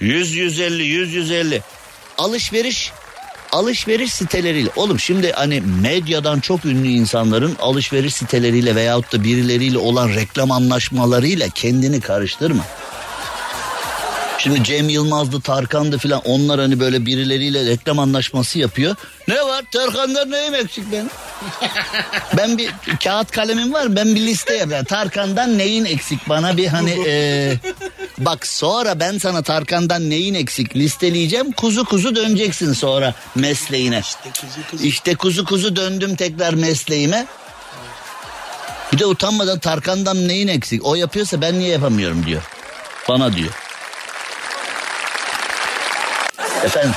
100 0.01 0.35
150 0.35 0.83
100 0.83 1.15
150. 1.15 1.63
Alışveriş 2.19 2.93
alışveriş 3.53 4.13
siteleriyle 4.13 4.71
oğlum 4.77 5.01
şimdi 5.01 5.33
hani 5.33 5.61
medyadan 5.61 6.41
çok 6.41 6.65
ünlü 6.65 6.89
insanların 6.89 7.57
alışveriş 7.61 8.15
siteleriyle 8.15 8.75
veyahut 8.75 9.13
da 9.13 9.25
birileriyle 9.25 9.79
olan 9.79 10.09
reklam 10.09 10.51
anlaşmalarıyla 10.51 11.49
kendini 11.49 12.01
karıştırma. 12.01 12.65
Şimdi 14.39 14.65
Cem 14.65 14.89
Yılmaz'dı, 14.89 15.41
Tarkan'dı 15.41 15.99
filan 15.99 16.21
onlar 16.25 16.61
hani 16.61 16.81
böyle 16.81 17.07
birileriyle 17.07 17.67
reklam 17.67 17.99
anlaşması 17.99 18.59
yapıyor. 18.59 18.97
Ne 19.29 19.43
var? 19.43 19.65
Tarkan'dan 19.73 20.31
neyim 20.31 20.55
eksik 20.55 20.93
benim? 20.93 21.11
ben 22.37 22.59
bir 22.59 22.71
kağıt 23.05 23.31
kalemim 23.31 23.73
var 23.73 23.97
ben 23.97 24.15
bir 24.15 24.21
liste 24.21 24.57
yapayım. 24.57 24.85
Tarkan'dan 24.85 25.59
neyin 25.59 25.85
eksik 25.85 26.29
bana 26.29 26.57
bir 26.57 26.67
hani 26.67 27.05
e, 27.07 27.55
bak 28.19 28.47
sonra 28.47 29.01
ben 29.01 29.19
sana 29.19 29.43
Tarkan'dan 29.43 30.11
neyin 30.11 30.35
eksik 30.35 30.77
listeleyeceğim. 30.77 31.53
Kuzu 31.53 31.85
kuzu 31.85 32.17
döneceksin 32.17 32.73
sonra 32.73 33.15
mesleğine. 33.35 34.03
İşte 34.83 35.15
kuzu 35.15 35.45
kuzu 35.45 35.77
döndüm 35.77 36.17
tekrar 36.17 36.55
mesleğime. 36.55 37.27
Bir 38.93 38.99
de 38.99 39.07
utanmadan 39.07 39.59
Tarkan'dan 39.59 40.29
neyin 40.29 40.49
eksik? 40.49 40.87
O 40.87 40.95
yapıyorsa 40.95 41.41
ben 41.41 41.59
niye 41.59 41.69
yapamıyorum 41.69 42.27
diyor. 42.27 42.43
Bana 43.09 43.33
diyor. 43.33 43.68
Efendim? 46.65 46.91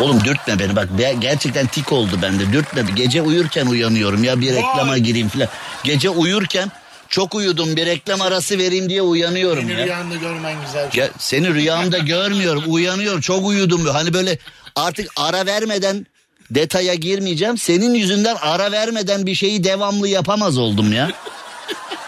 Oğlum 0.00 0.24
dürtme 0.24 0.58
beni. 0.58 0.76
Bak 0.76 0.88
gerçekten 1.18 1.66
tik 1.66 1.92
oldu 1.92 2.18
bende. 2.22 2.52
Dürtme. 2.52 2.82
Gece 2.94 3.22
uyurken 3.22 3.66
uyanıyorum 3.66 4.24
ya. 4.24 4.40
Bir 4.40 4.54
reklama 4.54 4.98
gireyim 4.98 5.28
filan. 5.28 5.48
Gece 5.84 6.10
uyurken 6.10 6.70
çok 7.08 7.34
uyudum. 7.34 7.76
Bir 7.76 7.86
reklam 7.86 8.20
arası 8.22 8.58
vereyim 8.58 8.88
diye 8.88 9.02
uyanıyorum 9.02 9.68
Beni 9.68 9.78
ya. 9.80 9.84
rüyanda 9.86 10.16
görmen 10.16 10.54
güzel. 10.66 10.90
Ya 10.94 11.08
seni 11.18 11.54
rüyamda 11.54 11.98
görmüyorum. 11.98 12.64
Uyanıyorum 12.66 13.20
çok 13.20 13.46
uyudum. 13.46 13.86
Hani 13.86 14.14
böyle 14.14 14.38
artık 14.76 15.10
ara 15.16 15.46
vermeden 15.46 16.06
detaya 16.50 16.94
girmeyeceğim. 16.94 17.58
Senin 17.58 17.94
yüzünden 17.94 18.36
ara 18.42 18.72
vermeden 18.72 19.26
bir 19.26 19.34
şeyi 19.34 19.64
devamlı 19.64 20.08
yapamaz 20.08 20.58
oldum 20.58 20.92
ya. 20.92 21.10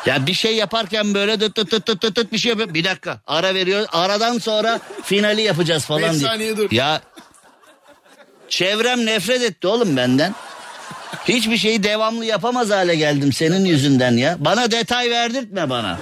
Ya 0.06 0.26
bir 0.26 0.34
şey 0.34 0.54
yaparken 0.56 1.14
böyle 1.14 1.40
dıt 1.40 1.56
dıt 1.56 1.70
dıt 1.70 1.86
dıt 1.86 2.02
dıt 2.02 2.16
dıt 2.16 2.32
bir 2.32 2.38
şey 2.38 2.50
yapıyor. 2.50 2.74
Bir 2.74 2.84
dakika 2.84 3.20
ara 3.26 3.54
veriyor. 3.54 3.86
Aradan 3.92 4.38
sonra 4.38 4.80
finali 5.02 5.42
yapacağız 5.42 5.84
falan 5.84 6.02
Beş 6.02 6.10
diye. 6.10 6.20
saniye 6.30 6.56
dur. 6.56 6.70
Ya 6.70 7.00
çevrem 8.48 9.06
nefret 9.06 9.42
etti 9.42 9.66
oğlum 9.66 9.96
benden. 9.96 10.34
Hiçbir 11.28 11.56
şeyi 11.56 11.82
devamlı 11.82 12.24
yapamaz 12.24 12.70
hale 12.70 12.94
geldim 12.96 13.32
senin 13.32 13.64
yüzünden 13.64 14.12
ya. 14.16 14.36
Bana 14.38 14.70
detay 14.70 15.10
verdirtme 15.10 15.70
bana. 15.70 15.98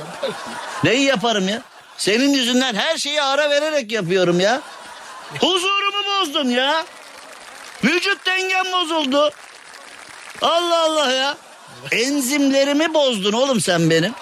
Neyi 0.85 1.03
yaparım 1.03 1.49
ya? 1.49 1.63
Senin 1.97 2.33
yüzünden 2.33 2.75
her 2.75 2.97
şeyi 2.99 3.23
ara 3.23 3.51
vererek 3.51 3.93
yapıyorum 3.93 4.41
ya. 4.41 4.61
Huzurumu 5.41 6.05
bozdun 6.21 6.49
ya. 6.49 6.85
Vücut 7.85 8.27
dengem 8.27 8.73
bozuldu. 8.73 9.31
Allah 10.43 10.83
Allah 10.85 11.13
ya. 11.13 11.37
Enzimlerimi 11.91 12.95
bozdun 12.95 13.33
oğlum 13.33 13.61
sen 13.61 13.91
benim. 13.91 14.15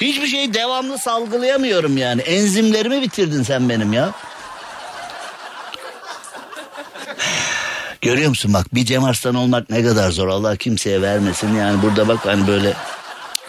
Hiçbir 0.00 0.26
şeyi 0.26 0.54
devamlı 0.54 0.98
salgılayamıyorum 0.98 1.96
yani. 1.96 2.22
Enzimlerimi 2.22 3.02
bitirdin 3.02 3.42
sen 3.42 3.68
benim 3.68 3.92
ya. 3.92 4.10
Görüyor 8.00 8.28
musun 8.28 8.54
bak 8.54 8.74
bir 8.74 8.84
Cem 8.84 9.04
Arslan 9.04 9.34
olmak 9.34 9.70
ne 9.70 9.82
kadar 9.82 10.10
zor. 10.10 10.28
Allah 10.28 10.56
kimseye 10.56 11.02
vermesin 11.02 11.54
yani 11.54 11.82
burada 11.82 12.08
bak 12.08 12.18
hani 12.26 12.46
böyle 12.46 12.72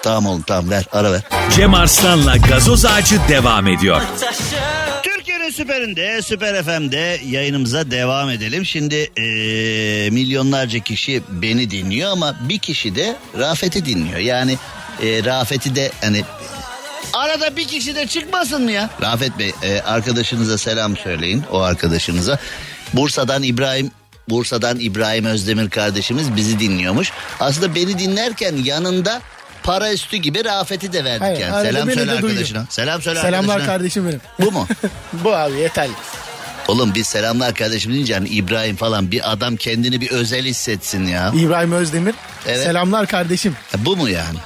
Tamam 0.02 0.26
oğlum 0.26 0.42
tamam 0.42 0.70
ver 0.70 0.86
ara 0.92 1.12
ver. 1.12 1.22
Cem 1.56 1.74
Arslan'la 1.74 2.38
gazoz 2.38 2.86
ağacı 2.86 3.20
devam 3.30 3.68
ediyor. 3.68 4.02
Süperinde, 5.58 6.22
Süper 6.22 6.64
FM'de 6.64 7.20
yayınımıza 7.26 7.92
devam 7.92 8.30
edelim. 8.30 8.66
Şimdi 8.66 8.96
eee, 8.96 10.10
milyonlarca 10.10 10.80
kişi 10.80 11.22
beni 11.30 11.72
dinliyor 11.72 12.12
ama 12.12 12.36
bir 12.50 12.60
kişi 12.60 12.96
de 12.96 13.16
Rafet'i 13.40 13.86
dinliyor. 13.86 14.20
Yani 14.20 14.58
eee, 15.02 15.24
Rafet'i 15.24 15.76
de 15.76 15.92
hani 16.02 16.24
arada 17.14 17.56
bir 17.56 17.68
kişi 17.68 17.96
de 17.96 18.08
çıkmasın 18.08 18.64
mı 18.64 18.72
ya? 18.72 18.90
Rafet 19.02 19.40
Bey 19.40 19.52
eee, 19.64 19.82
arkadaşınıza 19.82 20.58
selam 20.58 20.98
söyleyin 20.98 21.44
o 21.52 21.60
arkadaşınıza. 21.60 22.40
Bursa'dan 22.94 23.44
İbrahim 23.44 23.92
Bursa'dan 24.30 24.80
İbrahim 24.80 25.26
Özdemir 25.26 25.70
kardeşimiz 25.70 26.36
bizi 26.36 26.60
dinliyormuş. 26.60 27.12
Aslında 27.40 27.76
beni 27.76 28.00
dinlerken 28.00 28.56
yanında 28.64 29.22
para 29.68 29.94
üstü 29.94 30.18
gibi 30.18 30.46
Rafet'i 30.46 30.94
de 30.94 31.04
verdik 31.04 31.22
Hayır, 31.22 31.40
yani. 31.40 31.62
Selam 31.68 31.86
söyle 31.92 32.00
duyuyor. 32.12 32.24
arkadaşına. 32.30 32.66
Selam 32.70 33.02
söyle 33.02 33.22
Selamlar 33.22 33.40
arkadaşına. 33.54 33.66
kardeşim 33.74 34.08
benim. 34.08 34.22
Bu 34.40 34.52
mu? 34.52 34.68
Bu 35.14 35.36
abi 35.36 35.56
yeterli. 35.56 35.92
Oğlum 36.68 36.96
biz 36.96 37.08
selamlar 37.08 37.54
kardeşim 37.54 37.94
deyince 37.94 38.14
hani 38.14 38.28
İbrahim 38.30 38.76
falan 38.76 39.12
bir 39.12 39.32
adam 39.32 39.56
kendini 39.56 40.02
bir 40.02 40.10
özel 40.12 40.46
hissetsin 40.46 41.06
ya. 41.08 41.32
İbrahim 41.36 41.72
Özdemir. 41.72 42.16
Evet. 42.48 42.64
Selamlar 42.64 43.08
kardeşim. 43.08 43.56
Ha, 43.72 43.78
Bu 43.86 43.98
mu 43.98 44.10
yani? 44.10 44.38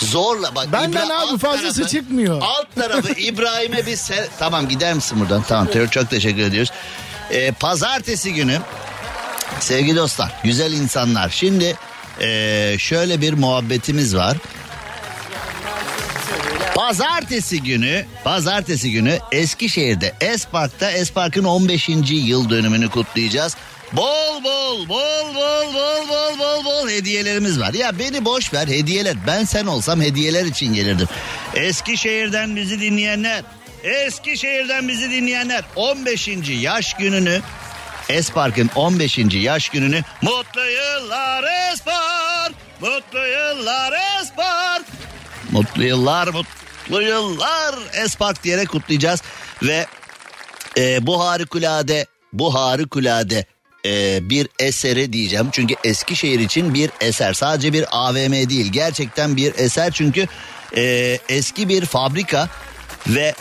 Zorla 0.00 0.54
bak. 0.54 0.72
Benden 0.72 1.06
İbra- 1.06 1.30
abi 1.32 1.38
fazlası 1.38 1.86
çıkmıyor. 1.88 2.42
Alt 2.42 2.74
tarafı 2.74 3.12
İbrahim'e 3.20 3.86
bir 3.86 3.96
se- 3.96 4.26
Tamam 4.38 4.68
gider 4.68 4.94
misin 4.94 5.20
buradan? 5.20 5.42
Tamam 5.48 5.66
te- 5.66 5.88
çok 5.90 6.10
teşekkür 6.10 6.42
ediyoruz. 6.42 6.72
Ee, 7.30 7.52
pazartesi 7.52 8.34
günü 8.34 8.58
sevgili 9.60 9.96
dostlar 9.96 10.32
güzel 10.44 10.72
insanlar 10.72 11.28
şimdi 11.28 11.76
ee, 12.20 12.76
şöyle 12.78 13.20
bir 13.20 13.32
muhabbetimiz 13.32 14.16
var. 14.16 14.36
Pazartesi 16.74 17.62
günü, 17.62 18.04
pazartesi 18.24 18.92
günü 18.92 19.18
Eskişehir'de 19.32 20.14
Espark'ta 20.20 20.90
Espark'ın 20.90 21.44
15. 21.44 21.88
yıl 22.10 22.50
dönümünü 22.50 22.88
kutlayacağız. 22.88 23.56
Bol 23.92 24.44
bol 24.44 24.88
bol 24.88 25.34
bol 25.34 25.74
bol 25.74 26.08
bol 26.08 26.38
bol 26.38 26.64
bol 26.64 26.88
hediyelerimiz 26.88 27.60
var. 27.60 27.74
Ya 27.74 27.98
beni 27.98 28.24
boş 28.24 28.54
ver 28.54 28.68
hediyeler. 28.68 29.16
Ben 29.26 29.44
sen 29.44 29.66
olsam 29.66 30.00
hediyeler 30.00 30.44
için 30.44 30.74
gelirdim. 30.74 31.08
Eskişehir'den 31.54 32.56
bizi 32.56 32.80
dinleyenler, 32.80 33.42
Eskişehir'den 33.84 34.88
bizi 34.88 35.10
dinleyenler 35.10 35.64
15. 35.76 36.28
yaş 36.60 36.94
gününü 36.94 37.40
Espark'ın 38.08 38.70
15. 38.74 39.18
yaş 39.18 39.68
gününü 39.68 40.02
mutlu 40.22 40.60
yıllar 40.60 41.44
Espark, 41.72 42.54
mutlu 42.80 43.26
yıllar 43.26 43.92
Espark. 44.20 44.86
Mutlu 45.50 45.84
yıllar, 45.84 46.28
mutlu 46.28 47.02
yıllar 47.02 47.74
Espark 48.04 48.44
diyerek 48.44 48.68
kutlayacağız. 48.68 49.22
Ve 49.62 49.86
e, 50.78 51.06
bu 51.06 51.24
harikulade, 51.24 52.06
bu 52.32 52.54
harikulade 52.54 53.46
e, 53.86 54.18
bir 54.30 54.48
eseri 54.58 55.12
diyeceğim. 55.12 55.48
Çünkü 55.52 55.74
Eskişehir 55.84 56.40
için 56.40 56.74
bir 56.74 56.90
eser. 57.00 57.32
Sadece 57.32 57.72
bir 57.72 57.84
AVM 57.90 58.32
değil. 58.32 58.72
Gerçekten 58.72 59.36
bir 59.36 59.54
eser 59.58 59.92
çünkü 59.92 60.26
e, 60.76 61.18
eski 61.28 61.68
bir 61.68 61.84
fabrika 61.84 62.48
ve 63.06 63.34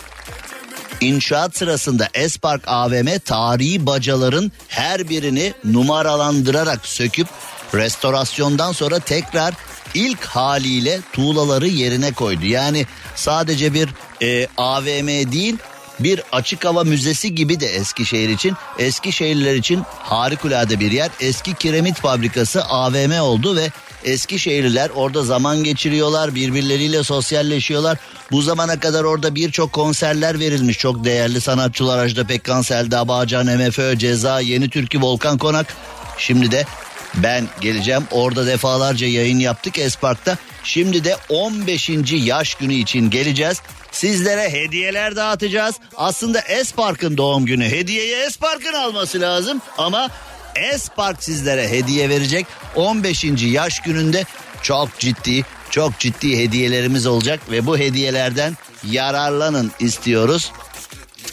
İnşaat 1.06 1.58
sırasında 1.58 2.10
Espark 2.14 2.68
AVM 2.68 3.20
tarihi 3.26 3.86
bacaların 3.86 4.52
her 4.68 5.10
birini 5.10 5.54
numaralandırarak 5.64 6.86
söküp 6.86 7.28
restorasyondan 7.74 8.72
sonra 8.72 9.00
tekrar 9.00 9.54
ilk 9.94 10.26
haliyle 10.26 11.00
tuğlaları 11.14 11.68
yerine 11.68 12.14
koydu. 12.14 12.46
Yani 12.46 12.86
sadece 13.16 13.74
bir 13.74 13.90
e, 14.22 14.48
AVM 14.58 15.32
değil 15.32 15.58
bir 16.00 16.22
açık 16.32 16.66
hava 16.66 16.84
müzesi 16.84 17.36
gibi 17.36 17.60
de 17.60 17.68
Eskişehir 17.68 18.30
için. 18.30 18.54
Eskişehirliler 18.80 19.56
için 19.56 19.84
harikulade 20.00 20.80
bir 20.80 20.92
yer. 20.92 21.10
Eski 21.20 21.54
kiremit 21.54 21.98
fabrikası 21.98 22.64
AVM 22.66 23.22
oldu 23.22 23.56
ve 23.56 23.72
Eskişehirliler 24.06 24.90
orada 24.90 25.24
zaman 25.24 25.64
geçiriyorlar, 25.64 26.36
birbirleriyle 26.36 27.04
sosyalleşiyorlar. 27.04 27.98
Bu 28.32 28.42
zamana 28.42 28.80
kadar 28.80 29.04
orada 29.04 29.36
birçok 29.36 29.74
konserler 29.74 30.40
verilmiş. 30.40 30.78
Çok 30.78 31.06
değerli 31.06 31.42
sanatçılar 31.42 32.00
Ajda 32.00 32.28
Pekkan, 32.28 32.62
Selda 32.62 33.08
Bağcan, 33.08 33.46
MFÖ, 33.46 33.98
Ceza, 33.98 34.40
Yeni 34.40 34.70
Türkü, 34.70 35.02
Volkan 35.02 35.38
Konak. 35.38 35.68
Şimdi 36.18 36.52
de 36.52 36.66
ben 37.16 37.48
geleceğim. 37.62 38.04
Orada 38.12 38.48
defalarca 38.48 39.08
yayın 39.08 39.40
yaptık 39.40 39.80
Espark'ta. 39.80 40.38
Şimdi 40.64 41.04
de 41.04 41.18
15. 41.30 41.90
yaş 42.12 42.56
günü 42.56 42.74
için 42.74 43.10
geleceğiz. 43.10 43.62
Sizlere 43.92 44.50
hediyeler 44.50 45.16
dağıtacağız. 45.16 45.76
Aslında 45.96 46.40
Espark'ın 46.40 47.18
doğum 47.18 47.46
günü. 47.46 47.66
Hediyeyi 47.66 48.16
Espark'ın 48.16 48.74
alması 48.74 49.22
lazım 49.22 49.62
ama 49.78 50.10
Espark 50.56 51.24
sizlere 51.24 51.70
hediye 51.70 52.10
verecek. 52.10 52.46
15. 52.76 53.24
yaş 53.42 53.80
gününde 53.80 54.26
çok 54.62 55.00
ciddi, 55.00 55.46
çok 55.70 56.00
ciddi 56.00 56.38
hediyelerimiz 56.38 57.06
olacak 57.06 57.40
ve 57.52 57.66
bu 57.66 57.78
hediyelerden 57.78 58.58
yararlanın 58.84 59.72
istiyoruz 59.80 60.52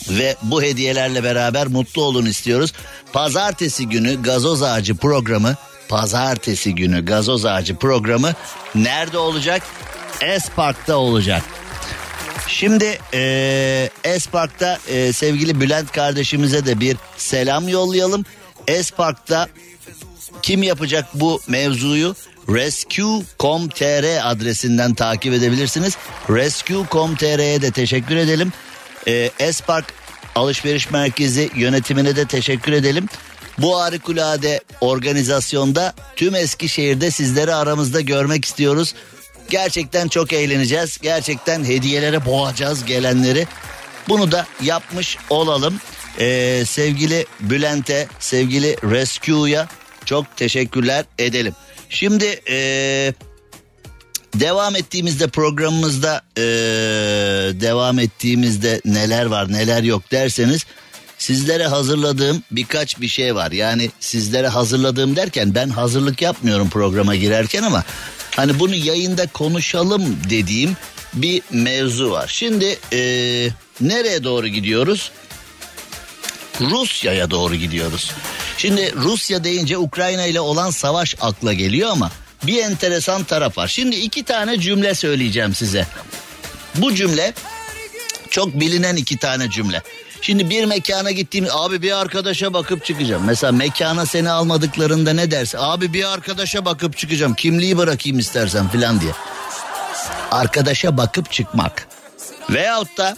ve 0.09 0.37
bu 0.43 0.63
hediyelerle 0.63 1.25
beraber 1.25 1.67
mutlu 1.67 2.03
olun 2.03 2.27
istiyoruz. 2.27 2.73
Pazartesi 3.13 3.89
günü 3.89 4.23
gazoz 4.23 4.63
ağacı 4.63 4.95
programı 4.95 5.57
pazartesi 5.89 6.75
günü 6.75 7.05
gazoz 7.05 7.45
ağacı 7.45 7.77
programı 7.77 8.33
nerede 8.75 9.19
olacak? 9.19 9.63
Espark'ta 10.21 10.97
olacak. 10.97 11.43
Şimdi 12.49 12.99
e, 13.15 13.91
Espark'ta 14.05 14.79
e, 14.89 15.13
sevgili 15.13 15.61
Bülent 15.61 15.93
kardeşimize 15.93 16.67
de 16.67 16.81
bir 16.81 16.97
selam 17.17 17.69
yollayalım. 17.69 18.25
Espark'ta 18.67 19.49
kim 20.43 20.63
yapacak 20.63 21.07
bu 21.15 21.41
mevzuyu? 21.49 22.17
Rescue.com.tr 22.49 24.31
adresinden 24.31 24.95
takip 24.95 25.35
edebilirsiniz. 25.35 25.97
Rescue.com.tr'ye 26.31 27.63
de 27.63 27.71
teşekkür 27.71 28.17
edelim. 28.17 28.53
Ee, 29.09 29.31
Espark 29.39 29.95
Alışveriş 30.35 30.91
Merkezi 30.91 31.51
yönetimine 31.57 32.17
de 32.17 32.27
teşekkür 32.27 32.73
edelim. 32.73 33.09
Bu 33.59 33.81
harikulade 33.81 34.61
organizasyonda 34.81 35.95
tüm 36.17 36.35
Eskişehir'de 36.35 37.11
sizleri 37.11 37.55
aramızda 37.55 38.01
görmek 38.01 38.45
istiyoruz. 38.45 38.95
Gerçekten 39.51 40.09
çok 40.09 40.33
eğleneceğiz. 40.33 40.99
Gerçekten 41.03 41.65
hediyelere 41.65 42.27
boğacağız 42.27 42.85
gelenleri. 42.85 43.47
Bunu 44.09 44.33
da 44.33 44.47
yapmış 44.63 45.19
olalım. 45.31 45.81
Ee, 46.19 46.63
sevgili 46.67 47.27
Bülent'e, 47.41 48.09
sevgili 48.19 48.77
Rescue'ya 48.83 49.69
çok 50.05 50.37
teşekkürler 50.37 51.05
edelim. 51.19 51.55
Şimdi 51.89 52.41
ee, 52.51 53.15
devam 54.35 54.77
ettiğimizde 54.77 55.27
programımızda 55.27 56.23
ee, 56.37 56.43
devam 57.61 57.99
ettiğimizde 57.99 58.81
neler 58.85 59.27
var 59.27 59.53
neler 59.53 59.83
yok 59.83 60.13
derseniz 60.13 60.67
sizlere 61.23 61.67
hazırladığım 61.67 62.43
birkaç 62.51 63.01
bir 63.01 63.09
şey 63.09 63.35
var. 63.35 63.53
Yani 63.53 63.91
sizlere 64.01 64.49
hazırladığım 64.49 65.17
derken 65.17 65.55
ben 65.55 65.69
hazırlık 65.69 66.23
yapmıyorum 66.23 66.71
programa 66.71 67.17
girerken 67.17 67.63
ama 67.63 67.85
hani 68.37 68.59
bunu 68.59 68.75
yayında 68.75 69.27
konuşalım 69.27 70.17
dediğim 70.31 70.77
bir 71.15 71.43
mevzu 71.51 72.11
var. 72.11 72.29
Şimdi 72.29 72.79
ee, 72.93 73.49
nereye 73.81 74.25
doğru 74.25 74.49
gidiyoruz? 74.49 75.11
Rusya'ya 76.71 77.31
doğru 77.31 77.55
gidiyoruz. 77.55 78.13
Şimdi 78.59 78.95
Rusya 78.97 79.45
deyince 79.45 79.79
Ukrayna 79.79 80.27
ile 80.27 80.41
olan 80.41 80.71
savaş 80.71 81.17
akla 81.21 81.53
geliyor 81.53 81.91
ama 81.91 82.11
bir 82.43 82.63
enteresan 82.63 83.25
taraf 83.25 83.59
var. 83.59 83.69
Şimdi 83.69 83.97
iki 83.97 84.25
tane 84.25 84.61
cümle 84.61 84.95
söyleyeceğim 84.95 85.55
size. 85.55 85.87
Bu 86.75 86.95
cümle 86.95 87.35
çok 88.31 88.61
bilinen 88.61 88.97
iki 88.97 89.17
tane 89.17 89.51
cümle. 89.51 89.83
Şimdi 90.23 90.51
bir 90.51 90.65
mekana 90.65 91.11
gittiğim 91.11 91.47
abi 91.51 91.83
bir 91.83 92.01
arkadaşa 92.01 92.55
bakıp 92.55 92.85
çıkacağım. 92.85 93.25
Mesela 93.27 93.53
mekana 93.53 94.07
seni 94.07 94.31
almadıklarında 94.31 95.13
ne 95.13 95.31
dersin? 95.31 95.59
Abi 95.61 95.93
bir 95.93 96.13
arkadaşa 96.13 96.65
bakıp 96.65 96.99
çıkacağım. 96.99 97.35
Kimliği 97.35 97.79
bırakayım 97.79 98.19
istersen 98.19 98.69
filan 98.69 99.01
diye. 99.01 99.13
Arkadaşa 100.31 100.97
bakıp 100.97 101.33
çıkmak. 101.33 101.89
Veyahut 102.51 102.99
da 102.99 103.17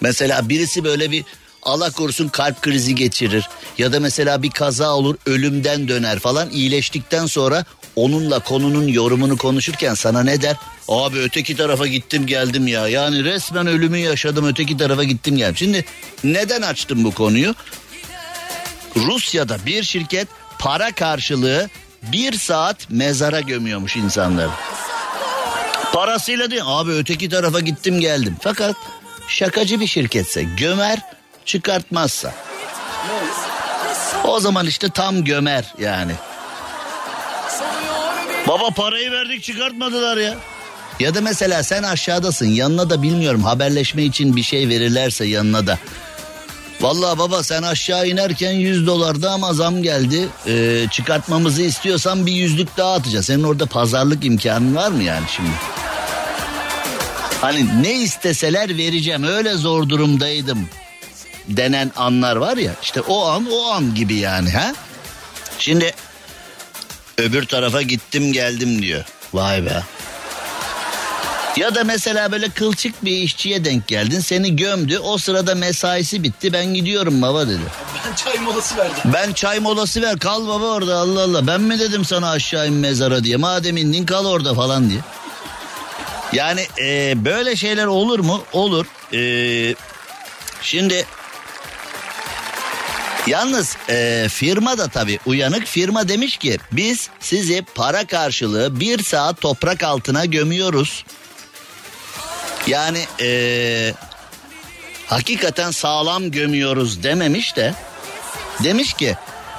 mesela 0.00 0.48
birisi 0.48 0.84
böyle 0.84 1.10
bir 1.10 1.24
Allah 1.64 1.90
korusun 1.90 2.28
kalp 2.28 2.62
krizi 2.62 2.94
geçirir 2.94 3.48
ya 3.78 3.92
da 3.92 4.00
mesela 4.00 4.42
bir 4.42 4.50
kaza 4.50 4.94
olur 4.94 5.16
ölümden 5.26 5.88
döner 5.88 6.18
falan 6.18 6.50
iyileştikten 6.50 7.26
sonra 7.26 7.64
onunla 7.96 8.38
konunun 8.38 8.88
yorumunu 8.88 9.36
konuşurken 9.36 9.94
sana 9.94 10.22
ne 10.22 10.42
der? 10.42 10.56
Abi 10.88 11.18
öteki 11.18 11.56
tarafa 11.56 11.86
gittim 11.86 12.26
geldim 12.26 12.66
ya. 12.66 12.88
Yani 12.88 13.24
resmen 13.24 13.66
ölümü 13.66 13.98
yaşadım 13.98 14.46
öteki 14.46 14.76
tarafa 14.76 15.04
gittim 15.04 15.36
geldim. 15.36 15.56
Şimdi 15.56 15.84
neden 16.24 16.62
açtım 16.62 17.04
bu 17.04 17.14
konuyu? 17.14 17.54
Rusya'da 18.96 19.58
bir 19.66 19.82
şirket 19.82 20.28
para 20.58 20.92
karşılığı 20.92 21.70
bir 22.02 22.32
saat 22.32 22.90
mezara 22.90 23.40
gömüyormuş 23.40 23.96
insanları. 23.96 24.50
Parasıyla 25.92 26.50
değil 26.50 26.62
abi 26.64 26.90
öteki 26.90 27.28
tarafa 27.28 27.60
gittim 27.60 28.00
geldim. 28.00 28.36
Fakat 28.40 28.76
şakacı 29.28 29.80
bir 29.80 29.86
şirketse 29.86 30.42
gömer 30.42 30.98
çıkartmazsa. 31.44 32.34
O 34.24 34.40
zaman 34.40 34.66
işte 34.66 34.88
tam 34.88 35.24
gömer 35.24 35.74
yani. 35.78 36.12
Baba 38.48 38.70
parayı 38.70 39.10
verdik 39.10 39.42
çıkartmadılar 39.42 40.16
ya. 40.16 40.34
Ya 41.00 41.14
da 41.14 41.20
mesela 41.20 41.62
sen 41.62 41.82
aşağıdasın 41.82 42.46
yanına 42.46 42.90
da 42.90 43.02
bilmiyorum 43.02 43.42
haberleşme 43.42 44.02
için 44.02 44.36
bir 44.36 44.42
şey 44.42 44.68
verirlerse 44.68 45.24
yanına 45.24 45.66
da. 45.66 45.78
Vallahi 46.80 47.18
baba 47.18 47.42
sen 47.42 47.62
aşağı 47.62 48.08
inerken 48.08 48.52
100 48.52 48.86
dolarda 48.86 49.30
ama 49.30 49.52
zam 49.52 49.82
geldi. 49.82 50.28
Ee, 50.46 50.86
çıkartmamızı 50.90 51.62
istiyorsan 51.62 52.26
bir 52.26 52.32
yüzlük 52.32 52.76
daha 52.76 52.94
atacağız. 52.94 53.26
Senin 53.26 53.42
orada 53.42 53.66
pazarlık 53.66 54.24
imkanın 54.24 54.74
var 54.74 54.90
mı 54.90 55.02
yani 55.02 55.24
şimdi? 55.36 55.50
Hani 57.40 57.82
ne 57.82 57.92
isteseler 57.92 58.76
vereceğim 58.76 59.24
öyle 59.24 59.54
zor 59.54 59.88
durumdaydım 59.88 60.68
denen 61.48 61.92
anlar 61.96 62.36
var 62.36 62.56
ya 62.56 62.72
işte 62.82 63.00
o 63.00 63.26
an 63.26 63.46
o 63.52 63.70
an 63.72 63.94
gibi 63.94 64.14
yani 64.14 64.50
ha. 64.50 64.72
Şimdi 65.58 65.94
öbür 67.18 67.46
tarafa 67.46 67.82
gittim 67.82 68.32
geldim 68.32 68.82
diyor. 68.82 69.04
Vay 69.34 69.64
be. 69.64 69.82
Ya 71.56 71.74
da 71.74 71.84
mesela 71.84 72.32
böyle 72.32 72.48
kılçık 72.48 73.04
bir 73.04 73.12
işçiye 73.12 73.64
denk 73.64 73.86
geldin 73.88 74.20
seni 74.20 74.56
gömdü 74.56 74.98
o 74.98 75.18
sırada 75.18 75.54
mesaisi 75.54 76.22
bitti 76.22 76.52
ben 76.52 76.74
gidiyorum 76.74 77.22
baba 77.22 77.48
dedi. 77.48 77.62
Ben 78.06 78.14
çay 78.14 78.38
molası 78.38 78.76
verdim. 78.76 78.96
Ben 79.04 79.32
çay 79.32 79.60
molası 79.60 80.02
ver 80.02 80.18
kal 80.18 80.48
baba 80.48 80.64
orada 80.64 80.96
Allah 80.96 81.22
Allah 81.22 81.46
ben 81.46 81.60
mi 81.60 81.78
dedim 81.78 82.04
sana 82.04 82.30
aşağı 82.30 82.68
in 82.68 82.74
mezara 82.74 83.24
diye 83.24 83.36
madem 83.36 83.76
indin 83.76 84.06
kal 84.06 84.26
orada 84.26 84.54
falan 84.54 84.90
diye. 84.90 85.00
Yani 86.32 86.66
e, 86.78 87.14
böyle 87.24 87.56
şeyler 87.56 87.86
olur 87.86 88.18
mu? 88.18 88.44
Olur. 88.52 88.86
E, 89.12 89.20
şimdi 90.62 91.06
yalnız 93.26 93.76
e, 93.88 94.26
firma 94.30 94.78
da 94.78 94.88
tabii 94.88 95.18
uyanık 95.26 95.66
firma 95.66 96.08
demiş 96.08 96.36
ki 96.36 96.58
biz 96.72 97.08
sizi 97.20 97.64
para 97.74 98.06
karşılığı 98.06 98.80
bir 98.80 99.02
saat 99.02 99.40
toprak 99.40 99.82
altına 99.82 100.24
gömüyoruz. 100.24 101.04
Yani 102.66 103.04
e, 103.20 103.94
hakikaten 105.06 105.70
sağlam 105.70 106.30
gömüyoruz 106.30 107.02
dememiş 107.02 107.56
de 107.56 107.74
demiş 108.64 108.92
ki 108.92 109.16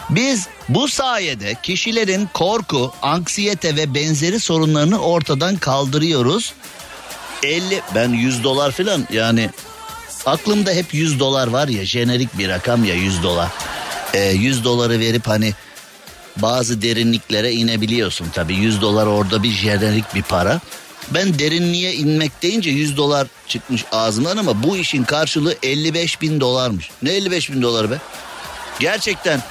biz 0.10 0.48
bu 0.70 0.88
sayede 0.88 1.56
kişilerin 1.64 2.30
korku, 2.34 2.94
anksiyete 3.02 3.76
ve 3.76 3.94
benzeri 3.94 4.40
sorunlarını 4.40 5.00
ortadan 5.00 5.58
kaldırıyoruz. 5.58 6.54
50 7.44 7.82
ben 7.96 8.10
100 8.10 8.44
dolar 8.44 8.72
falan 8.72 9.08
yani 9.12 9.50
aklımda 10.26 10.72
hep 10.72 10.94
100 10.94 11.20
dolar 11.20 11.48
var 11.48 11.68
ya 11.68 11.86
jenerik 11.86 12.38
bir 12.38 12.50
rakam 12.50 12.86
ya 12.86 12.96
100 12.96 13.24
dolar. 13.24 13.50
Ee, 14.14 14.20
100 14.20 14.64
doları 14.64 15.00
verip 15.00 15.28
hani 15.28 15.54
bazı 16.38 16.82
derinliklere 16.82 17.52
inebiliyorsun 17.52 18.28
tabii 18.34 18.56
100 18.56 18.82
dolar 18.82 19.08
orada 19.08 19.44
bir 19.44 19.52
jenerik 19.52 20.16
bir 20.16 20.24
para. 20.24 20.60
Ben 21.12 21.40
derinliğe 21.40 21.94
inmek 21.94 22.42
deyince 22.42 22.70
100 22.70 22.98
dolar 22.98 23.28
çıkmış 23.48 23.86
ağzımdan 23.92 24.38
ama 24.38 24.64
bu 24.64 24.78
işin 24.78 25.04
karşılığı 25.04 25.56
55 25.64 26.22
bin 26.22 26.40
dolarmış. 26.40 26.90
Ne 27.02 27.12
55 27.12 27.52
bin 27.52 27.62
doları 27.62 27.92
be? 27.92 27.98
Gerçekten 28.80 29.42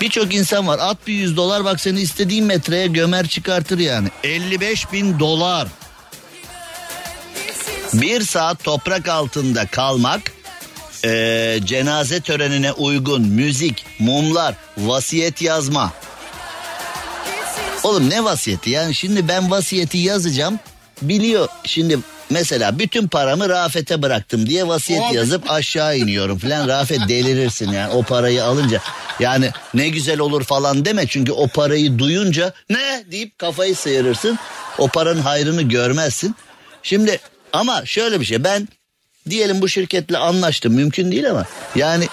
Birçok 0.00 0.34
insan 0.34 0.66
var 0.66 0.78
at 0.82 1.06
bir 1.06 1.12
100 1.12 1.36
dolar 1.36 1.64
bak 1.64 1.80
seni 1.80 2.00
istediğin 2.00 2.44
metreye 2.44 2.86
gömer 2.86 3.26
çıkartır 3.28 3.78
yani. 3.78 4.08
55 4.24 4.92
bin 4.92 5.18
dolar. 5.18 5.68
Bir 7.92 8.20
saat 8.24 8.64
toprak 8.64 9.08
altında 9.08 9.66
kalmak 9.66 10.20
eee, 11.04 11.60
cenaze 11.64 12.20
törenine 12.20 12.72
uygun 12.72 13.22
müzik, 13.22 13.86
mumlar, 13.98 14.54
vasiyet 14.78 15.42
yazma. 15.42 15.92
Oğlum 17.84 18.10
ne 18.10 18.24
vasiyeti? 18.24 18.70
Yani 18.70 18.94
şimdi 18.94 19.28
ben 19.28 19.50
vasiyeti 19.50 19.98
yazacağım 19.98 20.58
biliyor. 21.02 21.48
Şimdi 21.64 21.98
mesela 22.30 22.78
bütün 22.78 23.08
paramı 23.08 23.48
Rafet'e 23.48 24.02
bıraktım 24.02 24.46
diye 24.46 24.68
vasiyet 24.68 25.02
Abi. 25.02 25.16
yazıp 25.16 25.50
aşağı 25.50 25.98
iniyorum 25.98 26.38
falan. 26.38 26.68
Rafet 26.68 27.00
delirirsin 27.08 27.72
yani 27.72 27.92
o 27.92 28.02
parayı 28.02 28.44
alınca. 28.44 28.80
Yani 29.20 29.50
ne 29.74 29.88
güzel 29.88 30.18
olur 30.20 30.44
falan 30.44 30.84
deme 30.84 31.06
çünkü 31.06 31.32
o 31.32 31.48
parayı 31.48 31.98
duyunca 31.98 32.52
ne 32.70 33.04
deyip 33.10 33.38
kafayı 33.38 33.76
sıyırırsın. 33.76 34.38
O 34.78 34.88
paranın 34.88 35.20
hayrını 35.20 35.62
görmezsin. 35.62 36.34
Şimdi 36.82 37.20
ama 37.52 37.86
şöyle 37.86 38.20
bir 38.20 38.24
şey 38.24 38.44
ben 38.44 38.68
diyelim 39.30 39.62
bu 39.62 39.68
şirketle 39.68 40.18
anlaştım 40.18 40.74
mümkün 40.74 41.12
değil 41.12 41.30
ama 41.30 41.46
yani 41.74 42.08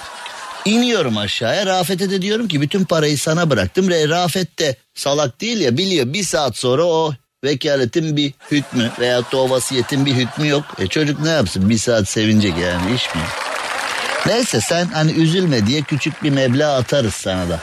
İniyorum 0.65 1.17
aşağıya 1.17 1.65
Rafet'e 1.65 2.10
de 2.10 2.21
diyorum 2.21 2.48
ki 2.48 2.62
bütün 2.62 2.86
parayı 2.86 3.17
sana 3.17 3.50
bıraktım. 3.50 3.89
Ve 3.89 4.10
Rafet 4.10 4.60
de 4.60 4.76
salak 4.93 5.41
değil 5.41 5.60
ya 5.62 5.78
biliyor 5.78 6.13
bir 6.13 6.24
saat 6.24 6.58
sonra 6.58 6.84
o 6.84 7.13
vekaletin 7.43 8.17
bir 8.17 8.34
hükmü 8.52 8.91
da 9.00 9.38
o 9.38 9.50
vasiyetin 9.50 10.06
bir 10.06 10.13
hükmü 10.13 10.48
yok. 10.48 10.63
E 10.80 10.88
çocuk 10.88 11.19
ne 11.19 11.30
yapsın 11.30 11.69
bir 11.69 11.78
saat 11.78 12.10
sevinecek 12.10 12.54
yani 12.58 12.95
iş 12.95 13.15
mi? 13.15 13.21
Neyse 14.26 14.62
sen 14.62 14.86
hani 14.86 15.12
üzülme 15.12 15.67
diye 15.67 15.82
küçük 15.82 16.24
bir 16.24 16.30
meblağ 16.30 16.76
atarız 16.76 17.13
sana 17.13 17.50
da. 17.50 17.60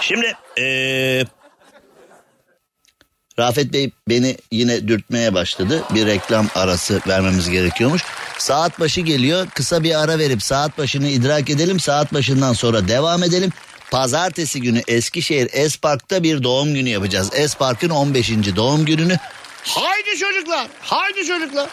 Şimdi 0.00 0.32
eee 0.56 1.24
Rafet 3.40 3.72
Bey 3.72 3.90
beni 4.08 4.36
yine 4.50 4.88
dürtmeye 4.88 5.34
başladı. 5.34 5.84
Bir 5.94 6.06
reklam 6.06 6.46
arası 6.54 7.00
vermemiz 7.08 7.50
gerekiyormuş. 7.50 8.02
Saat 8.38 8.80
başı 8.80 9.00
geliyor. 9.00 9.46
Kısa 9.54 9.82
bir 9.82 10.02
ara 10.02 10.18
verip 10.18 10.42
saat 10.42 10.78
başını 10.78 11.08
idrak 11.08 11.50
edelim. 11.50 11.80
Saat 11.80 12.14
başından 12.14 12.52
sonra 12.52 12.88
devam 12.88 13.22
edelim. 13.22 13.50
Pazartesi 13.90 14.60
günü 14.60 14.82
Eskişehir 14.88 15.48
Espark'ta 15.52 16.22
bir 16.22 16.42
doğum 16.42 16.74
günü 16.74 16.88
yapacağız. 16.88 17.30
Espark'ın 17.34 17.90
15. 17.90 18.30
doğum 18.56 18.84
gününü. 18.84 19.18
Haydi 19.64 20.18
çocuklar, 20.18 20.66
haydi 20.80 21.26
çocuklar. 21.26 21.68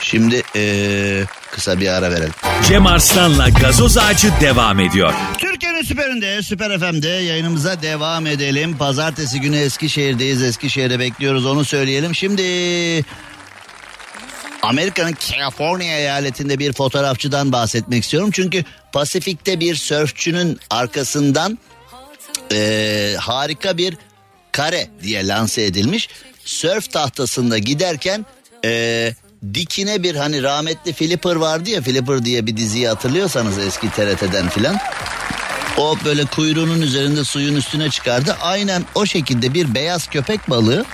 Şimdi 0.00 0.42
eee, 0.54 1.24
kısa 1.50 1.80
bir 1.80 1.88
ara 1.88 2.10
verelim. 2.10 2.32
Cem 2.68 2.86
Arslan'la 2.86 3.48
gazoz 3.48 3.98
ağacı 3.98 4.32
devam 4.40 4.80
ediyor. 4.80 5.12
Türkiye'nin 5.38 5.82
süperinde, 5.82 6.42
Süper 6.42 6.78
FM'de 6.78 7.08
yayınımıza 7.08 7.82
devam 7.82 8.26
edelim. 8.26 8.76
Pazartesi 8.78 9.40
günü 9.40 9.56
Eskişehir'deyiz. 9.58 10.42
Eskişehir'de 10.42 10.98
bekliyoruz 10.98 11.46
onu 11.46 11.64
söyleyelim. 11.64 12.14
Şimdi 12.14 12.42
Amerika'nın 14.62 15.14
California 15.30 15.96
eyaletinde 15.98 16.58
bir 16.58 16.72
fotoğrafçıdan 16.72 17.52
bahsetmek 17.52 18.02
istiyorum. 18.02 18.30
Çünkü 18.32 18.64
Pasifik'te 18.92 19.60
bir 19.60 19.74
sörfçünün 19.74 20.58
arkasından 20.70 21.58
eee, 22.50 23.16
harika 23.20 23.76
bir 23.78 23.96
kare 24.52 24.88
diye 25.02 25.26
lanse 25.28 25.62
edilmiş. 25.64 26.08
Sörf 26.44 26.92
tahtasında 26.92 27.58
giderken 27.58 28.26
eee, 28.64 29.14
dikine 29.54 30.02
bir 30.02 30.14
hani 30.14 30.42
rahmetli 30.42 30.92
Flipper 30.92 31.36
vardı 31.36 31.70
ya 31.70 31.82
Flipper 31.82 32.24
diye 32.24 32.46
bir 32.46 32.56
diziyi 32.56 32.88
hatırlıyorsanız 32.88 33.58
eski 33.58 33.90
TRT'den 33.90 34.48
filan. 34.48 34.76
O 35.78 35.96
böyle 36.04 36.24
kuyruğunun 36.24 36.80
üzerinde 36.80 37.24
suyun 37.24 37.56
üstüne 37.56 37.90
çıkardı. 37.90 38.36
Aynen 38.42 38.84
o 38.94 39.06
şekilde 39.06 39.54
bir 39.54 39.74
beyaz 39.74 40.06
köpek 40.06 40.50
balığı 40.50 40.84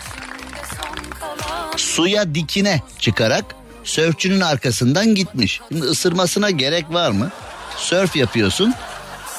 suya 1.77 2.35
dikine 2.35 2.83
çıkarak 2.99 3.45
sörfçünün 3.85 4.41
arkasından 4.41 5.15
gitmiş. 5.15 5.61
Şimdi 5.69 5.87
ısırmasına 5.87 6.51
gerek 6.51 6.91
var 6.91 7.11
mı? 7.11 7.31
Sörf 7.77 8.17
yapıyorsun. 8.17 8.75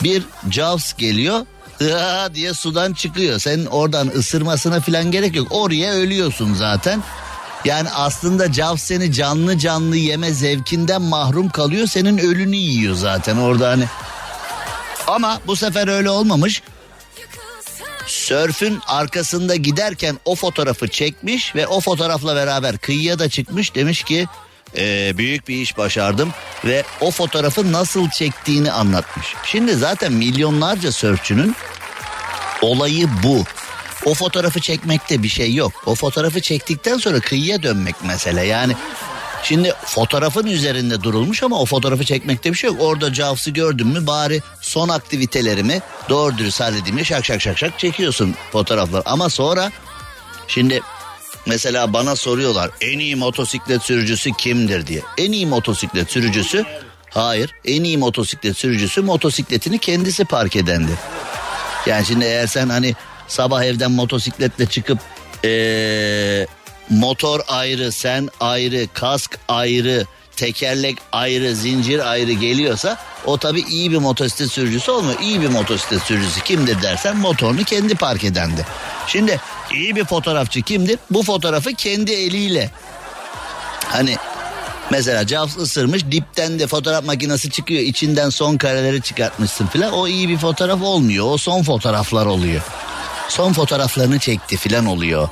Bir 0.03 0.23
Jaws 0.51 0.93
geliyor. 0.93 1.45
Diye 2.35 2.53
sudan 2.53 2.93
çıkıyor. 2.93 3.39
Senin 3.39 3.65
oradan 3.65 4.07
ısırmasına 4.07 4.81
falan 4.81 5.11
gerek 5.11 5.35
yok. 5.35 5.47
Oraya 5.49 5.93
ölüyorsun 5.93 6.53
zaten. 6.53 7.03
Yani 7.65 7.89
aslında 7.89 8.53
Jaws 8.53 8.81
seni 8.83 9.11
canlı 9.13 9.57
canlı 9.57 9.97
yeme 9.97 10.33
zevkinden 10.33 11.01
mahrum 11.01 11.49
kalıyor. 11.49 11.87
Senin 11.87 12.17
ölünü 12.17 12.55
yiyor 12.55 12.95
zaten 12.95 13.37
orada 13.37 13.69
hani. 13.69 13.85
Ama 15.07 15.41
bu 15.47 15.55
sefer 15.55 15.87
öyle 15.87 16.09
olmamış. 16.09 16.61
Sörfün 18.07 18.79
arkasında 18.87 19.55
giderken 19.55 20.19
o 20.25 20.35
fotoğrafı 20.35 20.87
çekmiş 20.87 21.55
ve 21.55 21.67
o 21.67 21.81
fotoğrafla 21.81 22.35
beraber 22.35 22.77
kıyıya 22.77 23.19
da 23.19 23.29
çıkmış 23.29 23.75
demiş 23.75 24.03
ki 24.03 24.27
"Ee, 24.77 25.17
büyük 25.17 25.47
bir 25.47 25.55
iş 25.55 25.77
başardım 25.77 26.33
ve 26.65 26.83
o 27.01 27.11
fotoğrafı 27.11 27.71
nasıl 27.71 28.09
çektiğini 28.09 28.71
anlatmış. 28.71 29.27
Şimdi 29.45 29.75
zaten 29.75 30.13
milyonlarca 30.13 30.91
sörfçünün 30.91 31.55
Olayı 32.61 33.09
bu. 33.23 33.43
O 34.05 34.13
fotoğrafı 34.13 34.61
çekmekte 34.61 35.23
bir 35.23 35.29
şey 35.29 35.53
yok. 35.53 35.71
O 35.85 35.95
fotoğrafı 35.95 36.41
çektikten 36.41 36.97
sonra 36.97 37.19
kıyıya 37.19 37.63
dönmek 37.63 38.03
mesele. 38.03 38.45
Yani 38.45 38.75
Şimdi 39.47 39.73
fotoğrafın 39.85 40.47
üzerinde 40.47 41.03
durulmuş 41.03 41.43
ama 41.43 41.61
o 41.61 41.65
fotoğrafı 41.65 42.05
çekmekte 42.05 42.51
bir 42.51 42.57
şey 42.57 42.69
yok. 42.69 42.81
Orada 42.81 43.13
Cavs'ı 43.13 43.51
gördün 43.51 43.87
mü 43.87 44.07
bari 44.07 44.41
son 44.61 44.89
aktivitelerimi 44.89 45.81
doğru 46.09 46.37
dürüst 46.37 46.61
halledeyim 46.61 46.95
diye 46.95 47.05
şak 47.05 47.25
şak 47.25 47.41
şak 47.41 47.57
şak 47.57 47.79
çekiyorsun 47.79 48.35
fotoğraflar. 48.51 49.03
Ama 49.05 49.29
sonra 49.29 49.71
şimdi 50.47 50.81
mesela 51.45 51.93
bana 51.93 52.15
soruyorlar 52.15 52.71
en 52.81 52.99
iyi 52.99 53.15
motosiklet 53.15 53.81
sürücüsü 53.81 54.31
kimdir 54.33 54.87
diye. 54.87 55.01
En 55.17 55.31
iyi 55.31 55.45
motosiklet 55.45 56.11
sürücüsü 56.11 56.65
hayır 57.09 57.51
en 57.65 57.83
iyi 57.83 57.97
motosiklet 57.97 58.57
sürücüsü 58.57 59.01
motosikletini 59.01 59.79
kendisi 59.79 60.25
park 60.25 60.55
edendi. 60.55 60.91
Yani 61.85 62.05
şimdi 62.05 62.25
eğer 62.25 62.47
sen 62.47 62.69
hani 62.69 62.95
sabah 63.27 63.63
evden 63.63 63.91
motosikletle 63.91 64.65
çıkıp 64.65 64.99
ee, 65.45 66.47
motor 66.89 67.39
ayrı, 67.47 67.91
sen 67.91 68.29
ayrı, 68.39 68.87
kask 68.93 69.39
ayrı, 69.47 70.05
tekerlek 70.35 70.97
ayrı, 71.11 71.55
zincir 71.55 72.11
ayrı 72.11 72.31
geliyorsa 72.31 72.97
o 73.25 73.37
tabi 73.37 73.61
iyi 73.61 73.91
bir 73.91 73.97
motosiklet 73.97 74.51
sürücüsü 74.51 74.91
olmuyor. 74.91 75.19
İyi 75.19 75.41
bir 75.41 75.47
motosiklet 75.47 76.01
sürücüsü 76.01 76.43
kimdir 76.43 76.81
dersen 76.81 77.17
motorunu 77.17 77.63
kendi 77.63 77.95
park 77.95 78.23
edendi. 78.23 78.65
Şimdi 79.07 79.39
iyi 79.73 79.95
bir 79.95 80.05
fotoğrafçı 80.05 80.61
kimdir? 80.61 80.99
Bu 81.11 81.23
fotoğrafı 81.23 81.73
kendi 81.73 82.11
eliyle 82.11 82.71
hani 83.87 84.17
Mesela 84.89 85.27
Jaws 85.27 85.57
ısırmış 85.57 86.05
dipten 86.11 86.59
de 86.59 86.67
fotoğraf 86.67 87.05
makinesi 87.05 87.49
çıkıyor 87.49 87.81
içinden 87.81 88.29
son 88.29 88.57
kareleri 88.57 89.01
çıkartmışsın 89.01 89.67
filan 89.67 89.93
o 89.93 90.07
iyi 90.07 90.29
bir 90.29 90.37
fotoğraf 90.37 90.81
olmuyor 90.81 91.25
o 91.29 91.37
son 91.37 91.63
fotoğraflar 91.63 92.25
oluyor. 92.25 92.61
Son 93.29 93.53
fotoğraflarını 93.53 94.19
çekti 94.19 94.57
filan 94.57 94.85
oluyor. 94.85 95.29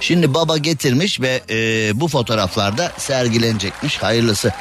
Şimdi 0.00 0.34
baba 0.34 0.58
getirmiş 0.58 1.20
ve 1.20 1.40
e, 1.50 1.90
bu 2.00 2.08
fotoğraflarda 2.08 2.92
sergilenecekmiş 2.98 3.98
hayırlısı. 3.98 4.52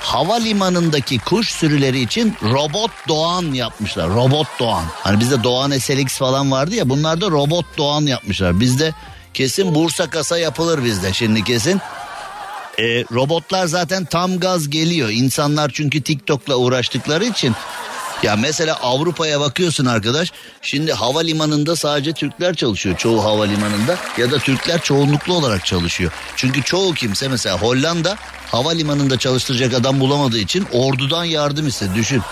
Havalimanındaki 0.00 1.18
kuş 1.18 1.50
sürüleri 1.52 2.00
için 2.00 2.34
robot 2.42 2.90
doğan 3.08 3.42
yapmışlar. 3.42 4.10
Robot 4.10 4.46
doğan. 4.58 4.84
Hani 4.94 5.20
bizde 5.20 5.42
Doğan 5.42 5.70
SLX 5.70 6.18
falan 6.18 6.52
vardı 6.52 6.74
ya 6.74 6.88
bunlar 6.88 7.20
da 7.20 7.30
robot 7.30 7.64
doğan 7.78 8.02
yapmışlar. 8.02 8.60
Bizde 8.60 8.94
kesin 9.34 9.74
Bursa 9.74 10.10
kasa 10.10 10.38
yapılır 10.38 10.84
bizde 10.84 11.12
şimdi 11.12 11.44
kesin. 11.44 11.80
E, 12.78 12.84
robotlar 13.12 13.66
zaten 13.66 14.04
tam 14.04 14.38
gaz 14.40 14.70
geliyor. 14.70 15.08
İnsanlar 15.08 15.70
çünkü 15.74 16.02
TikTok'la 16.02 16.56
uğraştıkları 16.56 17.24
için 17.24 17.54
ya 18.22 18.36
mesela 18.36 18.74
Avrupa'ya 18.82 19.40
bakıyorsun 19.40 19.86
arkadaş. 19.86 20.32
Şimdi 20.62 20.92
havalimanında 20.92 21.76
sadece 21.76 22.12
Türkler 22.12 22.54
çalışıyor 22.54 22.96
çoğu 22.96 23.24
havalimanında 23.24 23.96
ya 24.18 24.30
da 24.30 24.38
Türkler 24.38 24.82
çoğunluklu 24.82 25.34
olarak 25.34 25.66
çalışıyor. 25.66 26.12
Çünkü 26.36 26.62
çoğu 26.62 26.94
kimse 26.94 27.28
mesela 27.28 27.58
Hollanda 27.58 28.16
havalimanında 28.50 29.18
çalıştıracak 29.18 29.74
adam 29.74 30.00
bulamadığı 30.00 30.38
için 30.38 30.66
ordudan 30.72 31.24
yardım 31.24 31.66
istedi 31.66 31.94
düşün. 31.94 32.22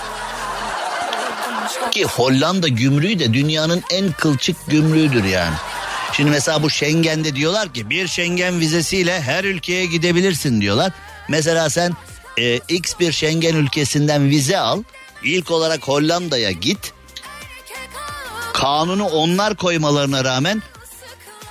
Ki 1.91 2.05
Hollanda 2.05 2.68
gümrüğü 2.68 3.18
de 3.18 3.34
dünyanın 3.34 3.82
en 3.91 4.12
kılçık 4.12 4.57
gümrüğüdür 4.68 5.24
yani. 5.24 5.55
Şimdi 6.12 6.30
mesela 6.30 6.62
bu 6.62 6.70
Schengen'de 6.70 7.34
diyorlar 7.34 7.74
ki 7.74 7.91
bir 7.91 8.09
Schengen 8.09 8.61
vizesiyle 8.61 9.20
her 9.20 9.45
ülkeye 9.45 9.86
gidebilirsin 9.86 10.61
diyorlar. 10.61 10.93
Mesela 11.28 11.70
sen 11.70 11.93
e, 12.38 12.57
X 12.68 12.95
bir 13.01 13.12
Schengen 13.12 13.55
ülkesinden 13.55 14.30
vize 14.30 14.59
al. 14.59 14.82
İlk 15.25 15.51
olarak 15.51 15.89
Hollanda'ya 15.89 16.51
git. 16.51 16.93
Kanunu 18.53 19.05
onlar 19.05 19.57
koymalarına 19.57 20.25
rağmen 20.25 20.62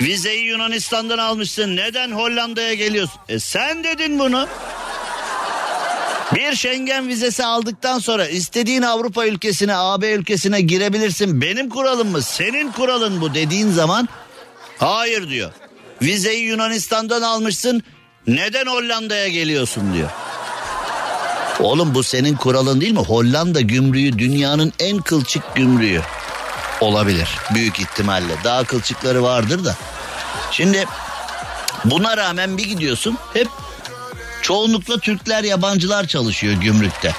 vizeyi 0.02 0.46
Yunanistan'dan 0.46 1.18
almışsın. 1.18 1.76
Neden 1.76 2.12
Hollanda'ya 2.12 2.74
geliyorsun? 2.74 3.22
E 3.30 3.40
sen 3.40 3.84
dedin 3.84 4.20
bunu. 4.20 4.48
Bir 6.36 6.56
Schengen 6.56 7.08
vizesi 7.08 7.46
aldıktan 7.46 8.00
sonra 8.00 8.28
istediğin 8.28 8.82
Avrupa 8.82 9.26
ülkesine, 9.26 9.76
AB 9.76 10.12
ülkesine 10.12 10.62
girebilirsin. 10.62 11.42
Benim 11.42 11.70
kuralım 11.70 12.12
mı? 12.12 12.22
Senin 12.22 12.72
kuralın 12.72 13.22
bu 13.22 13.34
dediğin 13.34 13.70
zaman 13.70 14.10
hayır 14.78 15.30
diyor. 15.30 15.52
Vizeyi 16.02 16.44
Yunanistan'dan 16.44 17.22
almışsın. 17.22 17.84
Neden 18.28 18.66
Hollanda'ya 18.66 19.28
geliyorsun 19.28 19.94
diyor. 19.94 20.10
Oğlum 21.60 21.94
bu 21.94 22.04
senin 22.04 22.36
kuralın 22.36 22.82
değil 22.82 22.94
mi? 22.94 23.00
Hollanda 23.00 23.62
gümrüğü 23.62 24.20
dünyanın 24.20 24.74
en 24.80 24.98
kılçık 24.98 25.56
gümrüğü 25.56 26.02
olabilir 26.82 27.30
büyük 27.54 27.80
ihtimalle. 27.80 28.34
Daha 28.44 28.64
kılçıkları 28.64 29.24
vardır 29.24 29.66
da. 29.66 29.76
Şimdi 30.52 30.86
buna 31.86 32.18
rağmen 32.18 32.58
bir 32.58 32.66
gidiyorsun 32.66 33.18
hep 33.34 33.48
çoğunlukla 34.42 34.98
Türkler 34.98 35.44
yabancılar 35.44 36.08
çalışıyor 36.08 36.54
gümrükte. 36.54 37.12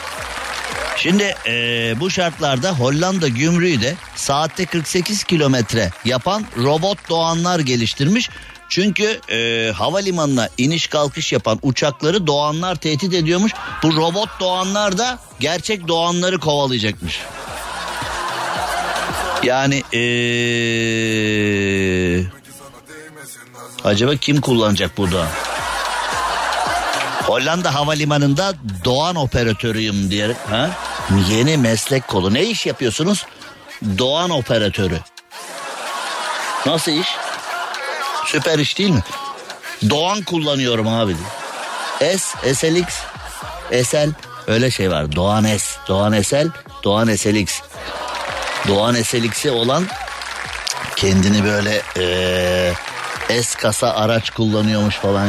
Şimdi 0.97 1.35
e, 1.47 1.95
bu 2.01 2.11
şartlarda 2.11 2.73
Hollanda 2.73 3.29
gümrüğü 3.29 3.81
de 3.81 3.95
saatte 4.17 4.67
48 4.67 5.25
kilometre 5.25 5.91
yapan 6.05 6.45
robot 6.57 7.09
doğanlar 7.09 7.61
geliştirmiş. 7.61 8.31
Çünkü 8.71 9.21
e, 9.31 9.71
havalimanına 9.77 10.49
iniş 10.59 10.87
kalkış 10.87 11.33
yapan 11.33 11.59
uçakları 11.63 12.27
doğanlar 12.27 12.75
tehdit 12.75 13.15
ediyormuş. 13.15 13.53
Bu 13.83 13.97
robot 13.97 14.29
doğanlar 14.41 14.99
da 14.99 15.19
gerçek 15.41 15.89
doğanları 15.89 16.39
kovalayacakmış. 16.39 17.21
Yani 19.43 19.83
e, 19.95 20.03
acaba 23.85 24.17
kim 24.17 24.41
kullanacak 24.41 24.99
burada? 24.99 25.27
Hollanda 27.23 27.75
havalimanında 27.75 28.55
doğan 28.85 29.17
operatörüyüm 29.17 30.11
diye. 30.11 30.37
Ha? 30.51 30.71
Yeni 31.31 31.57
meslek 31.57 32.09
kolu. 32.09 32.35
Ne 32.35 32.45
iş 32.45 32.67
yapıyorsunuz? 32.67 33.27
Doğan 33.99 34.31
operatörü. 34.31 34.99
Nasıl 36.67 36.93
iş? 36.93 37.09
Süper 38.27 38.59
iş 38.59 38.79
değil 38.79 38.91
mi? 38.91 39.03
Doğan 39.91 40.23
kullanıyorum 40.23 40.89
abi. 40.89 41.17
S, 41.99 42.55
SLX, 42.55 42.95
SL 43.85 44.09
öyle 44.47 44.71
şey 44.71 44.91
var. 44.91 45.17
Doğan 45.17 45.45
S, 45.45 45.79
Doğan 45.89 46.23
SL, 46.23 46.47
Doğan 46.85 47.17
SLX. 47.17 47.61
Doğan 48.69 48.95
SLX'i 48.95 49.51
olan 49.51 49.87
kendini 50.97 51.45
böyle 51.45 51.83
ee, 51.99 53.43
S 53.43 53.59
kasa 53.59 53.95
araç 53.95 54.31
kullanıyormuş 54.31 54.97
falan. 54.97 55.29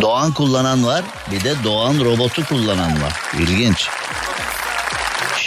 Doğan 0.00 0.32
kullanan 0.32 0.86
var 0.86 1.02
bir 1.30 1.44
de 1.44 1.64
Doğan 1.64 2.04
robotu 2.04 2.44
kullanan 2.44 3.02
var. 3.02 3.20
İlginç. 3.38 3.88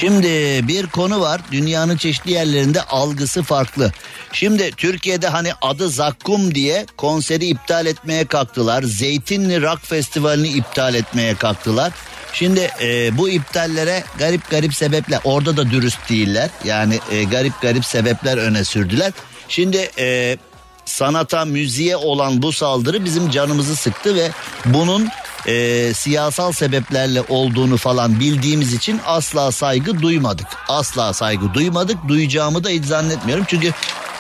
Şimdi 0.03 0.67
bir 0.67 0.87
konu 0.87 1.21
var 1.21 1.41
dünyanın 1.51 1.97
çeşitli 1.97 2.31
yerlerinde 2.31 2.81
algısı 2.81 3.43
farklı. 3.43 3.91
Şimdi 4.33 4.71
Türkiye'de 4.71 5.27
hani 5.27 5.51
adı 5.61 5.89
Zakkum 5.89 6.55
diye 6.55 6.85
konseri 6.97 7.45
iptal 7.45 7.85
etmeye 7.85 8.25
kalktılar. 8.25 8.83
Zeytinli 8.83 9.61
Rock 9.61 9.85
Festivali'ni 9.85 10.47
iptal 10.47 10.95
etmeye 10.95 11.35
kalktılar. 11.35 11.93
Şimdi 12.33 12.71
e, 12.81 13.17
bu 13.17 13.29
iptallere 13.29 14.03
garip 14.19 14.49
garip 14.49 14.75
sebepler 14.75 15.19
orada 15.23 15.57
da 15.57 15.71
dürüst 15.71 16.09
değiller. 16.09 16.49
Yani 16.63 16.99
e, 17.11 17.23
garip 17.23 17.61
garip 17.61 17.85
sebepler 17.85 18.37
öne 18.37 18.63
sürdüler. 18.63 19.11
Şimdi 19.47 19.89
e, 19.97 20.37
sanata 20.85 21.45
müziğe 21.45 21.95
olan 21.95 22.41
bu 22.41 22.51
saldırı 22.51 23.05
bizim 23.05 23.29
canımızı 23.29 23.75
sıktı 23.75 24.15
ve 24.15 24.31
bunun 24.65 25.09
e, 25.47 25.93
siyasal 25.93 26.51
sebeplerle 26.51 27.21
olduğunu 27.29 27.77
falan 27.77 28.19
bildiğimiz 28.19 28.73
için 28.73 29.01
asla 29.05 29.51
saygı 29.51 30.01
duymadık. 30.01 30.47
Asla 30.67 31.13
saygı 31.13 31.53
duymadık. 31.53 31.97
Duyacağımı 32.07 32.63
da 32.63 32.69
hiç 32.69 32.85
zannetmiyorum. 32.85 33.45
Çünkü 33.47 33.71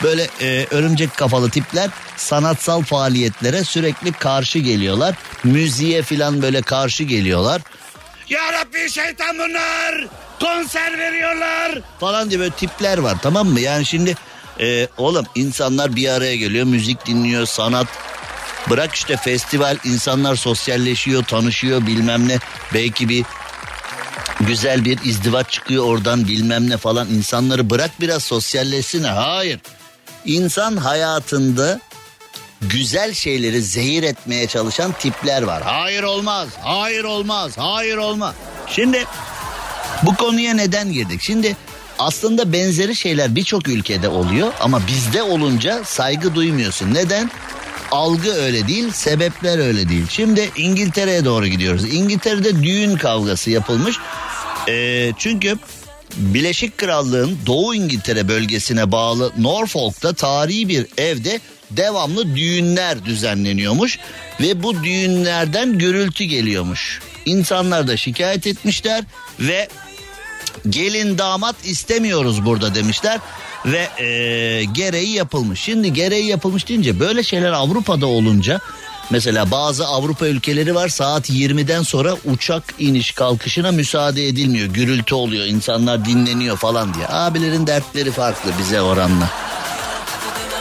böyle 0.03 0.27
e, 0.41 0.67
örümcek 0.71 1.17
kafalı 1.17 1.49
tipler 1.49 1.89
sanatsal 2.17 2.81
faaliyetlere 2.81 3.63
sürekli 3.63 4.11
karşı 4.11 4.59
geliyorlar. 4.59 5.15
Müziğe 5.43 6.01
falan 6.01 6.41
böyle 6.41 6.61
karşı 6.61 7.03
geliyorlar. 7.03 7.61
Ya 8.29 8.53
Rabbi 8.53 8.89
şeytan 8.89 9.37
bunlar 9.37 10.07
konser 10.39 10.97
veriyorlar 10.97 11.79
falan 11.99 12.29
diye 12.29 12.39
böyle 12.39 12.51
tipler 12.51 12.97
var 12.97 13.17
tamam 13.21 13.47
mı? 13.47 13.59
Yani 13.59 13.85
şimdi 13.85 14.15
e, 14.59 14.87
oğlum 14.97 15.25
insanlar 15.35 15.95
bir 15.95 16.09
araya 16.09 16.35
geliyor 16.35 16.65
müzik 16.65 17.05
dinliyor 17.05 17.45
sanat 17.45 17.87
Bırak 18.69 18.95
işte 18.95 19.17
festival 19.17 19.77
insanlar 19.83 20.35
sosyalleşiyor 20.35 21.23
tanışıyor 21.23 21.85
bilmem 21.87 22.27
ne. 22.27 22.39
Belki 22.73 23.09
bir 23.09 23.25
güzel 24.39 24.85
bir 24.85 24.99
izdivaç 25.03 25.51
çıkıyor 25.51 25.85
oradan 25.85 26.27
bilmem 26.27 26.69
ne 26.69 26.77
falan. 26.77 27.07
İnsanları 27.07 27.69
bırak 27.69 27.91
biraz 28.01 28.23
sosyalleşsin. 28.23 29.03
Hayır. 29.03 29.59
İnsan 30.25 30.77
hayatında 30.77 31.79
güzel 32.61 33.13
şeyleri 33.13 33.61
zehir 33.61 34.03
etmeye 34.03 34.47
çalışan 34.47 34.91
tipler 34.91 35.41
var. 35.41 35.63
Hayır 35.63 36.03
olmaz 36.03 36.47
hayır 36.61 37.03
olmaz 37.03 37.51
hayır 37.57 37.97
olmaz. 37.97 38.35
Şimdi 38.67 39.05
bu 40.03 40.15
konuya 40.15 40.53
neden 40.53 40.91
girdik? 40.91 41.21
Şimdi 41.21 41.55
Aslında 41.99 42.53
benzeri 42.53 42.95
şeyler 42.95 43.35
birçok 43.35 43.67
ülkede 43.67 44.09
oluyor 44.09 44.53
ama 44.59 44.87
bizde 44.87 45.23
olunca 45.23 45.83
saygı 45.83 46.35
duymuyorsun. 46.35 46.93
Neden? 46.93 47.31
Algı 47.93 48.33
öyle 48.33 48.67
değil, 48.67 48.91
sebepler 48.91 49.59
öyle 49.59 49.89
değil. 49.89 50.05
Şimdi 50.09 50.51
İngiltere'ye 50.57 51.25
doğru 51.25 51.47
gidiyoruz. 51.47 51.93
İngiltere'de 51.93 52.63
düğün 52.63 52.95
kavgası 52.95 53.51
yapılmış. 53.51 53.95
Ee, 54.69 55.11
çünkü 55.17 55.57
Birleşik 56.17 56.77
Krallığın 56.77 57.37
Doğu 57.45 57.75
İngiltere 57.75 58.27
bölgesine 58.27 58.91
bağlı 58.91 59.31
Norfolk'ta 59.37 60.13
tarihi 60.13 60.67
bir 60.67 60.87
evde 60.97 61.39
devamlı 61.71 62.35
düğünler 62.35 63.05
düzenleniyormuş 63.05 63.99
ve 64.41 64.63
bu 64.63 64.83
düğünlerden 64.83 65.77
gürültü 65.77 66.23
geliyormuş. 66.23 67.01
İnsanlar 67.25 67.87
da 67.87 67.97
şikayet 67.97 68.47
etmişler 68.47 69.03
ve 69.39 69.67
gelin 70.69 71.17
damat 71.17 71.55
istemiyoruz 71.65 72.45
burada 72.45 72.75
demişler 72.75 73.19
ve 73.65 74.03
e, 74.03 74.63
gereği 74.63 75.09
yapılmış. 75.09 75.61
Şimdi 75.61 75.93
gereği 75.93 76.25
yapılmış 76.25 76.67
deyince 76.67 76.99
böyle 76.99 77.23
şeyler 77.23 77.51
Avrupa'da 77.51 78.07
olunca 78.07 78.59
mesela 79.09 79.51
bazı 79.51 79.87
Avrupa 79.87 80.27
ülkeleri 80.27 80.75
var 80.75 80.89
saat 80.89 81.29
20'den 81.29 81.81
sonra 81.81 82.15
uçak 82.25 82.63
iniş 82.79 83.11
kalkışına 83.11 83.71
müsaade 83.71 84.27
edilmiyor. 84.27 84.67
Gürültü 84.67 85.15
oluyor 85.15 85.45
insanlar 85.45 86.05
dinleniyor 86.05 86.57
falan 86.57 86.93
diye. 86.93 87.07
Abilerin 87.07 87.67
dertleri 87.67 88.11
farklı 88.11 88.51
bize 88.59 88.81
oranla. 88.81 89.29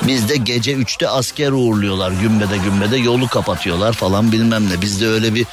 Bizde 0.06 0.36
gece 0.36 0.72
3'te 0.72 1.08
asker 1.08 1.52
uğurluyorlar 1.52 2.12
gümbede 2.12 2.56
gümbede 2.56 2.96
yolu 2.96 3.28
kapatıyorlar 3.28 3.92
falan 3.92 4.32
bilmem 4.32 4.70
ne. 4.70 4.80
Bizde 4.80 5.08
öyle 5.08 5.34
bir 5.34 5.46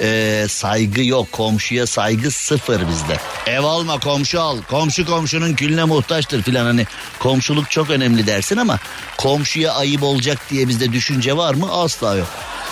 e, 0.00 0.46
saygı 0.48 1.02
yok 1.02 1.32
komşuya 1.32 1.86
saygı 1.86 2.30
sıfır 2.30 2.88
bizde. 2.88 3.16
Ev 3.46 3.64
alma 3.64 4.00
komşu 4.00 4.40
al 4.40 4.58
komşu 4.70 5.06
komşunun 5.06 5.54
külüne 5.54 5.84
muhtaçtır 5.84 6.42
filan 6.42 6.64
hani 6.64 6.86
komşuluk 7.18 7.70
çok 7.70 7.90
önemli 7.90 8.26
dersin 8.26 8.56
ama 8.56 8.78
komşuya 9.16 9.72
ayıp 9.72 10.02
olacak 10.02 10.38
diye 10.50 10.68
bizde 10.68 10.92
düşünce 10.92 11.36
var 11.36 11.54
mı 11.54 11.72
asla 11.72 12.16
yok. 12.16 12.28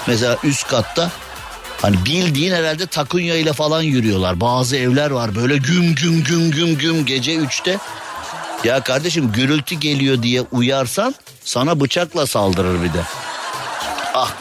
Mesela 0.07 0.39
üst 0.45 0.69
katta 0.69 1.11
Hani 1.83 2.05
bildiğin 2.05 2.55
herhalde 2.55 2.87
takunya 2.87 3.37
ile 3.37 3.53
falan 3.53 3.83
yürüyorlar. 3.83 4.41
Bazı 4.41 4.77
evler 4.77 5.11
var 5.11 5.35
böyle 5.35 5.57
güm 5.57 5.95
güm 5.95 6.25
güm 6.25 6.51
güm 6.51 6.79
güm 6.79 7.07
gece 7.07 7.35
üçte. 7.35 7.79
Ya 8.65 8.81
kardeşim 8.81 9.33
gürültü 9.33 9.75
geliyor 9.75 10.23
diye 10.23 10.41
uyarsan 10.41 11.15
sana 11.45 11.81
bıçakla 11.81 12.27
saldırır 12.27 12.83
bir 12.83 12.93
de. 12.93 13.03
Ah 14.15 14.33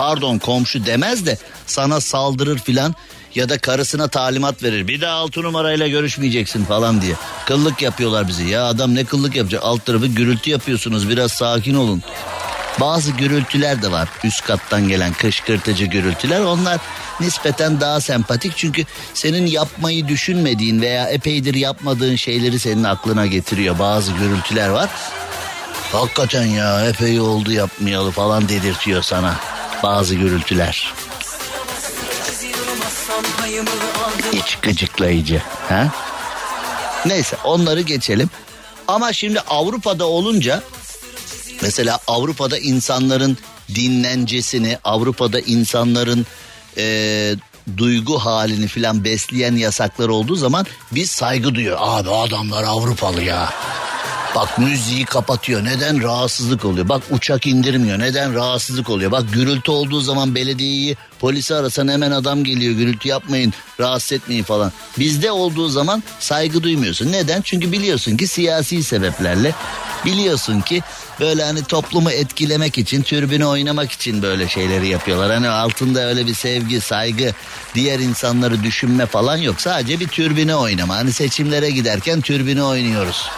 pardon 0.00 0.38
komşu 0.38 0.86
demez 0.86 1.26
de 1.26 1.38
sana 1.66 2.00
saldırır 2.00 2.58
filan 2.58 2.94
ya 3.34 3.48
da 3.48 3.58
karısına 3.58 4.08
talimat 4.08 4.62
verir. 4.62 4.88
Bir 4.88 5.00
daha 5.00 5.14
altı 5.14 5.42
numarayla 5.42 5.88
görüşmeyeceksin 5.88 6.64
falan 6.64 7.02
diye. 7.02 7.14
Kıllık 7.46 7.82
yapıyorlar 7.82 8.28
bizi. 8.28 8.48
Ya 8.48 8.64
adam 8.64 8.94
ne 8.94 9.04
kıllık 9.04 9.36
yapacak? 9.36 9.62
Alt 9.64 9.86
tarafı 9.86 10.06
gürültü 10.06 10.50
yapıyorsunuz. 10.50 11.08
Biraz 11.08 11.32
sakin 11.32 11.74
olun. 11.74 12.02
Bazı 12.80 13.10
gürültüler 13.10 13.82
de 13.82 13.92
var. 13.92 14.08
Üst 14.24 14.44
kattan 14.44 14.88
gelen 14.88 15.12
kışkırtıcı 15.12 15.84
gürültüler. 15.84 16.40
Onlar 16.40 16.80
nispeten 17.20 17.80
daha 17.80 18.00
sempatik. 18.00 18.52
Çünkü 18.56 18.84
senin 19.14 19.46
yapmayı 19.46 20.08
düşünmediğin 20.08 20.80
veya 20.80 21.08
epeydir 21.08 21.54
yapmadığın 21.54 22.16
şeyleri 22.16 22.58
senin 22.58 22.84
aklına 22.84 23.26
getiriyor. 23.26 23.78
Bazı 23.78 24.12
gürültüler 24.12 24.68
var. 24.68 24.90
Hakikaten 25.92 26.46
ya 26.46 26.88
epey 26.88 27.20
oldu 27.20 27.52
yapmayalı 27.52 28.10
falan 28.10 28.48
dedirtiyor 28.48 29.02
sana 29.02 29.59
bazı 29.82 30.14
gürültüler. 30.14 30.94
İç 34.32 34.58
gıcıklayıcı. 34.62 35.42
Ha? 35.68 35.88
Neyse 37.06 37.36
onları 37.44 37.80
geçelim. 37.80 38.30
Ama 38.88 39.12
şimdi 39.12 39.40
Avrupa'da 39.40 40.06
olunca 40.06 40.62
mesela 41.62 41.98
Avrupa'da 42.06 42.58
insanların 42.58 43.38
dinlencesini, 43.74 44.78
Avrupa'da 44.84 45.40
insanların 45.40 46.26
e, 46.76 47.34
duygu 47.76 48.18
halini 48.18 48.66
filan 48.66 49.04
besleyen 49.04 49.56
yasaklar 49.56 50.08
olduğu 50.08 50.36
zaman 50.36 50.66
biz 50.92 51.10
saygı 51.10 51.54
duyuyor. 51.54 51.78
Abi 51.80 52.10
adamlar 52.10 52.62
Avrupalı 52.64 53.22
ya. 53.22 53.52
Bak 54.34 54.58
müziği 54.58 55.04
kapatıyor. 55.04 55.64
Neden 55.64 56.02
rahatsızlık 56.02 56.64
oluyor? 56.64 56.88
Bak 56.88 57.02
uçak 57.10 57.46
indirmiyor. 57.46 57.98
Neden 57.98 58.34
rahatsızlık 58.34 58.90
oluyor? 58.90 59.10
Bak 59.10 59.32
gürültü 59.32 59.70
olduğu 59.70 60.00
zaman 60.00 60.34
belediyeyi 60.34 60.96
polisi 61.20 61.54
arasan 61.54 61.88
hemen 61.88 62.10
adam 62.10 62.44
geliyor. 62.44 62.74
Gürültü 62.74 63.08
yapmayın, 63.08 63.52
rahatsız 63.80 64.12
etmeyin 64.12 64.42
falan. 64.42 64.72
Bizde 64.98 65.30
olduğu 65.30 65.68
zaman 65.68 66.02
saygı 66.18 66.62
duymuyorsun. 66.62 67.12
Neden? 67.12 67.42
Çünkü 67.42 67.72
biliyorsun 67.72 68.16
ki 68.16 68.26
siyasi 68.26 68.82
sebeplerle 68.82 69.54
biliyorsun 70.04 70.60
ki 70.60 70.82
böyle 71.20 71.44
hani 71.44 71.64
toplumu 71.64 72.10
etkilemek 72.10 72.78
için, 72.78 73.02
türbünü 73.02 73.44
oynamak 73.44 73.92
için 73.92 74.22
böyle 74.22 74.48
şeyleri 74.48 74.88
yapıyorlar. 74.88 75.32
Hani 75.32 75.48
altında 75.48 76.00
öyle 76.00 76.26
bir 76.26 76.34
sevgi, 76.34 76.80
saygı, 76.80 77.32
diğer 77.74 77.98
insanları 77.98 78.62
düşünme 78.62 79.06
falan 79.06 79.36
yok. 79.36 79.60
Sadece 79.60 80.00
bir 80.00 80.08
türbünü 80.08 80.54
oynama. 80.54 80.96
Hani 80.96 81.12
seçimlere 81.12 81.70
giderken 81.70 82.20
türbünü 82.20 82.62
oynuyoruz. 82.62 83.30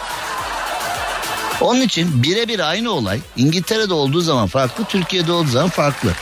Onun 1.60 1.80
için 1.80 2.22
birebir 2.22 2.70
aynı 2.70 2.90
olay 2.90 3.20
İngiltere'de 3.36 3.94
olduğu 3.94 4.20
zaman 4.20 4.46
farklı, 4.46 4.84
Türkiye'de 4.84 5.32
olduğu 5.32 5.50
zaman 5.50 5.68
farklı. 5.68 6.12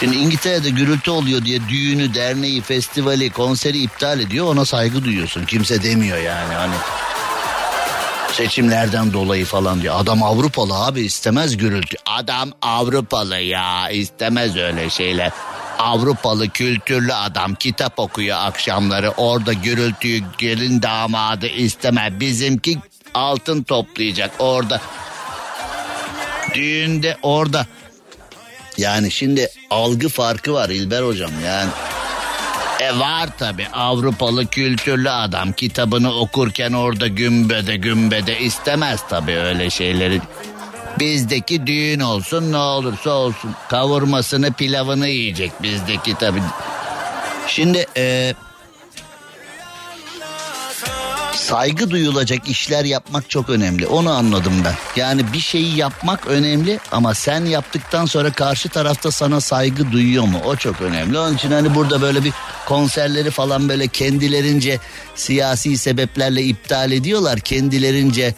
Şimdi 0.00 0.16
İngiltere'de 0.16 0.70
gürültü 0.70 1.10
oluyor 1.10 1.44
diye 1.44 1.68
düğünü, 1.68 2.14
derneği, 2.14 2.62
festivali, 2.62 3.30
konseri 3.30 3.78
iptal 3.78 4.20
ediyor. 4.20 4.46
Ona 4.46 4.64
saygı 4.64 5.04
duyuyorsun. 5.04 5.44
Kimse 5.44 5.82
demiyor 5.82 6.18
yani 6.18 6.54
hani. 6.54 6.74
Seçimlerden 8.32 9.12
dolayı 9.12 9.44
falan 9.44 9.82
diyor. 9.82 9.94
Adam 9.98 10.22
Avrupalı 10.22 10.74
abi 10.74 11.00
istemez 11.00 11.56
gürültü. 11.56 11.96
Adam 12.06 12.50
Avrupalı 12.62 13.36
ya 13.36 13.90
istemez 13.90 14.56
öyle 14.56 14.90
şeyler. 14.90 15.32
Avrupalı 15.78 16.48
kültürlü 16.48 17.14
adam 17.14 17.54
kitap 17.54 17.98
okuyor 17.98 18.38
akşamları. 18.40 19.10
Orada 19.10 19.52
gürültüyü 19.52 20.22
gelin 20.38 20.82
damadı 20.82 21.46
isteme. 21.46 22.20
Bizimki 22.20 22.78
altın 23.16 23.62
toplayacak 23.62 24.30
orada. 24.38 24.80
Düğünde 26.54 27.16
orada. 27.22 27.66
Yani 28.78 29.10
şimdi 29.10 29.48
algı 29.70 30.08
farkı 30.08 30.52
var 30.52 30.68
İlber 30.68 31.02
hocam 31.02 31.30
yani. 31.44 31.70
E 32.80 32.98
var 32.98 33.28
tabi 33.38 33.68
Avrupalı 33.68 34.46
kültürlü 34.46 35.10
adam 35.10 35.52
kitabını 35.52 36.14
okurken 36.14 36.72
orada 36.72 37.06
gümbede 37.06 37.76
gümbede 37.76 38.40
istemez 38.40 39.00
tabi 39.08 39.36
öyle 39.36 39.70
şeyleri. 39.70 40.20
Bizdeki 41.00 41.66
düğün 41.66 42.00
olsun 42.00 42.52
ne 42.52 42.56
olursa 42.56 43.10
olsun 43.10 43.54
kavurmasını 43.68 44.52
pilavını 44.52 45.08
yiyecek 45.08 45.62
bizdeki 45.62 46.14
tabi. 46.14 46.42
Şimdi 47.46 47.86
e, 47.96 48.34
saygı 51.36 51.90
duyulacak 51.90 52.48
işler 52.48 52.84
yapmak 52.84 53.30
çok 53.30 53.50
önemli. 53.50 53.86
Onu 53.86 54.10
anladım 54.10 54.52
ben. 54.64 54.74
Yani 54.96 55.32
bir 55.32 55.38
şeyi 55.38 55.76
yapmak 55.76 56.26
önemli 56.26 56.78
ama 56.92 57.14
sen 57.14 57.44
yaptıktan 57.44 58.06
sonra 58.06 58.32
karşı 58.32 58.68
tarafta 58.68 59.10
sana 59.10 59.40
saygı 59.40 59.92
duyuyor 59.92 60.24
mu? 60.24 60.38
O 60.44 60.56
çok 60.56 60.80
önemli. 60.80 61.18
Onun 61.18 61.34
için 61.34 61.50
hani 61.50 61.74
burada 61.74 62.02
böyle 62.02 62.24
bir 62.24 62.32
konserleri 62.66 63.30
falan 63.30 63.68
böyle 63.68 63.88
kendilerince 63.88 64.78
siyasi 65.14 65.78
sebeplerle 65.78 66.42
iptal 66.42 66.92
ediyorlar. 66.92 67.40
Kendilerince 67.40 68.34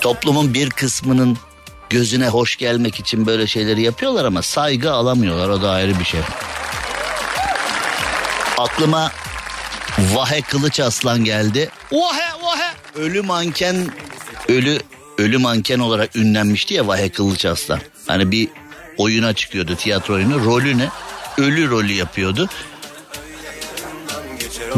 toplumun 0.00 0.54
bir 0.54 0.70
kısmının 0.70 1.38
gözüne 1.90 2.28
hoş 2.28 2.56
gelmek 2.56 3.00
için 3.00 3.26
böyle 3.26 3.46
şeyleri 3.46 3.82
yapıyorlar 3.82 4.24
ama 4.24 4.42
saygı 4.42 4.92
alamıyorlar. 4.92 5.48
O 5.48 5.62
da 5.62 5.70
ayrı 5.70 5.98
bir 5.98 6.04
şey. 6.04 6.20
Aklıma 8.58 9.12
Vahe 10.14 10.40
Kılıç 10.42 10.80
Aslan 10.80 11.24
geldi. 11.24 11.68
Vahe 11.92 12.42
Vahe. 12.42 12.72
Ölü 12.94 13.22
manken 13.22 13.76
ölü 14.48 14.78
ölü 15.18 15.38
manken 15.38 15.78
olarak 15.78 16.16
ünlenmişti 16.16 16.74
ya 16.74 16.86
Vahe 16.86 17.08
Kılıç 17.08 17.44
Aslan. 17.44 17.80
Hani 18.06 18.30
bir 18.30 18.48
oyuna 18.98 19.32
çıkıyordu 19.32 19.76
tiyatro 19.76 20.14
oyunu. 20.14 20.44
Rolü 20.44 20.78
ne? 20.78 20.88
Ölü 21.38 21.70
rolü 21.70 21.92
yapıyordu. 21.92 22.48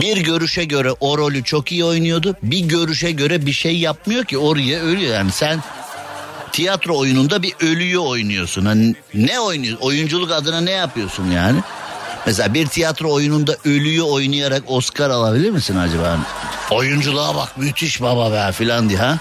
Bir 0.01 0.17
görüşe 0.17 0.65
göre 0.65 0.93
o 1.01 1.19
rolü 1.19 1.45
çok 1.45 1.73
iyi 1.73 1.85
oynuyordu. 1.85 2.37
Bir 2.43 2.61
görüşe 2.61 3.11
göre 3.11 3.47
bir 3.47 3.53
şey 3.53 3.79
yapmıyor 3.79 4.25
ki 4.25 4.39
oraya 4.39 4.81
ölüyor. 4.81 5.15
Yani 5.15 5.33
sen 5.33 5.63
tiyatro 6.53 6.99
oyununda 6.99 7.43
bir 7.43 7.55
ölüyü 7.61 7.99
oynuyorsun. 7.99 8.65
Hani 8.65 8.95
ne 9.15 9.41
oynuyorsun? 9.41 9.87
Oyunculuk 9.87 10.31
adına 10.31 10.61
ne 10.61 10.71
yapıyorsun 10.71 11.31
yani? 11.31 11.61
Mesela 12.27 12.55
bir 12.55 12.67
tiyatro 12.67 13.13
oyununda 13.13 13.57
ölüyü 13.65 14.03
oynayarak 14.03 14.63
Oscar 14.67 15.11
alabilir 15.11 15.51
misin 15.51 15.77
acaba? 15.77 16.19
Oyunculuğa 16.71 17.35
bak 17.37 17.59
müthiş 17.59 18.03
baba 18.03 18.33
be 18.33 18.53
filan 18.53 18.89
diye 18.89 18.99
ha? 18.99 19.19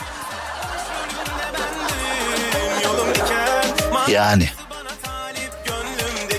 Yani. 4.11 4.49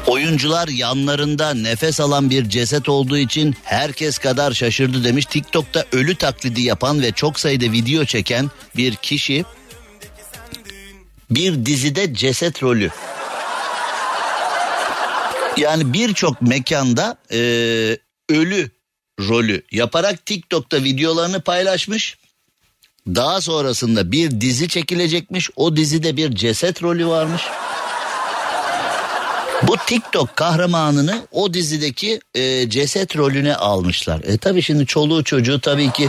Oyuncular 0.07 0.69
yanlarında 0.69 1.55
nefes 1.55 2.01
alan 2.01 2.31
bir 2.31 2.49
ceset 2.49 2.89
olduğu 2.89 3.19
için 3.19 3.57
herkes 3.65 4.19
kadar 4.19 4.53
şaşırdı 4.53 5.05
demiş. 5.05 5.27
TikTok'ta 5.27 5.85
ölü 5.93 6.15
taklidi 6.15 6.61
yapan 6.61 7.03
ve 7.03 7.13
çok 7.13 7.41
sayıda 7.41 7.73
video 7.73 8.05
çeken 8.05 8.51
bir 8.77 8.95
kişi 8.97 9.45
bir 11.31 11.67
dizide 11.67 12.15
ceset 12.15 12.63
rolü. 12.63 12.91
Yani 15.57 15.93
birçok 15.93 16.43
mekanda 16.43 17.17
e, 17.33 17.39
ölü 18.29 18.71
rolü 19.21 19.63
yaparak 19.73 20.27
TikTok'ta 20.27 20.85
videolarını 20.85 21.41
paylaşmış. 21.41 22.19
Daha 23.07 23.41
sonrasında 23.41 24.13
bir 24.13 24.41
dizi 24.41 24.69
çekilecekmiş. 24.69 25.51
O 25.57 25.77
dizide 25.77 26.17
bir 26.17 26.35
ceset 26.35 26.83
rolü 26.83 27.07
varmış. 27.07 27.43
Bu 29.63 29.77
TikTok 29.87 30.37
kahramanını 30.37 31.27
o 31.33 31.55
dizideki 31.55 32.21
e, 32.35 32.71
ceset 32.71 33.17
rolüne 33.17 33.57
almışlar. 33.57 34.21
E 34.25 34.39
tabi 34.39 34.63
şimdi 34.63 34.87
çoluğu 34.87 35.25
çocuğu 35.25 35.61
tabii 35.61 35.93
ki 35.93 36.09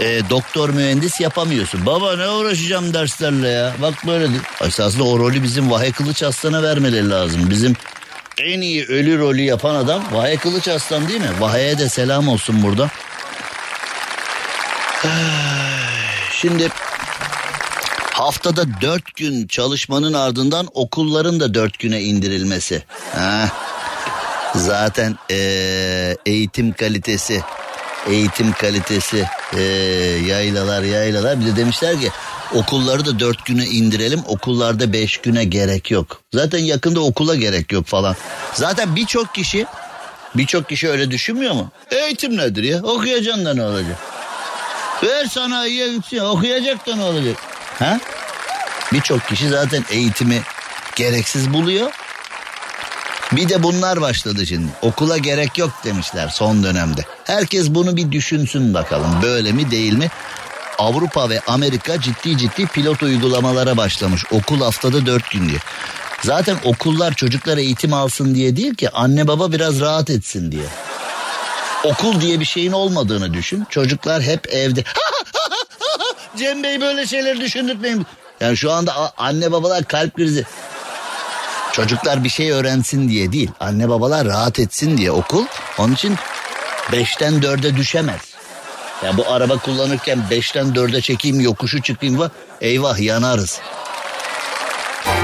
e, 0.00 0.20
doktor 0.30 0.70
mühendis 0.70 1.20
yapamıyorsun. 1.20 1.86
Baba 1.86 2.16
ne 2.16 2.28
uğraşacağım 2.28 2.94
derslerle 2.94 3.48
ya. 3.48 3.72
Bak 3.82 3.94
böyle. 4.06 4.28
Esasında 4.64 5.04
o 5.04 5.18
rolü 5.18 5.42
bizim 5.42 5.70
Vahe 5.70 5.92
Kılıç 5.92 6.22
Aslan'a 6.22 6.62
vermeleri 6.62 7.10
lazım. 7.10 7.50
Bizim 7.50 7.76
en 8.38 8.60
iyi 8.60 8.86
ölü 8.86 9.18
rolü 9.18 9.42
yapan 9.42 9.74
adam 9.74 10.02
Vahe 10.12 10.36
Kılıç 10.36 10.68
Aslan 10.68 11.08
değil 11.08 11.20
mi? 11.20 11.30
Vahe'ye 11.40 11.78
de 11.78 11.88
selam 11.88 12.28
olsun 12.28 12.62
burada. 12.62 12.90
Şimdi 16.32 16.68
haftada 18.12 18.64
dört 18.80 19.14
gün 19.14 19.46
çalışmanın 19.46 20.12
ardından 20.12 20.68
okulların 20.74 21.40
da 21.40 21.54
dört 21.54 21.78
güne 21.78 22.02
indirilmesi. 22.02 22.82
Ha. 23.14 23.48
Zaten 24.54 25.16
ee, 25.30 26.16
eğitim 26.26 26.72
kalitesi, 26.72 27.42
eğitim 28.06 28.52
kalitesi 28.52 29.28
ee, 29.56 29.62
yaylalar 30.26 30.82
yaylalar. 30.82 31.40
Bir 31.40 31.46
de 31.46 31.56
demişler 31.56 32.00
ki 32.00 32.10
okulları 32.54 33.06
da 33.06 33.18
dört 33.20 33.44
güne 33.44 33.66
indirelim 33.66 34.22
okullarda 34.26 34.92
beş 34.92 35.16
güne 35.16 35.44
gerek 35.44 35.90
yok. 35.90 36.20
Zaten 36.34 36.58
yakında 36.58 37.00
okula 37.00 37.34
gerek 37.34 37.72
yok 37.72 37.86
falan. 37.86 38.16
Zaten 38.54 38.96
birçok 38.96 39.34
kişi 39.34 39.66
birçok 40.34 40.68
kişi 40.68 40.88
öyle 40.88 41.10
düşünmüyor 41.10 41.54
mu? 41.54 41.70
Eğitim 41.90 42.36
nedir 42.36 42.62
ya 42.62 42.82
okuyacaksın 42.82 43.44
da 43.44 43.54
ne 43.54 43.62
olacak? 43.62 43.96
Ver 45.02 45.26
sanayiye 45.26 45.94
gitsin 45.94 46.18
okuyacak 46.18 46.86
da 46.86 46.96
ne 46.96 47.02
olacak? 47.02 47.36
Ha? 47.78 48.00
Birçok 48.92 49.28
kişi 49.28 49.48
zaten 49.48 49.84
eğitimi 49.90 50.42
gereksiz 50.96 51.52
buluyor. 51.52 51.90
Bir 53.32 53.48
de 53.48 53.62
bunlar 53.62 54.00
başladı 54.00 54.46
şimdi. 54.46 54.72
Okula 54.82 55.18
gerek 55.18 55.58
yok 55.58 55.70
demişler 55.84 56.28
son 56.28 56.62
dönemde. 56.62 57.04
Herkes 57.24 57.70
bunu 57.70 57.96
bir 57.96 58.12
düşünsün 58.12 58.74
bakalım. 58.74 59.22
Böyle 59.22 59.52
mi 59.52 59.70
değil 59.70 59.92
mi? 59.92 60.10
Avrupa 60.82 61.30
ve 61.30 61.40
Amerika 61.46 62.00
ciddi 62.00 62.38
ciddi 62.38 62.66
pilot 62.66 63.02
uygulamalara 63.02 63.76
başlamış. 63.76 64.24
Okul 64.30 64.60
haftada 64.60 65.06
dört 65.06 65.30
gün 65.30 65.48
diye. 65.48 65.58
Zaten 66.22 66.56
okullar 66.64 67.14
çocuklar 67.14 67.58
eğitim 67.58 67.92
alsın 67.92 68.34
diye 68.34 68.56
değil 68.56 68.74
ki 68.74 68.90
anne 68.90 69.28
baba 69.28 69.52
biraz 69.52 69.80
rahat 69.80 70.10
etsin 70.10 70.52
diye. 70.52 70.64
Okul 71.84 72.20
diye 72.20 72.40
bir 72.40 72.44
şeyin 72.44 72.72
olmadığını 72.72 73.34
düşün. 73.34 73.66
Çocuklar 73.70 74.22
hep 74.22 74.48
evde. 74.52 74.84
Cem 76.36 76.62
Bey 76.62 76.80
böyle 76.80 77.06
şeyleri 77.06 77.40
düşündürtmeyin. 77.40 78.06
Yani 78.40 78.56
şu 78.56 78.72
anda 78.72 79.12
anne 79.16 79.52
babalar 79.52 79.84
kalp 79.84 80.16
krizi. 80.16 80.44
Çocuklar 81.72 82.24
bir 82.24 82.28
şey 82.28 82.50
öğrensin 82.50 83.08
diye 83.08 83.32
değil. 83.32 83.50
Anne 83.60 83.88
babalar 83.88 84.26
rahat 84.26 84.58
etsin 84.58 84.98
diye 84.98 85.10
okul. 85.10 85.44
Onun 85.78 85.94
için 85.94 86.16
beşten 86.92 87.42
dörde 87.42 87.76
düşemez. 87.76 88.31
Ya 89.04 89.16
bu 89.16 89.28
araba 89.28 89.58
kullanırken 89.58 90.18
beşten 90.30 90.74
dörde 90.74 91.00
çekeyim 91.00 91.40
yokuşu 91.40 91.82
çıkayım 91.82 92.18
var. 92.18 92.30
Eyvah 92.60 92.98
yanarız. 92.98 93.60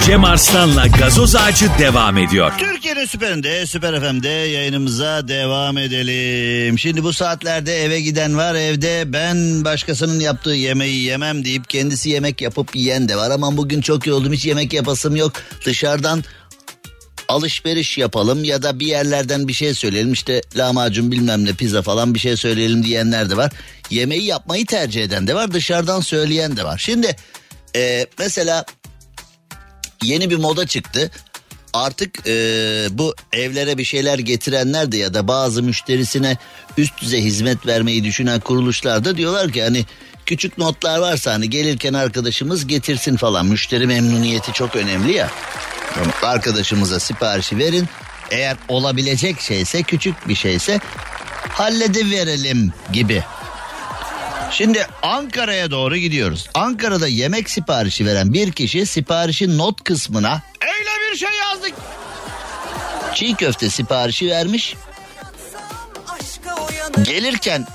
Cem 0.06 0.24
Arslan'la 0.24 0.86
gazoz 0.86 1.36
ağacı 1.36 1.66
devam 1.78 2.18
ediyor. 2.18 2.52
Türkiye'nin 2.58 3.04
süperinde, 3.04 3.66
süper 3.66 4.00
FM'de 4.00 4.28
yayınımıza 4.28 5.28
devam 5.28 5.78
edelim. 5.78 6.78
Şimdi 6.78 7.02
bu 7.04 7.12
saatlerde 7.12 7.84
eve 7.84 8.00
giden 8.00 8.36
var 8.36 8.54
evde 8.54 9.12
ben 9.12 9.64
başkasının 9.64 10.20
yaptığı 10.20 10.50
yemeği 10.50 11.04
yemem 11.04 11.44
deyip 11.44 11.70
kendisi 11.70 12.10
yemek 12.10 12.42
yapıp 12.42 12.76
yiyen 12.76 13.08
de 13.08 13.16
var. 13.16 13.30
Ama 13.30 13.56
bugün 13.56 13.80
çok 13.80 14.06
iyi 14.06 14.12
oldum 14.12 14.32
hiç 14.32 14.46
yemek 14.46 14.72
yapasım 14.72 15.16
yok. 15.16 15.32
Dışarıdan 15.64 16.24
alışveriş 17.28 17.98
yapalım 17.98 18.44
ya 18.44 18.62
da 18.62 18.80
bir 18.80 18.86
yerlerden 18.86 19.48
bir 19.48 19.52
şey 19.52 19.74
söyleyelim 19.74 20.12
işte 20.12 20.42
lahmacun 20.56 21.12
bilmem 21.12 21.44
ne 21.44 21.52
pizza 21.52 21.82
falan 21.82 22.14
bir 22.14 22.18
şey 22.18 22.36
söyleyelim 22.36 22.84
diyenler 22.84 23.30
de 23.30 23.36
var. 23.36 23.52
Yemeği 23.90 24.24
yapmayı 24.24 24.66
tercih 24.66 25.02
eden 25.04 25.26
de 25.26 25.34
var 25.34 25.52
dışarıdan 25.52 26.00
söyleyen 26.00 26.56
de 26.56 26.64
var. 26.64 26.78
Şimdi 26.78 27.16
e, 27.76 28.06
mesela 28.18 28.64
yeni 30.02 30.30
bir 30.30 30.36
moda 30.36 30.66
çıktı. 30.66 31.10
Artık 31.72 32.26
e, 32.26 32.32
bu 32.90 33.14
evlere 33.32 33.78
bir 33.78 33.84
şeyler 33.84 34.18
getirenler 34.18 34.92
de 34.92 34.96
ya 34.96 35.14
da 35.14 35.28
bazı 35.28 35.62
müşterisine 35.62 36.36
üst 36.76 37.00
düzey 37.00 37.22
hizmet 37.22 37.66
vermeyi 37.66 38.04
düşünen 38.04 38.40
kuruluşlar 38.40 39.04
da 39.04 39.16
diyorlar 39.16 39.52
ki 39.52 39.62
hani 39.62 39.84
küçük 40.26 40.58
notlar 40.58 40.98
varsa 40.98 41.32
hani 41.32 41.50
gelirken 41.50 41.92
arkadaşımız 41.92 42.66
getirsin 42.66 43.16
falan. 43.16 43.46
Müşteri 43.46 43.86
memnuniyeti 43.86 44.52
çok 44.52 44.76
önemli 44.76 45.12
ya. 45.12 45.30
Arkadaşımıza 46.22 47.00
siparişi 47.00 47.58
verin. 47.58 47.88
Eğer 48.30 48.56
olabilecek 48.68 49.40
şeyse 49.40 49.82
küçük 49.82 50.28
bir 50.28 50.34
şeyse 50.34 50.80
hallediverelim 51.48 52.72
gibi. 52.92 53.24
Şimdi 54.50 54.86
Ankara'ya 55.02 55.70
doğru 55.70 55.96
gidiyoruz. 55.96 56.48
Ankara'da 56.54 57.08
yemek 57.08 57.50
siparişi 57.50 58.06
veren 58.06 58.32
bir 58.32 58.52
kişi 58.52 58.86
siparişin 58.86 59.58
not 59.58 59.84
kısmına 59.84 60.42
öyle 60.62 61.12
bir 61.12 61.18
şey 61.18 61.28
yazdık. 61.40 61.74
Çiğ 63.14 63.34
köfte 63.34 63.70
siparişi 63.70 64.30
vermiş. 64.30 64.74
Gelirken 67.02 67.66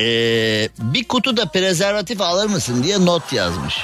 ee, 0.00 0.68
bir 0.78 1.04
kutu 1.04 1.36
da 1.36 1.46
prezervatif 1.46 2.20
alır 2.20 2.46
mısın 2.46 2.82
diye 2.82 3.04
not 3.04 3.32
yazmış. 3.32 3.78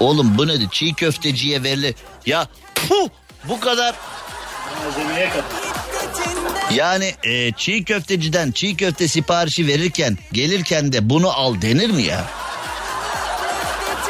Oğlum 0.00 0.38
bu 0.38 0.48
nedir? 0.48 0.68
Çiğ 0.72 0.94
köfteciye 0.94 1.62
verilir. 1.62 1.94
Ya 2.26 2.48
puh, 2.88 3.08
bu 3.48 3.60
kadar 3.60 3.94
yani 6.74 7.14
e, 7.24 7.52
çiğ 7.52 7.84
köfteciden 7.84 8.52
çiğ 8.52 8.76
köfte 8.76 9.08
siparişi 9.08 9.66
verirken 9.66 10.18
gelirken 10.32 10.92
de 10.92 11.10
bunu 11.10 11.30
al 11.30 11.62
denir 11.62 11.90
mi 11.90 12.02
ya? 12.02 12.24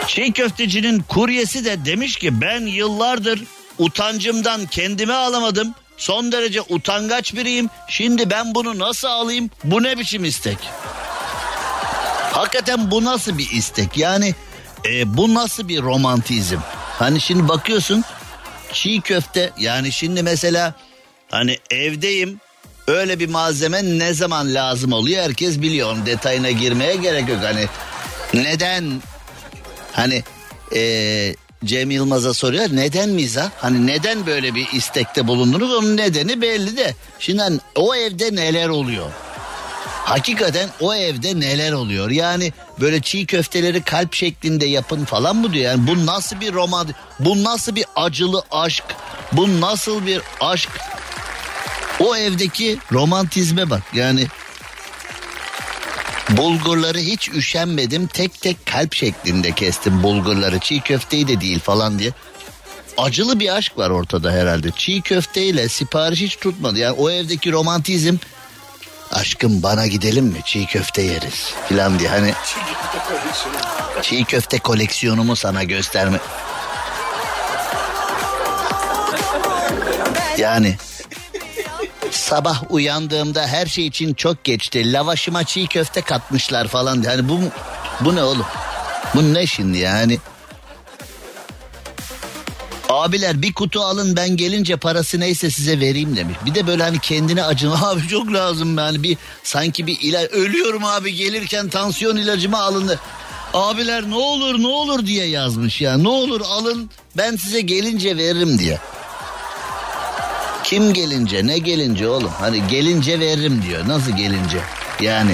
Çiğ 0.06 0.32
köftecinin 0.32 1.00
kuryesi 1.00 1.64
de 1.64 1.84
demiş 1.84 2.16
ki 2.16 2.40
ben 2.40 2.60
yıllardır 2.60 3.42
utancımdan 3.78 4.66
kendimi 4.66 5.12
alamadım. 5.12 5.74
Son 5.96 6.32
derece 6.32 6.60
utangaç 6.68 7.34
biriyim. 7.34 7.70
Şimdi 7.88 8.30
ben 8.30 8.54
bunu 8.54 8.78
nasıl 8.78 9.08
alayım? 9.08 9.50
Bu 9.64 9.82
ne 9.82 9.98
biçim 9.98 10.24
istek? 10.24 10.58
Hakikaten 12.32 12.90
bu 12.90 13.04
nasıl 13.04 13.38
bir 13.38 13.50
istek? 13.50 13.96
Yani 13.96 14.34
e, 14.88 15.16
bu 15.16 15.34
nasıl 15.34 15.68
bir 15.68 15.82
romantizm? 15.82 16.58
Hani 16.98 17.20
şimdi 17.20 17.48
bakıyorsun 17.48 18.04
çiğ 18.74 19.00
köfte 19.00 19.50
yani 19.58 19.92
şimdi 19.92 20.22
mesela 20.22 20.74
hani 21.30 21.58
evdeyim 21.70 22.40
öyle 22.86 23.18
bir 23.18 23.28
malzeme 23.28 23.98
ne 23.98 24.14
zaman 24.14 24.54
lazım 24.54 24.92
oluyor 24.92 25.22
herkes 25.22 25.60
biliyor. 25.62 25.92
Onun 25.92 26.06
detayına 26.06 26.50
girmeye 26.50 26.96
gerek 26.96 27.28
yok. 27.28 27.38
Hani 27.42 27.66
neden 28.34 29.02
hani 29.92 30.22
ee, 30.74 31.34
Cem 31.64 31.90
Yılmaz'a 31.90 32.34
soruyor 32.34 32.64
neden 32.72 33.08
miza? 33.08 33.52
Hani 33.58 33.86
neden 33.86 34.26
böyle 34.26 34.54
bir 34.54 34.68
istekte 34.72 35.26
bulundunuz? 35.26 35.72
Onun 35.74 35.96
nedeni 35.96 36.40
belli 36.40 36.76
de. 36.76 36.94
Şimdi 37.18 37.42
hani, 37.42 37.58
o 37.74 37.94
evde 37.94 38.34
neler 38.36 38.68
oluyor? 38.68 39.10
Hakikaten 40.04 40.70
o 40.80 40.94
evde 40.94 41.40
neler 41.40 41.72
oluyor? 41.72 42.10
Yani 42.10 42.52
böyle 42.80 43.00
çiğ 43.00 43.26
köfteleri 43.26 43.82
kalp 43.82 44.14
şeklinde 44.14 44.66
yapın 44.66 45.04
falan 45.04 45.36
mı 45.36 45.52
diyor? 45.52 45.64
Yani 45.64 45.86
bu 45.86 46.06
nasıl 46.06 46.40
bir 46.40 46.52
roman? 46.52 46.88
Bu 47.20 47.44
nasıl 47.44 47.74
bir 47.74 47.84
acılı 47.96 48.42
aşk? 48.50 48.84
Bu 49.32 49.60
nasıl 49.60 50.06
bir 50.06 50.20
aşk? 50.40 50.70
O 52.00 52.16
evdeki 52.16 52.78
romantizme 52.92 53.70
bak. 53.70 53.82
Yani 53.94 54.26
bulgurları 56.30 56.98
hiç 56.98 57.28
üşenmedim. 57.28 58.06
Tek 58.06 58.40
tek 58.40 58.66
kalp 58.66 58.94
şeklinde 58.94 59.52
kestim 59.52 60.02
bulgurları. 60.02 60.58
Çiğ 60.58 60.80
köfteyi 60.80 61.28
de 61.28 61.40
değil 61.40 61.60
falan 61.60 61.98
diye. 61.98 62.10
Acılı 62.98 63.40
bir 63.40 63.56
aşk 63.56 63.78
var 63.78 63.90
ortada 63.90 64.32
herhalde. 64.32 64.68
Çiğ 64.76 65.02
köfteyle 65.02 65.68
sipariş 65.68 66.20
hiç 66.20 66.36
tutmadı. 66.36 66.78
Yani 66.78 66.92
o 66.92 67.10
evdeki 67.10 67.52
romantizm 67.52 68.16
aşkım 69.14 69.62
bana 69.62 69.86
gidelim 69.86 70.24
mi 70.24 70.40
çiğ 70.44 70.66
köfte 70.66 71.02
yeriz 71.02 71.54
filan 71.68 71.98
diye 71.98 72.08
hani 72.08 72.34
çiğ 74.02 74.24
köfte 74.24 74.58
koleksiyonumu 74.58 75.36
sana 75.36 75.62
gösterme. 75.62 76.18
Yani 80.38 80.76
Sabah 82.10 82.62
uyandığımda 82.70 83.46
her 83.46 83.66
şey 83.66 83.86
için 83.86 84.14
çok 84.14 84.44
geçti. 84.44 84.92
Lavaşıma 84.92 85.44
çiğ 85.44 85.66
köfte 85.66 86.02
katmışlar 86.02 86.68
falan. 86.68 87.02
Yani 87.02 87.28
bu 87.28 87.40
bu 88.00 88.16
ne 88.16 88.22
oğlum? 88.22 88.46
Bu 89.14 89.34
ne 89.34 89.46
şimdi 89.46 89.78
yani? 89.78 90.18
Abiler 92.94 93.42
bir 93.42 93.52
kutu 93.54 93.80
alın 93.80 94.16
ben 94.16 94.36
gelince 94.36 94.76
parası 94.76 95.20
neyse 95.20 95.50
size 95.50 95.80
vereyim 95.80 96.16
demiş. 96.16 96.36
Bir 96.46 96.54
de 96.54 96.66
böyle 96.66 96.82
hani 96.82 96.98
kendine 96.98 97.44
acın 97.44 97.70
abi 97.82 98.08
çok 98.08 98.32
lazım 98.32 98.78
yani 98.78 99.02
bir 99.02 99.16
sanki 99.42 99.86
bir 99.86 99.98
ilaç 100.00 100.30
ölüyorum 100.30 100.84
abi 100.84 101.14
gelirken 101.14 101.68
tansiyon 101.68 102.16
ilacımı 102.16 102.58
alın. 102.58 102.98
Abiler 103.54 104.10
ne 104.10 104.14
olur 104.14 104.62
ne 104.62 104.66
olur 104.66 105.06
diye 105.06 105.26
yazmış 105.26 105.80
ya 105.80 105.96
ne 105.98 106.08
olur 106.08 106.40
alın 106.40 106.90
ben 107.16 107.36
size 107.36 107.60
gelince 107.60 108.16
veririm 108.16 108.58
diye. 108.58 108.78
Kim 110.64 110.92
gelince 110.92 111.46
ne 111.46 111.58
gelince 111.58 112.08
oğlum 112.08 112.32
hani 112.40 112.66
gelince 112.66 113.20
veririm 113.20 113.62
diyor 113.68 113.88
nasıl 113.88 114.16
gelince 114.16 114.60
yani. 115.00 115.32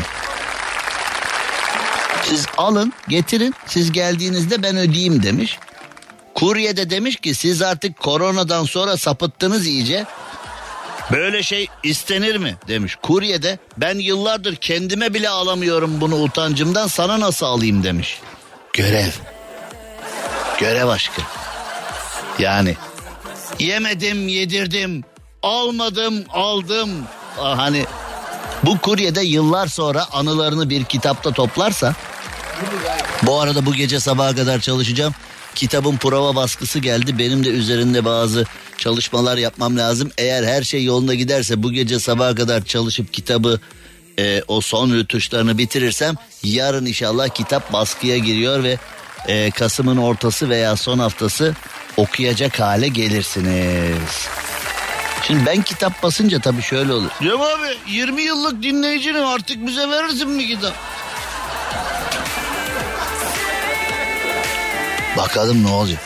Siz 2.25 2.47
alın 2.57 2.93
getirin 3.09 3.55
siz 3.67 3.93
geldiğinizde 3.93 4.63
ben 4.63 4.77
ödeyeyim 4.77 5.23
demiş. 5.23 5.59
Kurye 6.41 6.77
de 6.77 6.91
demiş 6.91 7.17
ki 7.17 7.35
siz 7.35 7.63
artık 7.63 8.01
koronadan 8.01 8.65
sonra 8.65 8.97
sapıttınız 8.97 9.67
iyice. 9.67 10.07
Böyle 11.13 11.43
şey 11.43 11.67
istenir 11.83 12.37
mi 12.37 12.57
demiş. 12.69 12.97
Kurye 13.03 13.43
de 13.43 13.59
ben 13.77 13.99
yıllardır 13.99 14.57
kendime 14.57 15.15
bile 15.15 15.29
alamıyorum 15.29 16.01
bunu 16.01 16.15
utancımdan 16.15 16.87
sana 16.87 17.21
nasıl 17.21 17.47
alayım 17.47 17.83
demiş. 17.83 18.21
Görev. 18.73 19.11
Görev 20.61 20.89
aşkı. 20.89 21.23
Yani 22.39 22.77
yemedim 23.59 24.29
yedirdim 24.29 25.05
almadım 25.43 26.25
aldım. 26.33 26.91
Hani 27.37 27.85
bu 28.63 28.79
kurye 28.79 29.15
de 29.15 29.23
yıllar 29.23 29.67
sonra 29.67 30.07
anılarını 30.13 30.71
bir 30.71 30.85
kitapta 30.85 31.33
toplarsa 31.33 31.95
bu 33.23 33.41
arada 33.41 33.67
bu 33.67 33.75
gece 33.75 34.01
sabaha 34.01 34.35
kadar 34.35 34.61
çalışacağım. 34.61 35.15
Kitabın 35.55 35.97
prova 35.97 36.35
baskısı 36.37 36.79
geldi. 36.79 37.19
Benim 37.19 37.45
de 37.45 37.49
üzerinde 37.49 38.05
bazı 38.05 38.47
çalışmalar 38.79 39.37
yapmam 39.37 39.77
lazım. 39.77 40.11
Eğer 40.19 40.45
her 40.45 40.63
şey 40.63 40.85
yolunda 40.85 41.15
giderse 41.15 41.63
bu 41.63 41.73
gece 41.73 41.99
sabaha 41.99 42.35
kadar 42.35 42.65
çalışıp 42.65 43.13
kitabı 43.13 43.61
e, 44.19 44.43
o 44.49 44.61
son 44.61 44.93
rütuşlarını 44.93 45.59
bitirirsem 45.59 46.15
yarın 46.43 46.87
inşallah 46.87 47.29
kitap 47.29 47.73
baskıya 47.73 48.19
giriyor 48.19 48.63
ve 48.65 48.79
e, 49.29 49.51
Kasım'ın 49.51 49.97
ortası 49.97 50.49
veya 50.49 50.77
son 50.77 50.99
haftası 50.99 51.55
okuyacak 51.97 52.61
hale 52.61 52.89
gelirsiniz. 52.89 54.29
Şimdi 55.27 55.47
ben 55.47 55.63
kitap 55.63 56.03
basınca 56.03 56.41
tabii 56.41 56.63
şöyle 56.63 56.93
olur. 56.93 57.11
Cem 57.23 57.41
abi 57.41 57.77
20 57.89 58.23
yıllık 58.23 58.63
dinleyicinim 58.63 59.27
artık 59.27 59.67
bize 59.67 59.89
verirsin 59.89 60.31
mi 60.31 60.47
kitap? 60.47 60.75
Bakalım 65.21 65.65
ne 65.65 65.69
olacak. 65.69 66.01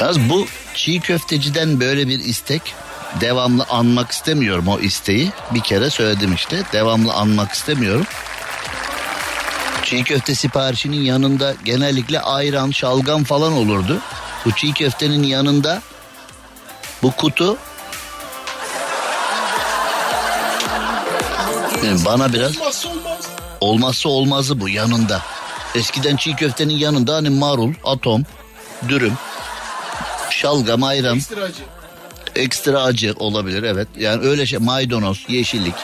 Yalnız 0.00 0.30
bu 0.30 0.46
çiğ 0.74 1.00
köfteciden 1.00 1.80
böyle 1.80 2.08
bir 2.08 2.18
istek 2.18 2.74
devamlı 3.20 3.66
anmak 3.70 4.10
istemiyorum 4.10 4.68
o 4.68 4.78
isteği. 4.78 5.32
Bir 5.50 5.60
kere 5.60 5.90
söyledim 5.90 6.34
işte 6.34 6.62
devamlı 6.72 7.12
anmak 7.12 7.52
istemiyorum. 7.52 8.06
Çiğ 9.82 10.04
köfte 10.04 10.34
siparişinin 10.34 11.00
yanında 11.00 11.54
genellikle 11.64 12.20
ayran, 12.20 12.70
şalgam 12.70 13.24
falan 13.24 13.52
olurdu. 13.52 13.98
Bu 14.44 14.52
çiğ 14.52 14.72
köftenin 14.72 15.22
yanında 15.22 15.82
bu 17.02 17.12
kutu 17.12 17.58
yani 21.84 22.04
bana 22.04 22.32
biraz 22.32 22.52
olmazsa 23.60 24.08
olmazı 24.08 24.60
bu 24.60 24.68
yanında. 24.68 25.22
Eskiden 25.74 26.16
çiğ 26.16 26.36
köftenin 26.36 26.74
yanında 26.74 27.14
hani 27.14 27.30
marul, 27.30 27.72
atom, 27.84 28.22
dürüm, 28.88 29.12
şalgam, 30.30 30.82
ayran, 30.82 31.16
Ekstra 31.16 31.42
acı. 31.42 31.62
ekstra 32.36 32.82
acı 32.82 33.14
olabilir 33.16 33.62
evet. 33.62 33.88
Yani 33.98 34.26
öyle 34.26 34.46
şey 34.46 34.58
maydanoz, 34.58 35.24
yeşillik, 35.28 35.74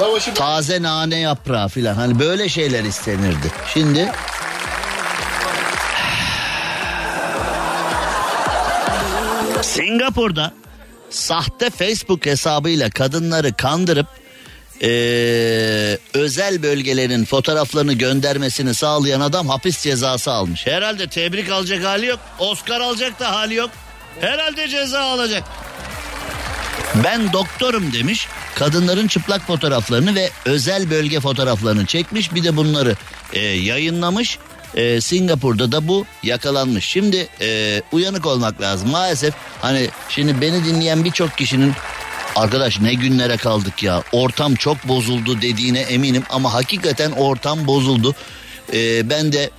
Lavaşı 0.00 0.34
taze 0.34 0.82
nane 0.82 1.18
yaprağı 1.18 1.68
filan 1.68 1.94
hani 1.94 2.18
böyle 2.18 2.48
şeyler 2.48 2.84
istenirdi. 2.84 3.52
Şimdi 3.74 4.12
Singapur'da 9.62 10.52
sahte 11.10 11.70
Facebook 11.70 12.26
hesabıyla 12.26 12.90
kadınları 12.90 13.52
kandırıp 13.52 14.06
eee, 14.80 15.98
özel 16.14 16.62
bölgelerin 16.62 17.24
fotoğraflarını 17.24 17.92
göndermesini 17.92 18.74
sağlayan 18.74 19.20
adam 19.20 19.48
hapis 19.48 19.82
cezası 19.82 20.32
almış. 20.32 20.66
Herhalde 20.66 21.08
tebrik 21.08 21.50
alacak 21.50 21.84
hali 21.84 22.06
yok. 22.06 22.20
Oscar 22.38 22.80
alacak 22.80 23.20
da 23.20 23.32
hali 23.32 23.54
yok. 23.54 23.70
Herhalde 24.20 24.68
ceza 24.68 25.00
alacak. 25.00 25.44
Ben 27.04 27.32
doktorum 27.32 27.92
demiş. 27.92 28.28
Kadınların 28.54 29.06
çıplak 29.06 29.46
fotoğraflarını 29.46 30.14
ve 30.14 30.30
özel 30.44 30.90
bölge 30.90 31.20
fotoğraflarını 31.20 31.86
çekmiş. 31.86 32.34
Bir 32.34 32.44
de 32.44 32.56
bunları 32.56 32.96
e, 33.32 33.40
yayınlamış. 33.40 34.38
E, 34.74 35.00
Singapur'da 35.00 35.72
da 35.72 35.88
bu 35.88 36.06
yakalanmış. 36.22 36.84
Şimdi 36.84 37.28
e, 37.40 37.82
uyanık 37.92 38.26
olmak 38.26 38.60
lazım. 38.60 38.90
Maalesef 38.90 39.34
hani 39.62 39.88
şimdi 40.08 40.40
beni 40.40 40.64
dinleyen 40.64 41.04
birçok 41.04 41.38
kişinin 41.38 41.72
arkadaş 42.36 42.80
ne 42.80 42.94
günlere 42.94 43.36
kaldık 43.36 43.82
ya. 43.82 44.02
Ortam 44.12 44.54
çok 44.54 44.88
bozuldu 44.88 45.42
dediğine 45.42 45.80
eminim 45.80 46.22
ama 46.30 46.54
hakikaten 46.54 47.10
ortam 47.10 47.66
bozuldu. 47.66 48.14
E, 48.72 49.10
ben 49.10 49.32
de 49.32 49.50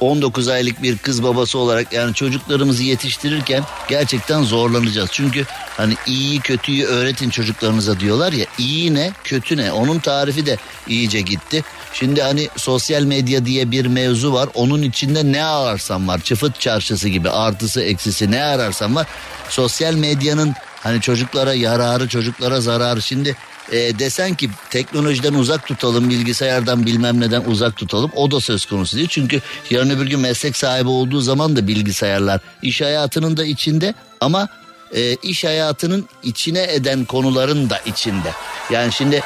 19 0.00 0.48
aylık 0.48 0.82
bir 0.82 0.98
kız 0.98 1.22
babası 1.22 1.58
olarak 1.58 1.92
yani 1.92 2.14
çocuklarımızı 2.14 2.82
yetiştirirken 2.82 3.62
gerçekten 3.88 4.42
zorlanacağız. 4.42 5.10
Çünkü 5.12 5.44
hani 5.76 5.94
iyiyi 6.06 6.40
kötüyü 6.40 6.84
öğretin 6.84 7.30
çocuklarınıza 7.30 8.00
diyorlar 8.00 8.32
ya 8.32 8.46
iyi 8.58 8.94
ne 8.94 9.12
kötü 9.24 9.56
ne 9.56 9.72
onun 9.72 9.98
tarifi 9.98 10.46
de 10.46 10.56
iyice 10.88 11.20
gitti. 11.20 11.64
Şimdi 11.92 12.22
hani 12.22 12.48
sosyal 12.56 13.02
medya 13.02 13.46
diye 13.46 13.70
bir 13.70 13.86
mevzu 13.86 14.32
var 14.32 14.48
onun 14.54 14.82
içinde 14.82 15.32
ne 15.32 15.44
ararsan 15.44 16.08
var 16.08 16.20
çıfıt 16.20 16.60
çarşısı 16.60 17.08
gibi 17.08 17.30
artısı 17.30 17.82
eksisi 17.82 18.30
ne 18.30 18.44
ararsan 18.44 18.94
var. 18.96 19.06
Sosyal 19.48 19.94
medyanın 19.94 20.54
hani 20.84 21.00
çocuklara 21.00 21.54
yararı 21.54 22.08
çocuklara 22.08 22.60
zararı 22.60 23.02
şimdi 23.02 23.36
e, 23.72 23.98
desen 23.98 24.34
ki 24.34 24.50
teknolojiden 24.70 25.34
uzak 25.34 25.66
tutalım 25.66 26.10
bilgisayardan 26.10 26.86
bilmem 26.86 27.20
neden 27.20 27.44
uzak 27.44 27.76
tutalım 27.76 28.10
o 28.16 28.30
da 28.30 28.40
söz 28.40 28.66
konusu 28.66 28.96
değil. 28.96 29.08
Çünkü 29.10 29.40
yarın 29.70 29.90
öbür 29.90 30.06
gün 30.06 30.20
meslek 30.20 30.56
sahibi 30.56 30.88
olduğu 30.88 31.20
zaman 31.20 31.56
da 31.56 31.66
bilgisayarlar 31.66 32.40
iş 32.62 32.80
hayatının 32.80 33.36
da 33.36 33.44
içinde 33.44 33.94
ama 34.20 34.48
e, 34.94 35.14
iş 35.14 35.44
hayatının 35.44 36.08
içine 36.22 36.62
eden 36.62 37.04
konuların 37.04 37.70
da 37.70 37.78
içinde. 37.86 38.32
Yani 38.70 38.92
şimdi 38.92 39.22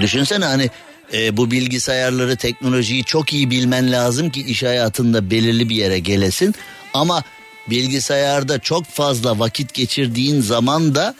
düşünsene 0.00 0.44
hani 0.44 0.70
e, 1.12 1.36
bu 1.36 1.50
bilgisayarları 1.50 2.36
teknolojiyi 2.36 3.04
çok 3.04 3.32
iyi 3.32 3.50
bilmen 3.50 3.92
lazım 3.92 4.30
ki 4.30 4.42
iş 4.42 4.62
hayatında 4.62 5.30
belirli 5.30 5.68
bir 5.68 5.76
yere 5.76 5.98
gelesin 5.98 6.54
ama 6.94 7.22
bilgisayarda 7.70 8.58
çok 8.58 8.84
fazla 8.84 9.38
vakit 9.38 9.74
geçirdiğin 9.74 10.40
zaman 10.40 10.94
da 10.94 11.14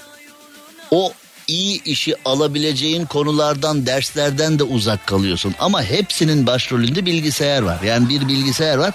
o 0.90 1.12
iyi 1.48 1.82
işi 1.84 2.14
alabileceğin 2.24 3.06
konulardan 3.06 3.86
derslerden 3.86 4.58
de 4.58 4.62
uzak 4.62 5.06
kalıyorsun. 5.06 5.54
Ama 5.58 5.82
hepsinin 5.82 6.46
başrolünde 6.46 7.06
bilgisayar 7.06 7.62
var. 7.62 7.82
Yani 7.82 8.08
bir 8.08 8.28
bilgisayar 8.28 8.78
var. 8.78 8.94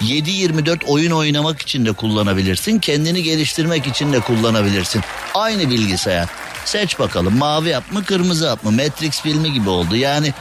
7-24 0.00 0.84
oyun 0.86 1.10
oynamak 1.10 1.62
için 1.62 1.86
de 1.86 1.92
kullanabilirsin. 1.92 2.78
Kendini 2.78 3.22
geliştirmek 3.22 3.86
için 3.86 4.12
de 4.12 4.20
kullanabilirsin. 4.20 5.02
Aynı 5.34 5.70
bilgisayar. 5.70 6.28
Seç 6.64 6.98
bakalım 6.98 7.38
mavi 7.38 7.68
yap 7.68 7.92
mı 7.92 8.04
kırmızı 8.04 8.44
yap 8.44 8.64
mı? 8.64 8.72
Matrix 8.72 9.20
filmi 9.20 9.52
gibi 9.52 9.68
oldu. 9.68 9.96
Yani 9.96 10.32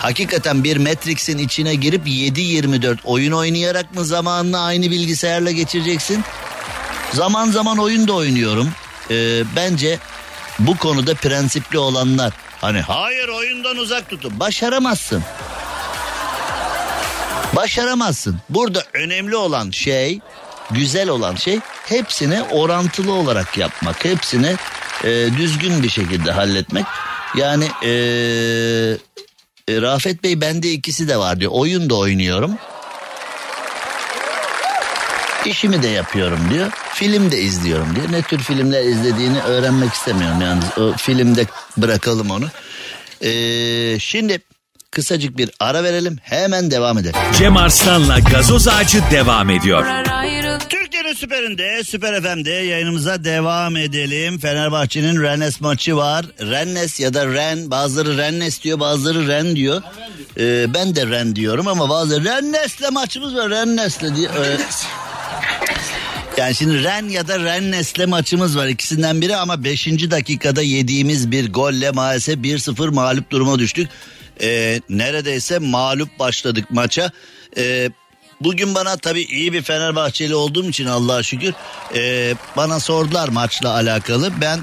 hakikaten 0.00 0.64
bir 0.64 0.76
Matrix'in 0.76 1.38
içine 1.38 1.74
girip 1.74 2.06
7-24 2.06 2.98
oyun 3.04 3.32
oynayarak 3.32 3.94
mı 3.94 4.04
zamanını 4.04 4.60
aynı 4.60 4.90
bilgisayarla 4.90 5.50
geçireceksin? 5.50 6.24
Zaman 7.12 7.50
zaman 7.50 7.78
oyun 7.78 8.08
da 8.08 8.12
oynuyorum. 8.12 8.70
Ee, 9.10 9.42
bence 9.56 9.98
bu 10.58 10.76
konuda 10.76 11.14
prensipli 11.14 11.78
olanlar 11.78 12.32
hani 12.60 12.80
hayır 12.80 13.28
oyundan 13.28 13.76
uzak 13.76 14.08
tutun 14.08 14.40
başaramazsın. 14.40 15.22
Başaramazsın. 17.56 18.36
Burada 18.50 18.84
önemli 18.92 19.36
olan 19.36 19.70
şey, 19.70 20.20
güzel 20.70 21.08
olan 21.08 21.34
şey 21.34 21.60
hepsini 21.86 22.42
orantılı 22.42 23.12
olarak 23.12 23.58
yapmak. 23.58 24.04
Hepsini 24.04 24.56
e, 25.04 25.08
düzgün 25.36 25.82
bir 25.82 25.88
şekilde 25.88 26.32
halletmek. 26.32 26.86
Yani 27.36 27.64
e, 27.84 27.92
e, 29.70 29.82
Rafet 29.82 30.22
Bey 30.22 30.40
bende 30.40 30.70
ikisi 30.70 31.08
de 31.08 31.16
var 31.16 31.40
diyor. 31.40 31.52
Oyun 31.54 31.90
da 31.90 31.94
oynuyorum. 31.94 32.58
İşimi 35.44 35.82
de 35.82 35.88
yapıyorum 35.88 36.40
diyor. 36.50 36.70
Film 36.94 37.30
de 37.30 37.40
izliyorum 37.40 37.96
diyor. 37.96 38.06
Ne 38.12 38.22
tür 38.22 38.38
filmler 38.38 38.84
izlediğini 38.84 39.42
öğrenmek 39.42 39.92
istemiyorum 39.92 40.40
yalnız. 40.40 40.78
O 40.78 40.96
filmde 40.96 41.46
bırakalım 41.76 42.30
onu. 42.30 42.48
Ee, 43.24 43.98
şimdi 43.98 44.40
kısacık 44.90 45.38
bir 45.38 45.50
ara 45.60 45.84
verelim. 45.84 46.18
Hemen 46.22 46.70
devam 46.70 46.98
edelim. 46.98 47.16
Cem 47.38 47.56
Arslan'la 47.56 48.18
gazoz 48.18 48.68
ağacı 48.68 49.02
devam 49.10 49.50
ediyor. 49.50 49.84
Türkiye'nin 50.90 51.16
süperinde, 51.16 51.84
Süper 51.84 52.22
FM'de 52.22 52.50
yayınımıza 52.50 53.24
devam 53.24 53.76
edelim. 53.76 54.38
Fenerbahçe'nin 54.38 55.22
Rennes 55.22 55.60
maçı 55.60 55.96
var. 55.96 56.26
Rennes 56.40 57.00
ya 57.00 57.14
da 57.14 57.26
Ren, 57.26 57.70
bazıları 57.70 58.16
Rennes 58.16 58.62
diyor, 58.62 58.80
bazıları 58.80 59.28
Ren 59.28 59.56
diyor. 59.56 59.82
Ee, 60.38 60.74
ben 60.74 60.94
de 60.94 61.06
Ren 61.06 61.36
diyorum 61.36 61.68
ama 61.68 61.88
bazıları 61.88 62.24
Rennes'le 62.24 62.90
maçımız 62.92 63.34
var, 63.34 63.50
Rennes'le 63.50 64.16
diye. 64.16 64.28
Ee, 64.28 64.56
yani 66.36 66.54
şimdi 66.54 66.84
Ren 66.84 67.08
ya 67.08 67.28
da 67.28 67.38
Rennes'le 67.38 68.06
maçımız 68.06 68.56
var 68.56 68.66
ikisinden 68.66 69.20
biri 69.20 69.36
ama 69.36 69.64
5. 69.64 69.86
dakikada 69.86 70.62
yediğimiz 70.62 71.30
bir 71.30 71.52
golle 71.52 71.90
maalesef 71.90 72.36
1-0 72.36 72.90
mağlup 72.90 73.30
duruma 73.30 73.58
düştük. 73.58 73.88
Ee, 74.42 74.80
neredeyse 74.88 75.58
mağlup 75.58 76.18
başladık 76.18 76.64
maça. 76.70 77.10
Ee, 77.56 77.90
bugün 78.40 78.74
bana 78.74 78.96
tabii 78.96 79.22
iyi 79.22 79.52
bir 79.52 79.62
Fenerbahçeli 79.62 80.34
olduğum 80.34 80.68
için 80.68 80.86
Allah'a 80.86 81.22
şükür 81.22 81.54
ee, 81.94 82.34
bana 82.56 82.80
sordular 82.80 83.28
maçla 83.28 83.74
alakalı. 83.74 84.40
Ben 84.40 84.60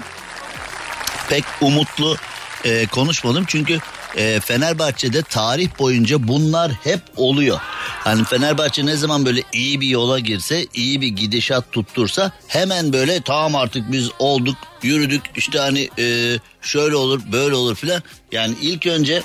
pek 1.30 1.44
umutlu 1.62 2.18
e, 2.64 2.88
konuşmadım 2.88 3.46
çünkü 3.48 3.80
e, 4.16 4.40
Fenerbahçe'de 4.40 5.22
tarih 5.22 5.70
boyunca 5.80 6.28
bunlar 6.28 6.72
hep 6.72 7.02
oluyor. 7.16 7.60
Hani 8.04 8.24
Fenerbahçe 8.24 8.86
ne 8.86 8.96
zaman 8.96 9.26
böyle 9.26 9.44
iyi 9.54 9.82
bir 9.82 9.88
yola 9.88 10.20
girse, 10.20 10.66
iyi 10.74 11.02
bir 11.02 11.08
gidişat 11.08 11.72
tuttursa 11.72 12.32
hemen 12.48 12.94
böyle 12.94 13.22
tamam 13.22 13.56
artık 13.56 13.92
biz 13.92 14.10
olduk, 14.20 14.56
yürüdük 14.84 15.22
işte 15.36 15.60
hani 15.60 15.90
e, 16.00 16.38
şöyle 16.62 16.96
olur, 16.96 17.22
böyle 17.32 17.56
olur 17.56 17.76
filan. 17.76 18.04
Yani 18.32 18.56
ilk 18.62 18.88
önce 18.88 19.24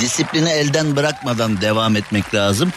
disiplini 0.00 0.48
elden 0.48 0.96
bırakmadan 0.96 1.60
devam 1.60 1.96
etmek 1.96 2.34
lazım. 2.34 2.72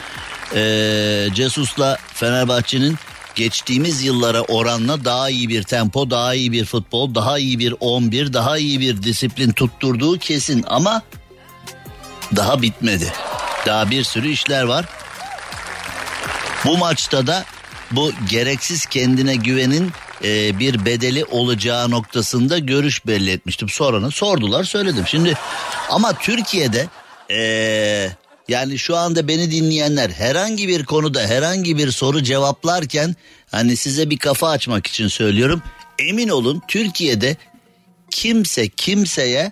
Ee, 0.55 1.27
Cesus'la 1.33 1.97
Fenerbahçe'nin 2.13 2.97
geçtiğimiz 3.35 4.03
yıllara 4.03 4.41
oranla 4.41 5.05
daha 5.05 5.29
iyi 5.29 5.49
bir 5.49 5.63
tempo, 5.63 6.09
daha 6.09 6.33
iyi 6.33 6.51
bir 6.51 6.65
futbol, 6.65 7.15
daha 7.15 7.39
iyi 7.39 7.59
bir 7.59 7.73
11, 7.79 8.33
daha 8.33 8.57
iyi 8.57 8.79
bir 8.79 9.03
disiplin 9.03 9.51
tutturduğu 9.51 10.17
kesin 10.17 10.65
ama 10.67 11.01
daha 12.35 12.61
bitmedi. 12.61 13.13
Daha 13.65 13.89
bir 13.89 14.03
sürü 14.03 14.29
işler 14.29 14.63
var. 14.63 14.85
Bu 16.65 16.77
maçta 16.77 17.27
da 17.27 17.45
bu 17.91 18.11
gereksiz 18.29 18.85
kendine 18.85 19.35
güvenin 19.35 19.91
e, 20.23 20.59
bir 20.59 20.85
bedeli 20.85 21.25
olacağı 21.25 21.91
noktasında 21.91 22.59
görüş 22.59 23.05
belli 23.05 23.31
etmiştim. 23.31 23.69
Sonra 23.69 24.11
sordular 24.11 24.63
söyledim. 24.63 25.07
Şimdi 25.07 25.37
ama 25.89 26.13
Türkiye'de 26.13 26.87
e, 27.31 28.11
yani 28.49 28.79
şu 28.79 28.97
anda 28.97 29.27
beni 29.27 29.51
dinleyenler 29.51 30.09
herhangi 30.09 30.67
bir 30.67 30.85
konuda 30.85 31.27
herhangi 31.27 31.77
bir 31.77 31.91
soru 31.91 32.23
cevaplarken 32.23 33.15
hani 33.51 33.77
size 33.77 34.09
bir 34.09 34.17
kafa 34.17 34.49
açmak 34.49 34.87
için 34.87 35.07
söylüyorum. 35.07 35.61
Emin 35.99 36.29
olun 36.29 36.61
Türkiye'de 36.67 37.37
kimse 38.11 38.69
kimseye 38.69 39.51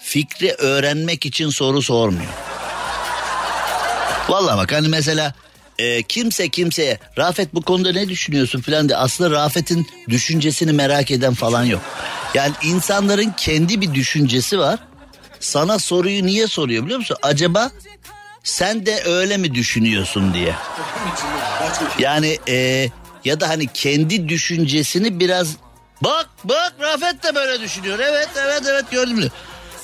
fikri 0.00 0.52
öğrenmek 0.52 1.26
için 1.26 1.48
soru 1.50 1.82
sormuyor. 1.82 2.32
Vallahi 4.28 4.58
bak 4.58 4.72
hani 4.72 4.88
mesela 4.88 5.34
e, 5.78 6.02
kimse 6.02 6.48
kimseye 6.48 6.98
Rafet 7.18 7.54
bu 7.54 7.62
konuda 7.62 7.92
ne 7.92 8.08
düşünüyorsun 8.08 8.60
falan 8.60 8.88
diye 8.88 8.98
aslında 8.98 9.30
Rafet'in 9.30 9.86
düşüncesini 10.08 10.72
merak 10.72 11.10
eden 11.10 11.34
falan 11.34 11.64
yok. 11.64 11.82
Yani 12.34 12.52
insanların 12.62 13.34
kendi 13.36 13.80
bir 13.80 13.94
düşüncesi 13.94 14.58
var. 14.58 14.78
Sana 15.40 15.78
soruyu 15.78 16.26
niye 16.26 16.46
soruyor 16.46 16.84
biliyor 16.84 16.98
musun? 16.98 17.16
Acaba 17.22 17.70
sen 18.46 18.86
de 18.86 19.02
öyle 19.04 19.36
mi 19.36 19.54
düşünüyorsun 19.54 20.34
diye. 20.34 20.54
Yani 21.98 22.38
e, 22.48 22.88
ya 23.24 23.40
da 23.40 23.48
hani 23.48 23.66
kendi 23.66 24.28
düşüncesini 24.28 25.20
biraz 25.20 25.56
bak 26.00 26.28
bak 26.44 26.74
Rafet 26.80 27.22
de 27.22 27.34
böyle 27.34 27.60
düşünüyor. 27.60 27.98
Evet 27.98 28.28
evet 28.36 28.62
evet 28.70 28.90
gördüm. 28.90 29.16
diyor. 29.20 29.30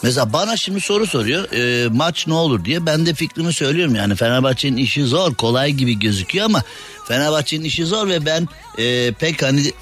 Mesela 0.03 0.33
bana 0.33 0.57
şimdi 0.57 0.81
soru 0.81 1.07
soruyor 1.07 1.53
e, 1.53 1.89
maç 1.89 2.27
ne 2.27 2.35
olur 2.35 2.65
diye 2.65 2.87
ben 2.87 3.07
de 3.07 3.15
fikrimi 3.15 3.53
söylüyorum 3.53 3.95
yani 3.95 4.15
Fenerbahçe'nin 4.15 4.77
işi 4.77 5.05
zor 5.05 5.35
kolay 5.35 5.71
gibi 5.71 5.99
gözüküyor 5.99 6.45
ama 6.47 6.63
Fenerbahçe'nin 7.09 7.65
işi 7.65 7.87
zor 7.87 8.09
ve 8.09 8.27
ben 8.27 8.49
e, 8.79 9.13
pek 9.13 9.43
hani 9.43 9.73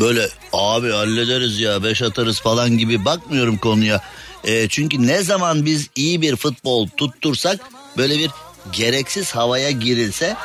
böyle 0.00 0.28
abi 0.52 0.90
hallederiz 0.90 1.60
ya 1.60 1.82
beş 1.84 2.02
atarız 2.02 2.40
falan 2.40 2.78
gibi 2.78 3.04
bakmıyorum 3.04 3.56
konuya. 3.56 4.00
E, 4.44 4.68
çünkü 4.68 5.06
ne 5.06 5.22
zaman 5.22 5.66
biz 5.66 5.88
iyi 5.96 6.22
bir 6.22 6.36
futbol 6.36 6.88
tuttursak 6.96 7.60
böyle 7.96 8.18
bir 8.18 8.30
gereksiz 8.72 9.30
havaya 9.30 9.70
girilse 9.70 10.36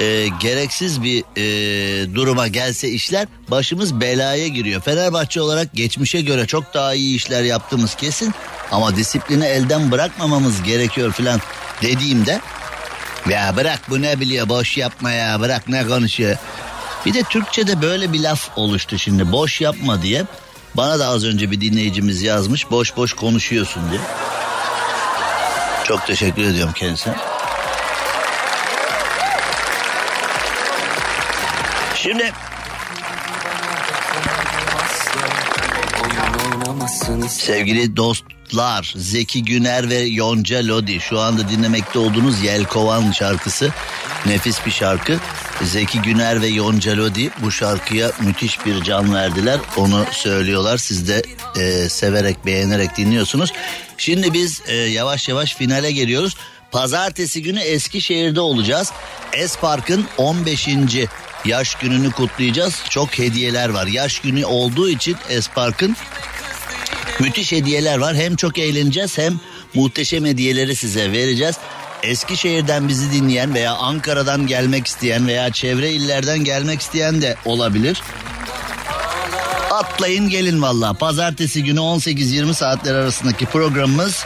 e, 0.00 0.28
gereksiz 0.40 1.02
bir 1.02 1.24
e, 1.36 2.14
duruma 2.14 2.48
gelse 2.48 2.88
işler 2.88 3.28
başımız 3.48 4.00
belaya 4.00 4.48
giriyor. 4.48 4.80
Fenerbahçe 4.80 5.40
olarak 5.40 5.74
geçmişe 5.74 6.20
göre 6.20 6.46
çok 6.46 6.74
daha 6.74 6.94
iyi 6.94 7.16
işler 7.16 7.42
yaptığımız 7.42 7.94
kesin 7.94 8.34
ama 8.70 8.96
disiplini 8.96 9.44
elden 9.44 9.90
bırakmamamız 9.90 10.62
gerekiyor 10.62 11.12
filan 11.12 11.40
dediğimde 11.82 12.40
ya 13.30 13.56
bırak 13.56 13.80
bu 13.90 14.02
ne 14.02 14.20
biliyor 14.20 14.48
boş 14.48 14.76
yapma 14.76 15.10
ya 15.10 15.40
bırak 15.40 15.68
ne 15.68 15.86
konuşuyor. 15.86 16.36
Bir 17.06 17.14
de 17.14 17.22
Türkçe'de 17.22 17.82
böyle 17.82 18.12
bir 18.12 18.20
laf 18.20 18.50
oluştu 18.56 18.98
şimdi 18.98 19.32
boş 19.32 19.60
yapma 19.60 20.02
diye. 20.02 20.24
Bana 20.74 20.98
da 20.98 21.06
az 21.06 21.24
önce 21.24 21.50
bir 21.50 21.60
dinleyicimiz 21.60 22.22
yazmış 22.22 22.70
boş 22.70 22.96
boş 22.96 23.12
konuşuyorsun 23.12 23.82
diye. 23.90 24.00
Çok 25.84 26.06
teşekkür 26.06 26.42
ediyorum 26.42 26.74
kendisine. 26.76 27.14
Şimdi 31.94 32.32
sevgili 37.28 37.96
dostlar 37.96 38.94
Zeki 38.96 39.44
Güner 39.44 39.90
ve 39.90 39.98
Yonca 39.98 40.66
Lodi 40.66 41.00
şu 41.00 41.20
anda 41.20 41.48
dinlemekte 41.48 41.98
olduğunuz 41.98 42.42
Yelkovan 42.42 43.12
şarkısı 43.12 43.70
nefis 44.26 44.66
bir 44.66 44.70
şarkı. 44.70 45.18
Zeki 45.64 46.02
Güner 46.02 46.42
ve 46.42 46.46
Yonca 46.46 46.96
Lodi 46.96 47.30
bu 47.42 47.50
şarkıya 47.50 48.12
müthiş 48.20 48.66
bir 48.66 48.82
can 48.82 49.14
verdiler. 49.14 49.60
Onu 49.76 50.04
söylüyorlar. 50.12 50.78
Siz 50.78 51.08
de 51.08 51.22
e, 51.56 51.88
severek 51.88 52.46
beğenerek 52.46 52.96
dinliyorsunuz. 52.96 53.52
Şimdi 53.98 54.32
biz 54.32 54.62
e, 54.66 54.74
yavaş 54.74 55.28
yavaş 55.28 55.54
finale 55.54 55.92
geliyoruz. 55.92 56.36
Pazartesi 56.70 57.42
günü 57.42 57.60
Eskişehir'de 57.60 58.40
olacağız. 58.40 58.92
Espark'ın 59.32 60.06
15. 60.18 60.68
yaş 61.44 61.74
gününü 61.74 62.10
kutlayacağız. 62.10 62.82
Çok 62.90 63.18
hediyeler 63.18 63.68
var. 63.68 63.86
Yaş 63.86 64.18
günü 64.20 64.44
olduğu 64.44 64.88
için 64.88 65.16
Espark'ın 65.28 65.96
müthiş 67.20 67.52
hediyeler 67.52 67.98
var. 67.98 68.16
Hem 68.16 68.36
çok 68.36 68.58
eğleneceğiz 68.58 69.18
hem 69.18 69.40
muhteşem 69.74 70.24
hediyeleri 70.24 70.76
size 70.76 71.12
vereceğiz. 71.12 71.56
Eskişehir'den 72.02 72.88
bizi 72.88 73.12
dinleyen 73.12 73.54
veya 73.54 73.72
Ankara'dan 73.72 74.46
gelmek 74.46 74.86
isteyen 74.86 75.26
veya 75.26 75.52
çevre 75.52 75.90
illerden 75.90 76.38
gelmek 76.38 76.80
isteyen 76.80 77.22
de 77.22 77.36
olabilir. 77.44 78.02
Atlayın 79.70 80.28
gelin 80.28 80.62
valla. 80.62 80.94
Pazartesi 80.94 81.64
günü 81.64 81.78
18-20 81.78 82.54
saatler 82.54 82.94
arasındaki 82.94 83.46
programımız 83.46 84.24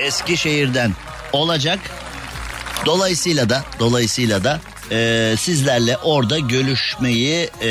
Eskişehir'den 0.00 0.92
olacak. 1.32 1.78
Dolayısıyla 2.86 3.50
da 3.50 3.64
dolayısıyla 3.78 4.44
da 4.44 4.60
e, 4.90 5.34
sizlerle 5.38 5.96
orada 5.96 6.38
görüşmeyi 6.38 7.50
e, 7.60 7.68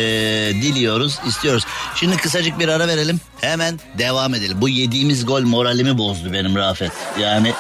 diliyoruz, 0.54 1.20
istiyoruz. 1.28 1.64
Şimdi 1.96 2.18
kısacık 2.18 2.60
bir 2.60 2.68
ara 2.68 2.88
verelim. 2.88 3.20
Hemen 3.42 3.80
devam 3.98 4.34
edelim. 4.34 4.58
Bu 4.62 4.70
yediğimiz 4.70 5.26
gol 5.26 5.42
moralimi 5.42 5.98
bozdu 5.98 6.34
benim 6.34 6.56
Rafet. 6.56 6.92
Yani 7.20 7.54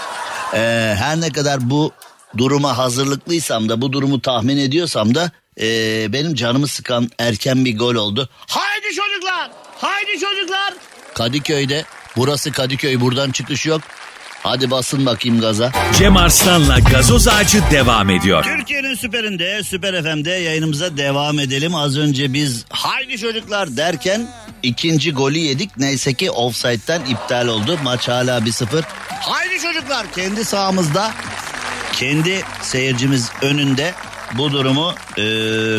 e, 0.54 0.60
her 0.98 1.22
ne 1.22 1.32
kadar 1.32 1.70
bu 1.70 1.92
duruma 2.38 2.78
hazırlıklıysam 2.78 3.70
da 3.70 3.82
bu 3.82 3.94
durumu 3.94 4.22
tahmin 4.22 4.58
ediyorsam 4.58 5.16
da 5.16 5.32
e, 5.62 5.66
benim 6.14 6.36
canımı 6.36 6.68
sıkan 6.68 7.10
erken 7.20 7.66
bir 7.66 7.78
gol 7.78 7.96
oldu. 7.96 8.30
Haydi 8.48 8.88
çocuklar! 8.96 9.52
Haydi 9.78 10.12
çocuklar! 10.12 10.74
Kadıköy'de 11.14 11.86
burası 12.18 12.52
Kadıköy 12.52 13.00
buradan 13.02 13.32
çıkış 13.32 13.66
yok. 13.66 13.82
Hadi 14.44 14.72
basın 14.72 15.06
bakayım 15.06 15.42
gaza. 15.42 15.72
Cem 15.98 16.18
Arslan'la 16.18 16.80
gazoz 16.80 17.28
ağacı 17.28 17.64
devam 17.72 18.10
ediyor. 18.10 18.44
Türkiye'nin 18.44 18.96
süperinde, 18.96 19.64
Süper 19.64 20.04
FM'de 20.04 20.32
yayınımıza 20.32 20.98
devam 20.98 21.40
edelim. 21.40 21.76
Az 21.76 21.98
önce 21.98 22.34
biz 22.34 22.66
haydi 22.70 23.18
çocuklar 23.18 23.78
derken 23.78 24.28
ikinci 24.64 25.12
golü 25.12 25.38
yedik. 25.38 25.78
Neyse 25.78 26.14
ki 26.14 26.32
offside'den 26.32 27.02
iptal 27.06 27.48
oldu. 27.48 27.80
Maç 27.84 28.08
hala 28.08 28.40
1-0. 28.40 28.84
Haydi 29.10 29.60
çocuklar 29.60 30.12
kendi 30.16 30.46
sahamızda 30.46 31.12
kendi 31.94 32.42
seyircimiz 32.62 33.32
önünde 33.42 33.94
bu 34.34 34.52
durumu 34.52 34.94
e, 35.18 35.24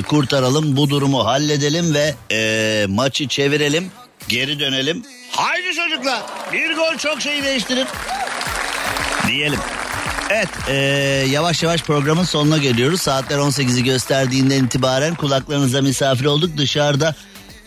kurtaralım, 0.02 0.76
bu 0.76 0.90
durumu 0.90 1.26
halledelim 1.26 1.94
ve 1.94 2.14
e, 2.32 2.86
maçı 2.88 3.28
çevirelim, 3.28 3.90
geri 4.28 4.60
dönelim. 4.60 5.02
Haydi 5.30 5.74
çocuklar, 5.74 6.22
bir 6.52 6.76
gol 6.76 6.96
çok 6.98 7.20
şeyi 7.20 7.44
değiştirir. 7.44 7.86
Diyelim. 9.28 9.58
Evet 10.30 10.48
e, 10.68 10.74
yavaş 11.30 11.62
yavaş 11.62 11.82
programın 11.82 12.24
sonuna 12.24 12.58
geliyoruz. 12.58 13.00
Saatler 13.00 13.38
18'i 13.38 13.84
gösterdiğinden 13.84 14.64
itibaren 14.64 15.14
kulaklarınıza 15.14 15.82
misafir 15.82 16.24
olduk. 16.24 16.56
Dışarıda 16.56 17.14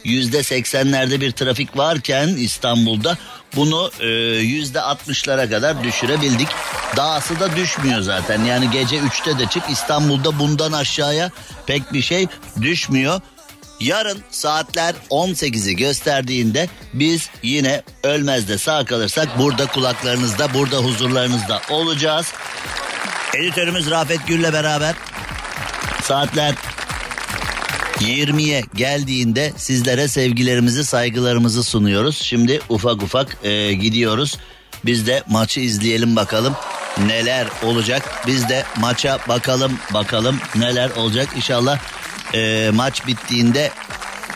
yüzde 0.04 0.44
seksenlerde 0.44 1.22
bir 1.22 1.32
trafik 1.32 1.78
varken 1.78 2.28
İstanbul'da 2.28 3.18
bunu 3.56 3.92
e, 4.00 4.08
yüzde 4.36 4.82
altmışlara 4.82 5.50
kadar 5.50 5.84
düşürebildik. 5.84 6.48
Dahası 6.96 7.40
da 7.40 7.56
düşmüyor 7.56 8.02
zaten. 8.02 8.44
Yani 8.44 8.72
gece 8.72 8.98
üçte 8.98 9.40
de 9.40 9.46
çık 9.46 9.64
İstanbul'da 9.70 10.40
bundan 10.40 10.72
aşağıya 10.72 11.32
pek 11.66 11.94
bir 11.94 12.02
şey 12.02 12.28
düşmüyor. 12.62 13.22
Yarın 13.80 14.20
saatler 14.32 14.96
18'i 15.10 15.76
gösterdiğinde 15.76 16.70
biz 16.94 17.30
yine 17.44 17.84
ölmez 18.04 18.50
de 18.50 18.58
sağ 18.58 18.86
kalırsak 18.86 19.40
burada 19.40 19.66
kulaklarınızda, 19.66 20.54
burada 20.54 20.78
huzurlarınızda 20.78 21.62
olacağız. 21.70 22.34
Editörümüz 23.36 23.90
Rafet 23.90 24.28
Gül'le 24.28 24.54
beraber 24.54 24.96
saatler 26.04 26.56
20'ye 28.00 28.64
geldiğinde 28.76 29.54
sizlere 29.58 30.08
sevgilerimizi, 30.08 30.86
saygılarımızı 30.86 31.64
sunuyoruz. 31.64 32.18
Şimdi 32.18 32.62
ufak 32.70 33.04
ufak 33.04 33.38
e, 33.44 33.74
gidiyoruz. 33.74 34.38
Biz 34.86 35.08
de 35.08 35.24
maçı 35.30 35.60
izleyelim 35.60 36.16
bakalım 36.16 36.56
neler 37.06 37.48
olacak. 37.64 38.24
Biz 38.28 38.50
de 38.50 38.64
maça 38.78 39.20
bakalım 39.28 39.80
bakalım 39.94 40.40
neler 40.56 40.90
olacak. 40.90 41.30
İnşallah 41.36 41.80
e, 42.34 42.72
maç 42.74 43.08
bittiğinde 43.08 43.72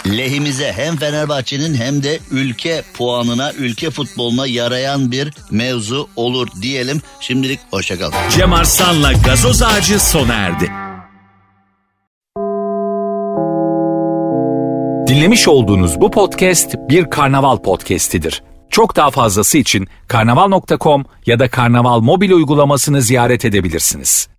lehimize 0.08 0.74
hem 0.74 0.98
Fenerbahçe'nin 0.98 1.76
hem 1.76 2.04
de 2.04 2.20
ülke 2.32 2.84
puanına, 2.94 3.54
ülke 3.54 3.90
futboluna 3.90 4.48
yarayan 4.48 5.12
bir 5.12 5.34
mevzu 5.52 6.10
olur 6.16 6.48
diyelim. 6.62 7.02
Şimdilik 7.20 7.60
hoşçakalın. 7.72 8.14
Cem 8.32 8.54
Arslan'la 8.54 9.14
gazoz 9.14 9.62
ağacı 9.62 10.00
sona 10.00 10.34
erdi. 10.34 10.72
Dinlemiş 15.08 15.48
olduğunuz 15.48 16.02
bu 16.02 16.12
podcast 16.12 16.76
bir 16.90 17.10
karnaval 17.10 17.58
podcastidir. 17.58 18.44
Çok 18.70 18.96
daha 18.96 19.12
fazlası 19.12 19.58
için 19.58 19.88
karnaval.com 20.08 21.06
ya 21.26 21.40
da 21.40 21.50
karnaval 21.50 22.00
mobil 22.00 22.32
uygulamasını 22.32 23.02
ziyaret 23.02 23.46
edebilirsiniz. 23.46 24.31